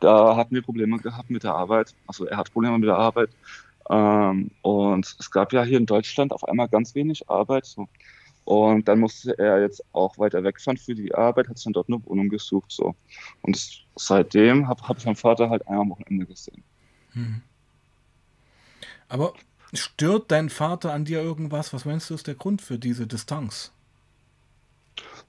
Da 0.00 0.36
hatten 0.36 0.54
wir 0.54 0.62
Probleme 0.62 0.98
gehabt 0.98 1.30
mit 1.30 1.44
der 1.44 1.54
Arbeit. 1.54 1.94
Also 2.06 2.26
er 2.26 2.36
hat 2.36 2.52
Probleme 2.52 2.78
mit 2.78 2.88
der 2.88 2.98
Arbeit. 2.98 3.30
Ähm, 3.88 4.50
und 4.62 5.16
es 5.18 5.30
gab 5.30 5.52
ja 5.52 5.64
hier 5.64 5.78
in 5.78 5.86
Deutschland 5.86 6.32
auf 6.32 6.44
einmal 6.44 6.68
ganz 6.68 6.94
wenig 6.94 7.28
Arbeit. 7.28 7.66
So. 7.66 7.88
Und 8.44 8.88
dann 8.88 8.98
musste 9.00 9.38
er 9.38 9.60
jetzt 9.62 9.82
auch 9.92 10.18
weiter 10.18 10.42
wegfahren 10.42 10.76
für 10.76 10.94
die 10.94 11.14
Arbeit, 11.14 11.48
hat 11.48 11.56
sich 11.56 11.64
dann 11.64 11.72
dort 11.72 11.88
eine 11.88 12.04
Wohnung 12.04 12.28
gesucht. 12.28 12.72
So. 12.72 12.94
Und 13.42 13.84
seitdem 13.96 14.68
habe 14.68 14.82
hab 14.88 14.98
ich 14.98 15.04
meinen 15.06 15.16
Vater 15.16 15.48
halt 15.50 15.66
einmal 15.66 15.82
am 15.82 15.90
Wochenende 15.90 16.26
gesehen. 16.26 16.64
Mhm. 17.14 17.42
Aber 19.12 19.34
stört 19.74 20.30
dein 20.30 20.48
Vater 20.48 20.94
an 20.94 21.04
dir 21.04 21.20
irgendwas? 21.20 21.74
Was 21.74 21.84
meinst 21.84 22.08
du, 22.08 22.14
ist 22.14 22.26
der 22.26 22.34
Grund 22.34 22.62
für 22.62 22.78
diese 22.78 23.06
Distanz? 23.06 23.70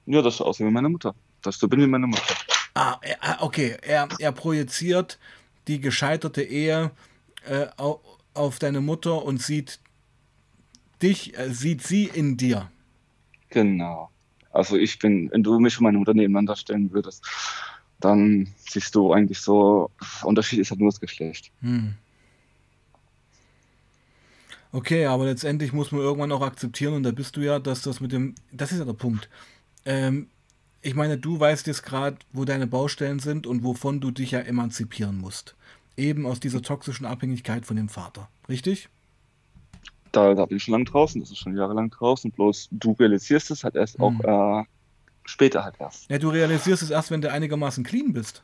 Ja, 0.06 0.22
das 0.22 0.36
ist 0.36 0.40
aussehen 0.40 0.68
wie 0.68 0.72
meine 0.72 0.88
Mutter. 0.88 1.14
Das 1.42 1.58
so 1.58 1.68
bin 1.68 1.80
wie 1.82 1.86
meine 1.86 2.06
Mutter. 2.06 2.34
Ah, 2.72 2.96
er- 3.02 3.18
ah, 3.20 3.36
okay. 3.42 3.76
Er, 3.82 4.08
er 4.18 4.32
projiziert 4.32 5.18
die 5.68 5.80
gescheiterte 5.80 6.42
Ehe 6.42 6.92
äh, 7.46 7.66
au- 7.76 8.00
auf 8.32 8.58
deine 8.58 8.80
Mutter 8.80 9.22
und 9.22 9.42
sieht 9.42 9.80
dich, 11.02 11.36
äh, 11.38 11.52
sieht 11.52 11.82
sie 11.82 12.04
in 12.06 12.38
dir. 12.38 12.70
Genau. 13.50 14.08
Also 14.50 14.76
ich 14.78 14.98
bin, 14.98 15.30
wenn 15.30 15.42
du 15.42 15.58
mich 15.60 15.76
und 15.76 15.84
meine 15.84 15.98
Mutter 15.98 16.14
nebeneinander 16.14 16.56
stellen 16.56 16.90
würdest, 16.90 17.22
dann 18.00 18.48
siehst 18.56 18.94
du 18.94 19.12
eigentlich 19.12 19.40
so, 19.40 19.90
Unterschied 20.22 20.60
ist 20.60 20.70
halt 20.70 20.80
nur 20.80 20.90
das 20.90 21.00
Geschlecht. 21.00 21.50
Hm. 21.60 21.94
Okay, 24.74 25.06
aber 25.06 25.26
letztendlich 25.26 25.72
muss 25.72 25.92
man 25.92 26.00
irgendwann 26.00 26.32
auch 26.32 26.40
akzeptieren, 26.42 26.94
und 26.94 27.04
da 27.04 27.12
bist 27.12 27.36
du 27.36 27.40
ja, 27.42 27.60
dass 27.60 27.82
das 27.82 28.00
mit 28.00 28.10
dem, 28.10 28.34
das 28.50 28.72
ist 28.72 28.80
ja 28.80 28.84
der 28.84 28.92
Punkt. 28.92 29.28
Ähm, 29.84 30.26
ich 30.82 30.96
meine, 30.96 31.16
du 31.16 31.38
weißt 31.38 31.68
jetzt 31.68 31.84
gerade, 31.84 32.16
wo 32.32 32.44
deine 32.44 32.66
Baustellen 32.66 33.20
sind 33.20 33.46
und 33.46 33.62
wovon 33.62 34.00
du 34.00 34.10
dich 34.10 34.32
ja 34.32 34.40
emanzipieren 34.40 35.16
musst. 35.16 35.54
Eben 35.96 36.26
aus 36.26 36.40
dieser 36.40 36.60
toxischen 36.60 37.06
Abhängigkeit 37.06 37.64
von 37.64 37.76
dem 37.76 37.88
Vater. 37.88 38.28
Richtig? 38.48 38.88
Da, 40.10 40.34
da 40.34 40.44
bin 40.44 40.56
ich 40.56 40.64
schon 40.64 40.72
lange 40.72 40.86
draußen, 40.86 41.20
das 41.20 41.30
ist 41.30 41.38
schon 41.38 41.56
jahrelang 41.56 41.90
draußen, 41.90 42.32
bloß 42.32 42.66
du 42.72 42.96
realisierst 42.98 43.52
es 43.52 43.62
halt 43.62 43.76
erst 43.76 44.00
Hm. 44.00 44.20
auch 44.24 44.60
äh, 44.60 44.64
später 45.24 45.62
halt 45.62 45.76
erst. 45.78 46.10
Ja, 46.10 46.18
du 46.18 46.30
realisierst 46.30 46.82
es 46.82 46.90
erst, 46.90 47.12
wenn 47.12 47.20
du 47.20 47.30
einigermaßen 47.30 47.84
clean 47.84 48.12
bist. 48.12 48.42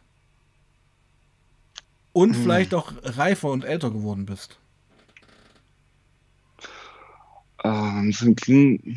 Und 2.12 2.36
Hm. 2.36 2.42
vielleicht 2.44 2.72
auch 2.72 2.92
reifer 3.02 3.48
und 3.50 3.64
älter 3.64 3.90
geworden 3.90 4.26
bist. 4.26 4.59
Ähm, 7.64 8.14
ein 8.20 8.36
Clean, 8.36 8.96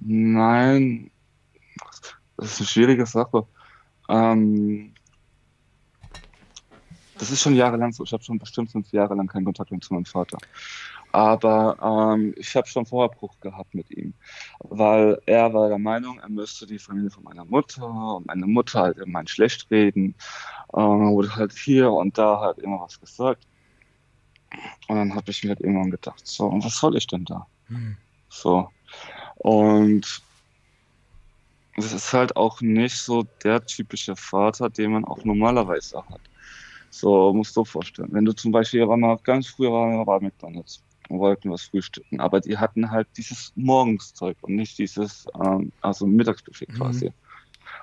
nein, 0.00 1.10
das 2.36 2.52
ist 2.52 2.60
eine 2.60 2.66
schwierige 2.68 3.06
Sache. 3.06 3.46
Ähm, 4.08 4.94
das 7.18 7.30
ist 7.30 7.40
schon 7.40 7.54
jahrelang 7.54 7.92
so. 7.92 8.02
Ich 8.04 8.12
habe 8.12 8.24
schon 8.24 8.38
bestimmt 8.38 8.72
fünf 8.72 8.90
Jahre 8.90 9.14
lang 9.14 9.28
keinen 9.28 9.44
Kontakt 9.44 9.70
mehr 9.70 9.80
zu 9.80 9.94
meinem 9.94 10.04
Vater. 10.04 10.38
Aber 11.12 12.16
ähm, 12.16 12.34
ich 12.36 12.56
habe 12.56 12.66
schon 12.66 12.86
vorher 12.86 13.14
Bruch 13.14 13.38
gehabt 13.40 13.74
mit 13.74 13.90
ihm, 13.90 14.14
weil 14.60 15.20
er 15.26 15.52
war 15.52 15.68
der 15.68 15.78
Meinung, 15.78 16.18
er 16.18 16.30
müsste 16.30 16.66
die 16.66 16.78
Familie 16.78 17.10
von 17.10 17.22
meiner 17.22 17.44
Mutter 17.44 18.16
und 18.16 18.26
meine 18.26 18.46
Mutter 18.46 18.80
halt 18.80 18.98
immer 18.98 19.26
schlecht 19.28 19.70
reden. 19.70 20.14
Ähm, 20.74 21.10
wurde 21.12 21.36
halt 21.36 21.52
hier 21.52 21.92
und 21.92 22.16
da 22.18 22.40
halt 22.40 22.58
immer 22.58 22.80
was 22.80 22.98
gesagt. 22.98 23.46
Und 24.88 24.96
dann 24.96 25.14
habe 25.14 25.30
ich 25.30 25.44
mir 25.44 25.50
halt 25.50 25.60
irgendwann 25.60 25.90
gedacht, 25.90 26.26
so, 26.26 26.46
und 26.46 26.64
was 26.64 26.76
soll 26.76 26.96
ich 26.96 27.06
denn 27.06 27.24
da? 27.24 27.46
So. 28.28 28.68
Und 29.36 30.22
es 31.76 31.92
ist 31.92 32.12
halt 32.12 32.36
auch 32.36 32.60
nicht 32.60 32.96
so 32.98 33.24
der 33.44 33.64
typische 33.64 34.16
Vater, 34.16 34.70
den 34.70 34.92
man 34.92 35.04
auch 35.04 35.24
normalerweise 35.24 36.02
hat. 36.10 36.20
So, 36.90 37.32
musst 37.34 37.56
du 37.56 37.62
dir 37.62 37.66
vorstellen. 37.66 38.10
Wenn 38.12 38.24
du 38.26 38.32
zum 38.34 38.52
Beispiel, 38.52 38.86
war 38.88 38.96
mal 38.98 39.18
ganz 39.24 39.48
früher 39.48 39.72
waren 39.72 39.92
wir 39.98 40.04
bei 40.04 40.20
McDonalds 40.20 40.84
und 41.08 41.18
wollten 41.20 41.50
was 41.50 41.62
frühstücken, 41.64 42.20
aber 42.20 42.40
die 42.40 42.58
hatten 42.58 42.90
halt 42.90 43.08
dieses 43.16 43.52
Morgenszeug 43.56 44.36
und 44.42 44.56
nicht 44.56 44.78
dieses, 44.78 45.26
ähm, 45.42 45.72
also 45.80 46.06
Mittagsbuffet 46.06 46.68
Mhm. 46.68 46.74
quasi. 46.74 47.12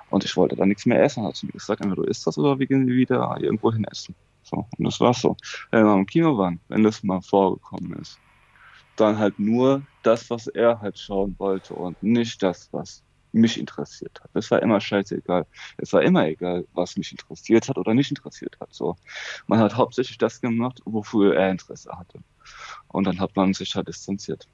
Und 0.08 0.24
ich 0.24 0.36
wollte 0.36 0.56
da 0.56 0.66
nichts 0.66 0.86
mehr 0.86 1.02
essen, 1.02 1.24
hat 1.24 1.36
sie 1.36 1.46
mir 1.46 1.52
gesagt, 1.52 1.80
entweder 1.80 2.02
du 2.02 2.08
isst 2.08 2.26
das 2.26 2.38
oder 2.38 2.58
wir 2.58 2.66
gehen 2.66 2.86
wieder 2.88 3.36
irgendwo 3.40 3.72
hin 3.72 3.84
essen. 3.84 4.16
So, 4.42 4.66
und 4.78 4.84
das 4.84 5.00
war's 5.00 5.20
so. 5.20 5.36
Wenn 5.70 5.84
wir 5.84 5.94
im 5.94 6.06
Kino 6.06 6.36
waren, 6.38 6.60
wenn 6.68 6.82
das 6.84 7.02
mal 7.02 7.20
vorgekommen 7.22 7.94
ist, 8.00 8.20
dann 9.00 9.18
halt 9.18 9.38
nur 9.38 9.82
das, 10.02 10.30
was 10.30 10.46
er 10.46 10.80
halt 10.80 10.98
schauen 10.98 11.34
wollte 11.38 11.74
und 11.74 12.02
nicht 12.02 12.42
das, 12.42 12.68
was 12.72 13.02
mich 13.32 13.58
interessiert 13.58 14.20
hat. 14.22 14.30
Es 14.34 14.50
war 14.50 14.60
immer 14.62 14.80
scheißegal. 14.80 15.46
Es 15.76 15.92
war 15.92 16.02
immer 16.02 16.26
egal, 16.26 16.66
was 16.72 16.96
mich 16.96 17.12
interessiert 17.12 17.68
hat 17.68 17.78
oder 17.78 17.94
nicht 17.94 18.10
interessiert 18.10 18.56
hat. 18.60 18.72
So, 18.74 18.96
man 19.46 19.60
hat 19.60 19.76
hauptsächlich 19.76 20.18
das 20.18 20.40
gemacht, 20.40 20.80
wofür 20.84 21.36
er 21.36 21.50
Interesse 21.50 21.90
hatte. 21.96 22.18
Und 22.88 23.04
dann 23.04 23.20
hat 23.20 23.36
man 23.36 23.54
sich 23.54 23.74
halt 23.74 23.88
distanziert. 23.88 24.48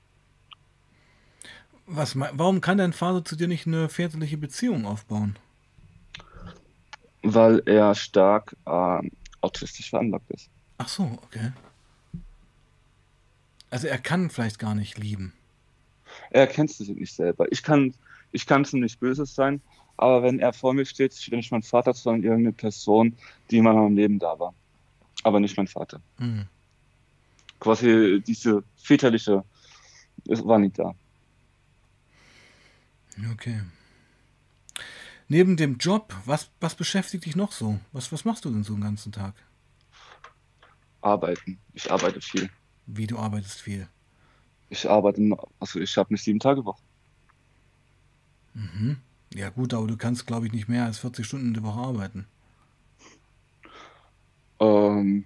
Was, 1.87 2.17
warum 2.17 2.61
kann 2.61 2.79
dein 2.79 2.93
Vater 2.93 3.25
zu 3.25 3.37
dir 3.37 3.49
nicht 3.49 3.67
eine 3.67 3.89
väterliche 3.89 4.37
Beziehung 4.37 4.87
aufbauen? 4.87 5.39
Weil 7.23 7.63
er 7.65 7.95
stark 7.95 8.57
äh, 8.67 9.11
autistisch 9.41 9.91
veranlagt 9.91 10.31
ist. 10.31 10.51
Ach 10.79 10.89
so, 10.89 11.05
okay. 11.23 11.53
Also 13.71 13.89
er 13.89 13.99
kann 13.99 14.31
vielleicht 14.31 14.59
gar 14.59 14.75
nicht 14.75 14.99
lieben. 14.99 15.33
Er 16.31 16.47
kennt 16.47 16.71
es 16.71 16.81
nicht 16.81 17.15
selber. 17.15 17.51
Ich 17.51 17.63
kann, 17.63 17.95
ich 18.33 18.47
kann 18.47 18.65
zu 18.65 18.77
nicht 18.77 19.01
Böses 19.01 19.35
sein, 19.35 19.61
aber 19.97 20.23
wenn 20.23 20.39
er 20.39 20.53
vor 20.53 20.75
mir 20.75 20.85
steht, 20.85 21.15
steht 21.15 21.35
nicht 21.35 21.53
mein 21.53 21.63
Vater, 21.63 21.95
sondern 21.95 22.25
irgendeine 22.25 22.53
Person, 22.53 23.17
die 23.51 23.59
in 23.59 23.65
meinem 23.65 23.97
Leben 23.97 24.19
da 24.19 24.39
war. 24.39 24.55
Aber 25.23 25.41
nicht 25.41 25.57
mein 25.57 25.67
Vater. 25.67 26.01
Mhm. 26.19 26.47
Quasi 27.59 28.23
diese 28.27 28.63
väterliche 28.77 29.45
war 30.27 30.59
nicht 30.59 30.79
da. 30.79 30.95
Okay. 33.33 33.63
Neben 35.29 35.57
dem 35.57 35.79
Job, 35.79 36.15
was, 36.25 36.51
was 36.61 36.75
beschäftigt 36.75 37.25
dich 37.25 37.35
noch 37.35 37.53
so? 37.53 37.81
Was, 37.93 38.13
was 38.13 38.25
machst 38.25 38.45
du 38.45 38.51
denn 38.51 38.63
so 38.63 38.75
den 38.75 38.83
ganzen 38.83 39.11
Tag? 39.11 39.35
Arbeiten. 41.01 41.59
Ich 41.73 41.91
arbeite 41.91 42.21
viel. 42.21 42.51
Wie 42.87 43.07
du 43.07 43.19
arbeitest 43.19 43.61
viel? 43.61 43.89
Ich 44.69 44.89
arbeite, 44.89 45.37
also 45.61 45.81
ich 45.81 45.97
habe 45.97 46.11
eine 46.11 46.19
sieben 46.19 46.41
Tage 46.41 46.65
Woche. 46.65 46.83
Mhm. 48.55 48.99
Ja 49.35 49.51
gut, 49.51 49.75
aber 49.75 49.87
du 49.87 49.97
kannst, 49.97 50.27
glaube 50.27 50.47
ich, 50.47 50.53
nicht 50.53 50.69
mehr 50.69 50.85
als 50.85 50.99
40 50.99 51.27
Stunden 51.27 51.55
die 51.55 51.63
Woche 51.63 51.81
arbeiten. 51.81 52.27
Ähm, 54.61 55.25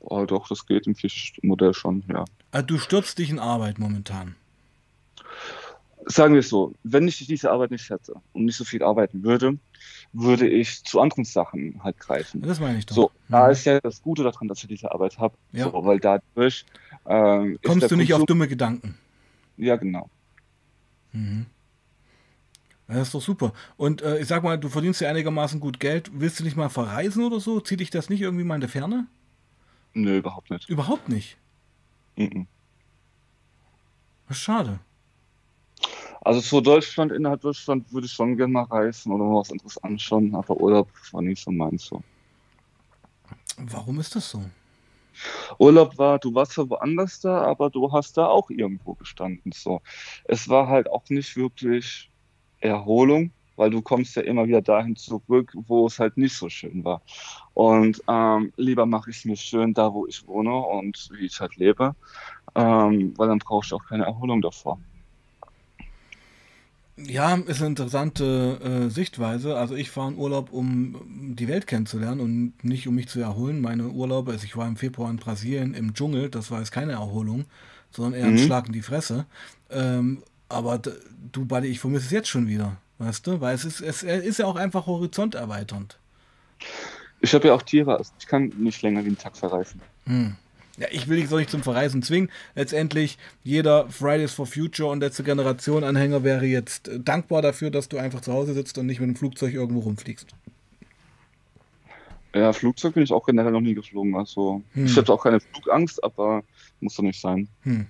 oh, 0.00 0.24
doch, 0.24 0.48
das 0.48 0.66
geht 0.66 0.86
im 0.86 0.94
Fischmodell 0.94 1.74
schon, 1.74 2.02
ja. 2.08 2.24
Also 2.50 2.66
du 2.66 2.78
stürzt 2.78 3.18
dich 3.18 3.30
in 3.30 3.38
Arbeit 3.38 3.78
momentan 3.78 4.34
sagen 6.08 6.34
wir 6.34 6.40
es 6.40 6.48
so, 6.48 6.74
wenn 6.82 7.06
ich 7.06 7.24
diese 7.26 7.50
Arbeit 7.50 7.70
nicht 7.70 7.88
hätte 7.90 8.14
und 8.32 8.46
nicht 8.46 8.56
so 8.56 8.64
viel 8.64 8.82
arbeiten 8.82 9.22
würde, 9.22 9.58
würde 10.12 10.48
ich 10.48 10.84
zu 10.84 11.00
anderen 11.00 11.24
Sachen 11.24 11.82
halt 11.82 11.98
greifen. 11.98 12.42
Das 12.42 12.60
meine 12.60 12.78
ich 12.78 12.86
doch. 12.86 12.94
So, 12.94 13.10
mhm. 13.28 13.32
da 13.32 13.48
ist 13.48 13.64
ja 13.64 13.80
das 13.80 14.02
Gute 14.02 14.22
daran, 14.22 14.48
dass 14.48 14.62
ich 14.62 14.68
diese 14.68 14.90
Arbeit 14.92 15.18
habe. 15.18 15.36
Ja. 15.52 15.70
So, 15.70 15.84
weil 15.84 16.00
dadurch 16.00 16.64
ähm, 17.06 17.58
kommst 17.64 17.90
du 17.90 17.96
nicht 17.96 18.10
Konsum 18.10 18.22
auf 18.22 18.26
dumme 18.26 18.48
Gedanken. 18.48 18.96
Ja, 19.56 19.76
genau. 19.76 20.08
Mhm. 21.12 21.46
Das 22.86 23.08
ist 23.08 23.14
doch 23.14 23.20
super. 23.20 23.52
Und 23.76 24.00
äh, 24.00 24.18
ich 24.18 24.26
sag 24.26 24.42
mal, 24.42 24.58
du 24.58 24.70
verdienst 24.70 25.00
ja 25.02 25.10
einigermaßen 25.10 25.60
gut 25.60 25.78
Geld. 25.78 26.10
Willst 26.14 26.40
du 26.40 26.44
nicht 26.44 26.56
mal 26.56 26.70
verreisen 26.70 27.22
oder 27.22 27.38
so? 27.38 27.60
Zieht 27.60 27.80
dich 27.80 27.90
das 27.90 28.08
nicht 28.08 28.22
irgendwie 28.22 28.44
mal 28.44 28.54
in 28.54 28.62
der 28.62 28.70
Ferne? 28.70 29.06
Nö, 29.92 30.16
überhaupt 30.16 30.50
nicht. 30.50 30.68
Überhaupt 30.70 31.08
nicht? 31.08 31.36
Mhm. 32.16 32.46
Schade. 34.30 34.78
Also 36.22 36.40
zu 36.40 36.60
Deutschland, 36.60 37.12
innerhalb 37.12 37.40
Deutschland 37.40 37.92
würde 37.92 38.06
ich 38.06 38.12
schon 38.12 38.36
gerne 38.36 38.52
mal 38.52 38.64
reisen 38.64 39.12
oder 39.12 39.24
mal 39.24 39.40
was 39.40 39.52
anderes 39.52 39.78
anschauen, 39.78 40.34
aber 40.34 40.56
Urlaub 40.56 40.88
war 41.12 41.22
nicht 41.22 41.42
so 41.42 41.50
meins 41.50 41.86
so. 41.86 42.02
Warum 43.56 44.00
ist 44.00 44.14
das 44.14 44.30
so? 44.30 44.42
Urlaub 45.58 45.98
war, 45.98 46.18
du 46.18 46.34
warst 46.34 46.52
zwar 46.52 46.70
woanders 46.70 47.20
da, 47.20 47.42
aber 47.42 47.70
du 47.70 47.90
hast 47.92 48.16
da 48.16 48.26
auch 48.26 48.50
irgendwo 48.50 48.94
gestanden. 48.94 49.52
So. 49.52 49.80
Es 50.24 50.48
war 50.48 50.68
halt 50.68 50.88
auch 50.90 51.08
nicht 51.08 51.36
wirklich 51.36 52.10
Erholung, 52.60 53.32
weil 53.56 53.70
du 53.70 53.82
kommst 53.82 54.14
ja 54.14 54.22
immer 54.22 54.46
wieder 54.46 54.62
dahin 54.62 54.94
zurück, 54.94 55.52
wo 55.66 55.86
es 55.86 55.98
halt 55.98 56.16
nicht 56.16 56.36
so 56.36 56.48
schön 56.48 56.84
war. 56.84 57.02
Und 57.54 58.02
ähm, 58.08 58.52
lieber 58.56 58.86
mache 58.86 59.10
ich 59.10 59.18
es 59.18 59.24
mir 59.24 59.36
schön 59.36 59.74
da, 59.74 59.92
wo 59.92 60.06
ich 60.06 60.26
wohne 60.26 60.54
und 60.54 61.08
wie 61.12 61.26
ich 61.26 61.40
halt 61.40 61.56
lebe, 61.56 61.94
ähm, 62.54 63.14
weil 63.16 63.28
dann 63.28 63.40
brauche 63.40 63.66
ich 63.66 63.72
auch 63.72 63.84
keine 63.84 64.04
Erholung 64.04 64.40
davor. 64.40 64.78
Ja, 67.06 67.34
ist 67.34 67.60
eine 67.60 67.68
interessante 67.68 68.86
äh, 68.86 68.90
Sichtweise. 68.90 69.56
Also 69.56 69.76
ich 69.76 69.90
fahre 69.90 70.10
in 70.10 70.18
Urlaub, 70.18 70.52
um 70.52 71.34
die 71.36 71.46
Welt 71.46 71.66
kennenzulernen 71.66 72.20
und 72.20 72.64
nicht 72.64 72.88
um 72.88 72.96
mich 72.96 73.08
zu 73.08 73.20
erholen. 73.20 73.60
Meine 73.60 73.88
Urlaube, 73.88 74.32
also 74.32 74.44
ich 74.44 74.56
war 74.56 74.66
im 74.66 74.76
Februar 74.76 75.10
in 75.10 75.16
Brasilien 75.16 75.74
im 75.74 75.94
Dschungel, 75.94 76.28
das 76.28 76.50
war 76.50 76.58
jetzt 76.58 76.72
keine 76.72 76.92
Erholung, 76.92 77.44
sondern 77.90 78.20
eher 78.20 78.26
ein 78.26 78.34
mhm. 78.34 78.38
Schlag 78.38 78.66
in 78.66 78.72
die 78.72 78.82
Fresse. 78.82 79.26
Ähm, 79.70 80.22
aber 80.48 80.78
du, 80.78 81.44
Buddy, 81.44 81.68
ich 81.68 81.78
vermisse 81.78 82.06
es 82.06 82.10
jetzt 82.10 82.28
schon 82.28 82.48
wieder, 82.48 82.76
weißt 82.98 83.26
du? 83.26 83.40
Weil 83.40 83.54
es 83.54 83.64
ist, 83.64 83.80
es 83.80 84.02
ist 84.02 84.38
ja 84.38 84.46
auch 84.46 84.56
einfach 84.56 84.86
horizonterweiternd. 84.86 85.98
Ich 87.20 87.32
habe 87.34 87.48
ja 87.48 87.54
auch 87.54 87.62
Tiere, 87.62 87.96
also 87.96 88.12
ich 88.18 88.26
kann 88.26 88.52
nicht 88.58 88.82
länger 88.82 89.04
wie 89.04 89.08
einen 89.08 89.18
Tag 89.18 89.36
verreisen. 89.36 89.80
Hm 90.06 90.36
ja, 90.78 90.86
ich 90.90 91.08
will 91.08 91.20
dich 91.20 91.28
so 91.28 91.36
nicht 91.36 91.50
zum 91.50 91.62
Verreisen 91.62 92.02
zwingen. 92.02 92.30
Letztendlich, 92.54 93.18
jeder 93.42 93.88
Fridays 93.90 94.32
for 94.32 94.46
Future 94.46 94.90
und 94.90 95.00
letzte 95.00 95.24
Generation 95.24 95.84
Anhänger 95.84 96.22
wäre 96.22 96.46
jetzt 96.46 96.88
äh, 96.88 97.00
dankbar 97.00 97.42
dafür, 97.42 97.70
dass 97.70 97.88
du 97.88 97.98
einfach 97.98 98.20
zu 98.20 98.32
Hause 98.32 98.54
sitzt 98.54 98.78
und 98.78 98.86
nicht 98.86 99.00
mit 99.00 99.08
dem 99.08 99.16
Flugzeug 99.16 99.54
irgendwo 99.54 99.80
rumfliegst. 99.80 100.28
Ja, 102.34 102.52
Flugzeug 102.52 102.94
bin 102.94 103.02
ich 103.02 103.12
auch 103.12 103.26
generell 103.26 103.52
noch 103.52 103.60
nie 103.60 103.74
geflogen. 103.74 104.14
Also 104.14 104.62
hm. 104.72 104.86
ich 104.86 104.96
habe 104.96 105.12
auch 105.12 105.22
keine 105.22 105.40
Flugangst, 105.40 106.02
aber 106.04 106.44
muss 106.80 106.94
doch 106.94 107.02
nicht 107.02 107.20
sein. 107.20 107.48
Hm. 107.62 107.86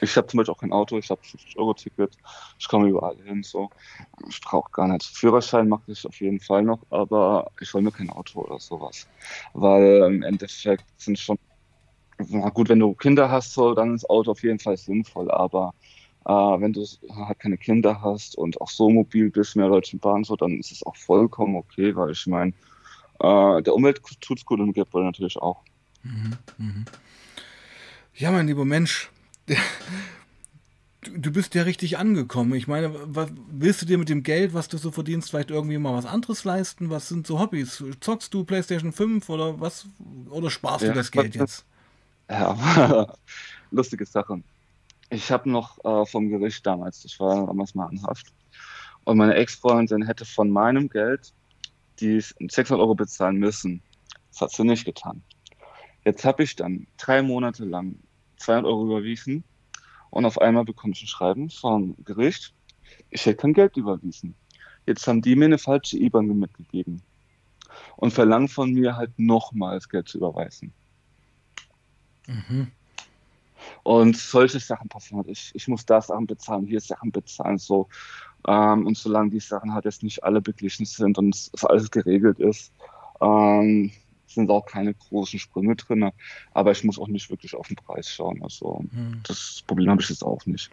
Ich 0.00 0.16
habe 0.16 0.26
zum 0.28 0.38
Beispiel 0.38 0.54
auch 0.54 0.60
kein 0.60 0.72
Auto, 0.72 0.96
ich 0.96 1.10
habe 1.10 1.20
50-Euro-Ticket, 1.22 2.16
ich 2.58 2.68
komme 2.68 2.88
überall 2.88 3.16
hin. 3.24 3.42
So. 3.42 3.70
Ich 4.28 4.40
brauche 4.40 4.70
gar 4.70 4.86
nicht. 4.88 5.04
Führerschein 5.04 5.68
mache 5.68 5.90
ich 5.90 6.06
auf 6.06 6.20
jeden 6.20 6.38
Fall 6.38 6.62
noch, 6.62 6.80
aber 6.90 7.50
ich 7.60 7.72
will 7.74 7.82
mir 7.82 7.90
kein 7.90 8.10
Auto 8.10 8.42
oder 8.42 8.60
sowas. 8.60 9.08
Weil 9.54 10.02
im 10.06 10.22
Endeffekt 10.22 10.84
sind 10.98 11.18
schon 11.18 11.38
na 12.28 12.48
gut, 12.50 12.68
wenn 12.68 12.80
du 12.80 12.94
Kinder 12.94 13.30
hast, 13.30 13.54
so, 13.54 13.74
dann 13.74 13.94
ist 13.94 14.08
Auto 14.08 14.32
auf 14.32 14.42
jeden 14.42 14.58
Fall 14.58 14.76
sinnvoll, 14.76 15.30
aber 15.30 15.74
äh, 16.24 16.32
wenn 16.32 16.72
du 16.72 16.84
halt 17.10 17.38
keine 17.38 17.56
Kinder 17.56 18.02
hast 18.02 18.36
und 18.36 18.60
auch 18.60 18.70
so 18.70 18.90
mobil 18.90 19.30
bist 19.30 19.56
mit 19.56 19.64
der 19.64 19.70
Deutschen 19.70 20.00
Bahn, 20.00 20.24
so, 20.24 20.36
dann 20.36 20.58
ist 20.58 20.72
es 20.72 20.84
auch 20.84 20.96
vollkommen 20.96 21.56
okay, 21.56 21.94
weil 21.94 22.10
ich 22.12 22.26
meine, 22.26 22.52
äh, 23.20 23.62
der 23.62 23.74
Umwelt 23.74 24.02
tut 24.20 24.38
es 24.38 24.44
gut 24.44 24.60
und 24.60 24.72
Geldbeutel 24.72 25.06
natürlich 25.06 25.36
auch. 25.38 25.62
Mhm, 26.02 26.36
mh. 26.58 26.84
Ja, 28.14 28.32
mein 28.32 28.48
lieber 28.48 28.64
Mensch, 28.64 29.10
du, 31.02 31.30
bist 31.30 31.54
ja 31.54 31.62
richtig 31.62 31.98
angekommen. 31.98 32.52
Ich 32.54 32.66
meine, 32.66 32.92
was, 33.04 33.30
willst 33.50 33.82
du 33.82 33.86
dir 33.86 33.96
mit 33.96 34.08
dem 34.08 34.24
Geld, 34.24 34.54
was 34.54 34.68
du 34.68 34.76
so 34.76 34.90
verdienst, 34.90 35.30
vielleicht 35.30 35.50
irgendwie 35.50 35.78
mal 35.78 35.94
was 35.94 36.04
anderes 36.04 36.44
leisten? 36.44 36.90
Was 36.90 37.08
sind 37.08 37.26
so 37.28 37.38
Hobbys? 37.38 37.82
Zockst 38.00 38.34
du 38.34 38.44
PlayStation 38.44 38.92
5 38.92 39.28
oder 39.28 39.60
was? 39.60 39.86
Oder 40.30 40.50
sparst 40.50 40.84
ja, 40.84 40.90
du 40.90 40.96
das 40.96 41.12
Geld 41.12 41.36
jetzt? 41.36 41.64
Ja, 42.30 43.06
lustige 43.70 44.04
Sache. 44.04 44.42
Ich 45.08 45.30
habe 45.32 45.50
noch 45.50 45.82
äh, 45.84 46.04
vom 46.04 46.28
Gericht 46.28 46.66
damals, 46.66 47.04
ich 47.04 47.18
war 47.18 47.46
damals 47.46 47.74
mal 47.74 47.90
in 47.90 48.02
Haft, 48.02 48.34
und 49.04 49.16
meine 49.16 49.34
Ex-Freundin 49.34 50.04
hätte 50.04 50.26
von 50.26 50.50
meinem 50.50 50.90
Geld 50.90 51.32
die 52.00 52.20
600 52.20 52.78
Euro 52.78 52.94
bezahlen 52.94 53.38
müssen. 53.38 53.82
Das 54.30 54.42
hat 54.42 54.50
sie 54.50 54.64
nicht 54.64 54.84
getan. 54.84 55.22
Jetzt 56.04 56.24
habe 56.26 56.42
ich 56.42 56.54
dann 56.54 56.86
drei 56.98 57.22
Monate 57.22 57.64
lang 57.64 57.98
200 58.36 58.66
Euro 58.66 58.84
überwiesen 58.84 59.42
und 60.10 60.26
auf 60.26 60.38
einmal 60.38 60.64
bekomme 60.64 60.92
ich 60.92 61.02
ein 61.02 61.06
Schreiben 61.06 61.48
vom 61.48 61.96
Gericht, 62.04 62.52
ich 63.10 63.24
hätte 63.24 63.36
kein 63.38 63.54
Geld 63.54 63.76
überwiesen. 63.78 64.34
Jetzt 64.86 65.06
haben 65.06 65.22
die 65.22 65.36
mir 65.36 65.46
eine 65.46 65.58
falsche 65.58 65.98
IBAN 65.98 66.26
mitgegeben 66.26 67.02
und 67.96 68.12
verlangen 68.12 68.48
von 68.48 68.72
mir 68.72 68.96
halt 68.96 69.18
nochmals 69.18 69.88
Geld 69.88 70.08
zu 70.08 70.18
überweisen. 70.18 70.72
Mhm. 72.28 72.68
Und 73.82 74.16
solche 74.16 74.60
Sachen 74.60 74.88
passieren 74.88 75.18
halt. 75.18 75.28
Ich, 75.28 75.50
ich 75.54 75.66
muss 75.66 75.84
da 75.84 76.00
Sachen 76.00 76.26
bezahlen, 76.26 76.66
hier 76.66 76.80
Sachen 76.80 77.10
bezahlen, 77.10 77.58
so. 77.58 77.88
Ähm, 78.46 78.86
und 78.86 78.96
solange 78.96 79.30
die 79.30 79.40
Sachen 79.40 79.74
halt 79.74 79.84
jetzt 79.84 80.02
nicht 80.02 80.22
alle 80.22 80.40
beglichen 80.40 80.86
sind 80.86 81.18
und 81.18 81.34
es 81.34 81.64
alles 81.64 81.90
geregelt 81.90 82.38
ist, 82.38 82.72
ähm, 83.20 83.90
sind 84.26 84.50
auch 84.50 84.66
keine 84.66 84.94
großen 84.94 85.38
Sprünge 85.38 85.74
drin. 85.74 86.10
Aber 86.52 86.70
ich 86.70 86.84
muss 86.84 86.98
auch 86.98 87.08
nicht 87.08 87.30
wirklich 87.30 87.54
auf 87.56 87.66
den 87.68 87.76
Preis 87.76 88.08
schauen. 88.08 88.42
Also 88.42 88.84
mhm. 88.92 89.20
das 89.26 89.62
Problem 89.66 89.90
habe 89.90 90.02
ich 90.02 90.10
jetzt 90.10 90.22
auch 90.22 90.44
nicht. 90.46 90.70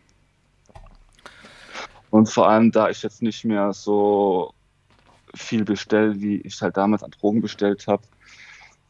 Und 2.11 2.29
vor 2.29 2.47
allem, 2.47 2.71
da 2.71 2.89
ich 2.89 3.01
jetzt 3.01 3.21
nicht 3.21 3.43
mehr 3.45 3.73
so 3.73 4.53
viel 5.33 5.65
bestelle, 5.65 6.19
wie 6.21 6.37
ich 6.37 6.61
halt 6.61 6.77
damals 6.77 7.03
an 7.03 7.11
Drogen 7.11 7.41
bestellt 7.41 7.87
habe, 7.87 8.03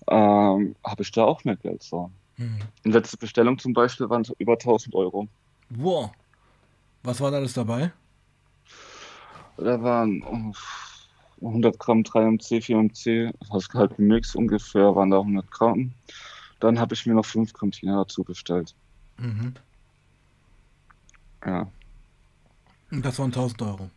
ähm, 0.07 0.75
habe 0.83 1.01
ich 1.01 1.11
da 1.11 1.23
auch 1.23 1.43
mehr 1.43 1.55
Geld. 1.55 1.81
So. 1.81 2.11
Mhm. 2.37 2.59
Die 2.83 2.91
letzte 2.91 3.17
Bestellung 3.17 3.57
zum 3.57 3.73
Beispiel 3.73 4.09
waren 4.09 4.25
über 4.37 4.53
1000 4.53 4.93
Euro. 4.95 5.27
Wow. 5.69 6.11
Was 7.03 7.21
war 7.21 7.31
da 7.31 7.37
alles 7.37 7.53
dabei? 7.53 7.91
Da 9.57 9.81
waren 9.81 10.53
100 11.41 11.79
Gramm 11.79 12.01
3MC, 12.01 12.59
4MC, 12.61 13.33
das 13.51 13.69
halt 13.73 13.97
Mix 13.99 14.35
ungefähr, 14.35 14.95
waren 14.95 15.11
da 15.11 15.19
100 15.19 15.49
Gramm. 15.51 15.93
Dann 16.59 16.79
habe 16.79 16.93
ich 16.93 17.05
mir 17.05 17.13
noch 17.13 17.25
5 17.25 17.53
Gramm 17.53 17.71
Tina 17.71 18.03
dazu 18.03 18.23
bestellt. 18.23 18.75
Mhm. 19.17 19.53
Ja. 21.45 21.67
Und 22.91 23.05
das 23.05 23.19
waren 23.19 23.31
1000 23.31 23.61
Euro. 23.61 23.89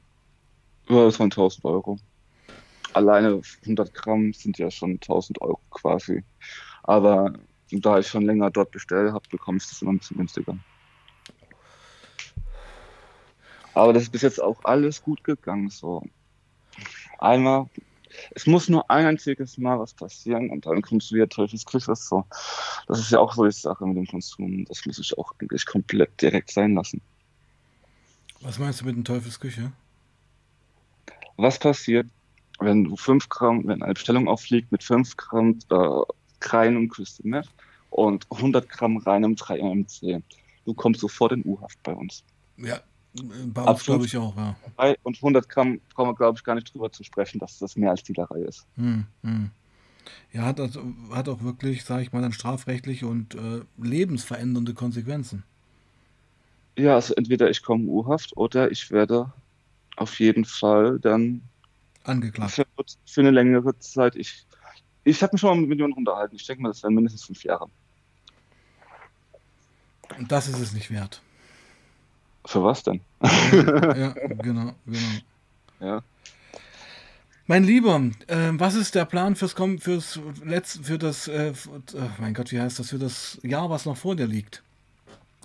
Ja, 0.88 1.04
das 1.04 1.18
waren 1.18 1.30
1000 1.30 1.64
Euro. 1.64 1.98
Alleine 2.92 3.40
100 3.64 3.94
Gramm 3.94 4.32
sind 4.32 4.58
ja 4.58 4.70
schon 4.70 4.92
1000 4.94 5.40
Euro 5.40 5.60
quasi. 5.70 6.24
Aber 6.82 7.32
da 7.70 7.98
ich 7.98 8.06
schon 8.06 8.24
länger 8.24 8.50
dort 8.50 8.70
bestellt 8.70 9.12
habe, 9.12 9.28
bekomme 9.30 9.58
ich 9.58 9.68
das 9.68 9.82
immer 9.82 9.92
ein 9.92 9.98
bisschen 9.98 10.16
günstiger. 10.16 10.56
Aber 13.74 13.92
das 13.92 14.04
ist 14.04 14.12
bis 14.12 14.22
jetzt 14.22 14.42
auch 14.42 14.64
alles 14.64 15.02
gut 15.02 15.22
gegangen. 15.22 15.70
So 15.70 16.02
einmal, 17.18 17.68
es 18.32 18.46
muss 18.46 18.68
nur 18.68 18.90
ein 18.90 19.06
einziges 19.06 19.58
Mal 19.58 19.78
was 19.78 19.94
passieren 19.94 20.50
und 20.50 20.66
dann 20.66 20.82
kommst 20.82 21.10
du 21.10 21.16
wieder 21.16 21.28
Teufelsküche. 21.28 21.94
So, 21.94 22.24
das 22.86 22.98
ist 22.98 23.10
ja 23.10 23.20
auch 23.20 23.34
so 23.34 23.44
die 23.44 23.52
Sache 23.52 23.86
mit 23.86 23.96
dem 23.96 24.06
Konsum. 24.06 24.64
Das 24.64 24.84
muss 24.86 24.98
ich 24.98 25.16
auch 25.16 25.32
eigentlich 25.40 25.66
komplett 25.66 26.20
direkt 26.20 26.50
sein 26.50 26.74
lassen. 26.74 27.00
Was 28.40 28.58
meinst 28.58 28.80
du 28.80 28.84
mit 28.86 28.96
dem 28.96 29.04
Teufelsküche? 29.04 29.72
Was 31.36 31.58
passiert, 31.58 32.06
wenn 32.58 32.84
du 32.84 32.96
5 32.96 33.28
Gramm, 33.28 33.66
wenn 33.66 33.82
eine 33.82 33.94
Bestellung 33.94 34.28
auffliegt 34.28 34.72
mit 34.72 34.82
5 34.82 35.16
Gramm 35.16 35.58
äh, 35.70 36.00
reinem 36.40 36.88
Crystal 36.88 37.26
Meth 37.26 37.48
und 37.90 38.26
100 38.30 38.68
Gramm 38.68 38.96
reinem 38.98 39.34
3-MMC? 39.34 40.22
Du 40.64 40.74
kommst 40.74 41.00
sofort 41.00 41.32
in 41.32 41.44
U-Haft 41.44 41.82
bei 41.82 41.92
uns. 41.92 42.24
Ja, 42.56 42.80
bei 43.14 43.62
uns 43.62 43.84
glaube 43.84 44.06
ich 44.06 44.16
auch, 44.16 44.36
ja. 44.36 44.56
Und 45.02 45.16
100 45.16 45.48
Gramm 45.48 45.80
brauchen 45.94 46.10
wir, 46.10 46.14
glaube 46.14 46.38
ich, 46.38 46.44
gar 46.44 46.54
nicht 46.54 46.72
drüber 46.72 46.92
zu 46.92 47.04
sprechen, 47.04 47.38
dass 47.38 47.58
das 47.58 47.76
mehr 47.76 47.90
als 47.90 48.02
Dealerei 48.02 48.40
ist. 48.40 48.66
Hm, 48.76 49.06
hm. 49.22 49.50
Ja, 50.32 50.42
hat, 50.42 50.60
also, 50.60 50.82
hat 51.10 51.28
auch 51.28 51.42
wirklich, 51.42 51.84
sage 51.84 52.02
ich 52.02 52.12
mal, 52.12 52.22
dann 52.22 52.32
strafrechtliche 52.32 53.06
und 53.06 53.34
äh, 53.34 53.62
lebensverändernde 53.78 54.74
Konsequenzen. 54.74 55.44
Ja, 56.76 56.94
also 56.94 57.14
entweder 57.14 57.50
ich 57.50 57.62
komme 57.62 57.84
U-Haft 57.84 58.36
oder 58.36 58.70
ich 58.70 58.90
werde 58.90 59.32
auf 59.96 60.20
jeden 60.20 60.44
Fall 60.44 60.98
dann 61.00 61.42
angeklagt. 62.04 62.52
Für, 62.52 62.66
für 63.04 63.20
eine 63.20 63.30
längere 63.30 63.78
Zeit. 63.78 64.16
Ich, 64.16 64.46
ich 65.08 65.22
habe 65.22 65.32
mich 65.32 65.40
schon 65.40 65.50
mal 65.50 65.60
mit 65.60 65.68
Millionen 65.68 65.94
unterhalten. 65.94 66.36
Ich 66.36 66.46
denke 66.46 66.62
mal, 66.62 66.68
das 66.68 66.82
wären 66.82 66.94
mindestens 66.94 67.24
fünf 67.24 67.42
Jahre. 67.44 67.68
Und 70.18 70.30
das 70.30 70.48
ist 70.48 70.60
es 70.60 70.72
nicht 70.72 70.90
wert. 70.90 71.22
Für 72.44 72.62
was 72.64 72.82
denn? 72.82 73.00
ja, 73.22 74.10
genau, 74.42 74.74
genau. 74.86 75.18
Ja. 75.80 76.02
Mein 77.46 77.64
Lieber, 77.64 77.96
äh, 78.26 78.50
was 78.52 78.74
ist 78.74 78.94
der 78.94 79.06
Plan 79.06 79.34
fürs 79.34 79.54
fürs 79.54 80.20
Letz 80.44 80.80
für 80.82 80.98
das 80.98 81.28
äh, 81.28 81.52
oh 81.66 82.00
mein 82.18 82.34
Gott, 82.34 82.52
wie 82.52 82.60
heißt 82.60 82.78
das 82.78 82.90
für 82.90 82.98
das 82.98 83.38
Jahr, 83.42 83.70
was 83.70 83.86
noch 83.86 83.96
vor 83.96 84.16
dir 84.16 84.26
liegt? 84.26 84.62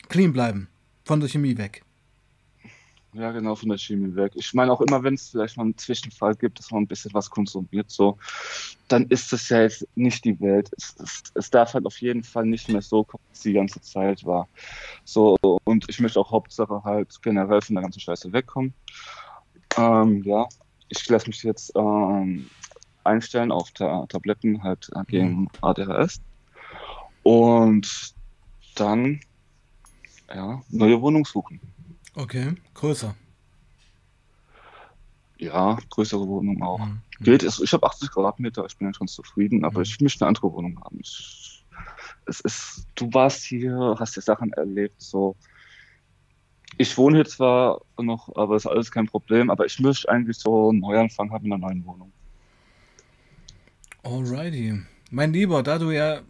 Clean 0.09 0.33
bleiben, 0.33 0.67
von 1.05 1.19
der 1.19 1.29
Chemie 1.29 1.57
weg. 1.57 1.83
Ja, 3.13 3.31
genau, 3.31 3.53
von 3.55 3.69
der 3.69 3.77
Chemie 3.77 4.15
weg. 4.15 4.31
Ich 4.35 4.53
meine 4.55 4.71
auch 4.71 4.81
immer, 4.81 5.03
wenn 5.03 5.13
es 5.13 5.29
vielleicht 5.29 5.55
mal 5.57 5.63
einen 5.63 5.77
Zwischenfall 5.77 6.33
gibt, 6.33 6.57
dass 6.57 6.71
man 6.71 6.83
ein 6.83 6.87
bisschen 6.87 7.13
was 7.13 7.29
konsumiert, 7.29 7.91
so, 7.91 8.17
dann 8.87 9.05
ist 9.07 9.31
das 9.31 9.49
ja 9.49 9.61
jetzt 9.61 9.87
nicht 9.95 10.25
die 10.25 10.39
Welt. 10.39 10.71
Es, 10.75 10.95
es, 10.99 11.23
es 11.35 11.49
darf 11.51 11.75
halt 11.75 11.85
auf 11.85 12.01
jeden 12.01 12.23
Fall 12.23 12.45
nicht 12.45 12.69
mehr 12.69 12.81
so 12.81 13.03
kommen, 13.03 13.23
wie 13.29 13.33
es 13.33 13.41
die 13.41 13.53
ganze 13.53 13.81
Zeit 13.81 14.25
war. 14.25 14.47
So, 15.03 15.37
und 15.63 15.85
ich 15.89 15.99
möchte 15.99 16.19
auch 16.19 16.31
Hauptsache 16.31 16.83
halt 16.83 17.21
generell 17.21 17.61
von 17.61 17.75
der 17.75 17.83
ganzen 17.83 17.99
Scheiße 17.99 18.33
wegkommen. 18.33 18.73
Ähm, 19.77 20.23
ja, 20.23 20.47
ich 20.89 21.07
lasse 21.07 21.27
mich 21.27 21.43
jetzt 21.43 21.71
ähm, 21.75 22.49
einstellen 23.03 23.51
auf 23.51 23.69
der 23.71 24.05
Tabletten 24.09 24.63
halt 24.63 24.89
gegen 25.07 25.41
mhm. 25.41 25.49
ADHS. 25.61 26.19
Und 27.21 28.15
dann, 28.75 29.19
ja, 30.33 30.61
neue 30.69 30.99
Wohnung 31.01 31.25
suchen. 31.25 31.59
Okay, 32.15 32.53
größer. 32.73 33.15
Ja, 35.37 35.77
größere 35.89 36.27
Wohnung 36.27 36.61
auch. 36.61 36.79
Mhm. 36.79 37.01
Geht 37.19 37.43
es. 37.43 37.59
Ich 37.59 37.73
habe 37.73 37.85
80 37.85 38.11
Quadratmeter, 38.11 38.65
ich 38.65 38.77
bin 38.77 38.87
ja 38.87 38.93
schon 38.93 39.07
zufrieden, 39.07 39.65
aber 39.65 39.79
mhm. 39.79 39.83
ich 39.83 39.99
möchte 39.99 40.23
eine 40.23 40.29
andere 40.29 40.51
Wohnung 40.53 40.79
haben. 40.83 40.99
Ich, 41.01 41.65
es 42.25 42.39
ist, 42.41 42.87
du 42.95 43.11
warst 43.13 43.43
hier, 43.43 43.95
hast 43.99 44.15
dir 44.15 44.21
Sachen 44.21 44.53
erlebt, 44.53 45.01
so. 45.01 45.35
Ich 46.77 46.97
wohne 46.97 47.17
hier 47.17 47.25
zwar 47.25 47.81
noch, 48.01 48.35
aber 48.35 48.55
ist 48.55 48.65
alles 48.65 48.91
kein 48.91 49.05
Problem, 49.05 49.51
aber 49.51 49.65
ich 49.65 49.79
möchte 49.79 50.09
eigentlich 50.09 50.37
so 50.37 50.69
einen 50.69 50.79
Neuanfang 50.79 51.31
haben 51.31 51.45
in 51.45 51.53
einer 51.53 51.67
neuen 51.67 51.85
Wohnung. 51.85 52.11
Alrighty. 54.01 54.81
Mein 55.11 55.33
Lieber, 55.33 55.61
da 55.61 55.77
du 55.77 55.91
ja 55.91 56.21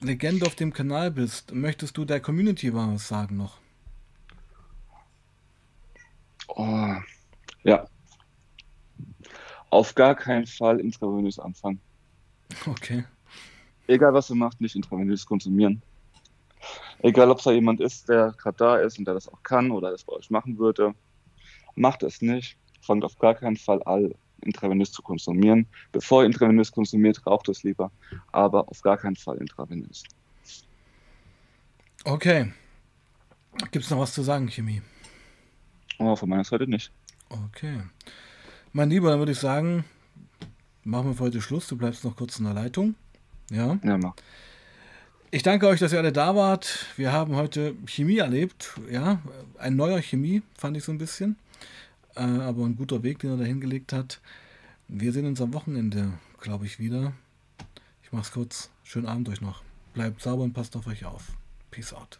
Legende 0.00 0.46
auf 0.46 0.54
dem 0.54 0.72
Kanal 0.72 1.10
bist, 1.10 1.52
möchtest 1.52 1.96
du 1.98 2.04
der 2.04 2.20
Community 2.20 2.72
was 2.74 3.08
sagen 3.08 3.36
noch? 3.36 3.58
Oh, 6.48 6.94
ja. 7.64 7.86
Auf 9.70 9.94
gar 9.94 10.14
keinen 10.14 10.46
Fall 10.46 10.80
intravenös 10.80 11.38
anfangen. 11.38 11.80
Okay. 12.66 13.04
Egal 13.88 14.14
was 14.14 14.30
ihr 14.30 14.36
macht, 14.36 14.60
nicht 14.60 14.74
intravenös 14.74 15.26
konsumieren. 15.26 15.82
Egal 17.02 17.30
ob 17.30 17.38
es 17.38 17.44
da 17.44 17.52
jemand 17.52 17.80
ist, 17.80 18.08
der 18.08 18.32
gerade 18.38 18.56
da 18.56 18.76
ist 18.78 18.98
und 18.98 19.04
der 19.04 19.14
das 19.14 19.28
auch 19.28 19.42
kann 19.42 19.70
oder 19.70 19.90
das 19.90 20.04
bei 20.04 20.12
euch 20.14 20.30
machen 20.30 20.58
würde, 20.58 20.94
macht 21.74 22.02
es 22.02 22.22
nicht. 22.22 22.56
Fangt 22.80 23.04
auf 23.04 23.18
gar 23.18 23.34
keinen 23.34 23.56
Fall 23.56 23.82
an, 23.84 24.14
intravenös 24.42 24.92
zu 24.92 25.02
konsumieren. 25.02 25.66
Bevor 25.92 26.22
ihr 26.22 26.26
intravenös 26.26 26.72
konsumiert, 26.72 27.24
raucht 27.26 27.48
es 27.48 27.62
lieber, 27.62 27.90
aber 28.32 28.68
auf 28.68 28.80
gar 28.82 28.96
keinen 28.96 29.16
Fall 29.16 29.36
intravenös. 29.38 30.04
Okay. 32.04 32.52
Gibt 33.70 33.84
es 33.84 33.90
noch 33.90 33.98
was 33.98 34.14
zu 34.14 34.22
sagen, 34.22 34.48
Chemie? 34.48 34.82
Aber 35.98 36.16
von 36.16 36.28
meiner 36.28 36.44
Seite 36.44 36.66
nicht. 36.66 36.92
Okay. 37.28 37.80
Mein 38.72 38.90
Lieber, 38.90 39.10
dann 39.10 39.18
würde 39.18 39.32
ich 39.32 39.38
sagen, 39.38 39.84
machen 40.84 41.08
wir 41.08 41.14
für 41.14 41.24
heute 41.24 41.40
Schluss. 41.40 41.66
Du 41.66 41.76
bleibst 41.76 42.04
noch 42.04 42.16
kurz 42.16 42.38
in 42.38 42.44
der 42.44 42.54
Leitung. 42.54 42.94
Ja? 43.50 43.78
Ja, 43.82 43.98
mach. 43.98 44.14
Ich 45.30 45.42
danke 45.42 45.66
euch, 45.66 45.80
dass 45.80 45.92
ihr 45.92 45.98
alle 45.98 46.12
da 46.12 46.36
wart. 46.36 46.86
Wir 46.96 47.12
haben 47.12 47.34
heute 47.36 47.74
Chemie 47.86 48.18
erlebt. 48.18 48.80
Ja, 48.90 49.20
ein 49.58 49.76
neuer 49.76 50.00
Chemie, 50.00 50.42
fand 50.56 50.76
ich 50.76 50.84
so 50.84 50.92
ein 50.92 50.98
bisschen. 50.98 51.36
Äh, 52.14 52.20
aber 52.20 52.64
ein 52.64 52.76
guter 52.76 53.02
Weg, 53.02 53.18
den 53.18 53.30
er 53.30 53.36
da 53.36 53.44
hingelegt 53.44 53.92
hat. 53.92 54.20
Wir 54.88 55.12
sehen 55.12 55.26
uns 55.26 55.40
am 55.40 55.52
Wochenende, 55.52 56.12
glaube 56.40 56.64
ich, 56.64 56.78
wieder. 56.78 57.12
Ich 58.02 58.12
mach's 58.12 58.30
kurz. 58.30 58.70
Schönen 58.84 59.06
Abend 59.06 59.28
euch 59.28 59.40
noch. 59.40 59.62
Bleibt 59.94 60.22
sauber 60.22 60.44
und 60.44 60.52
passt 60.52 60.76
auf 60.76 60.86
euch 60.86 61.04
auf. 61.04 61.32
Peace 61.70 61.92
out. 61.92 62.18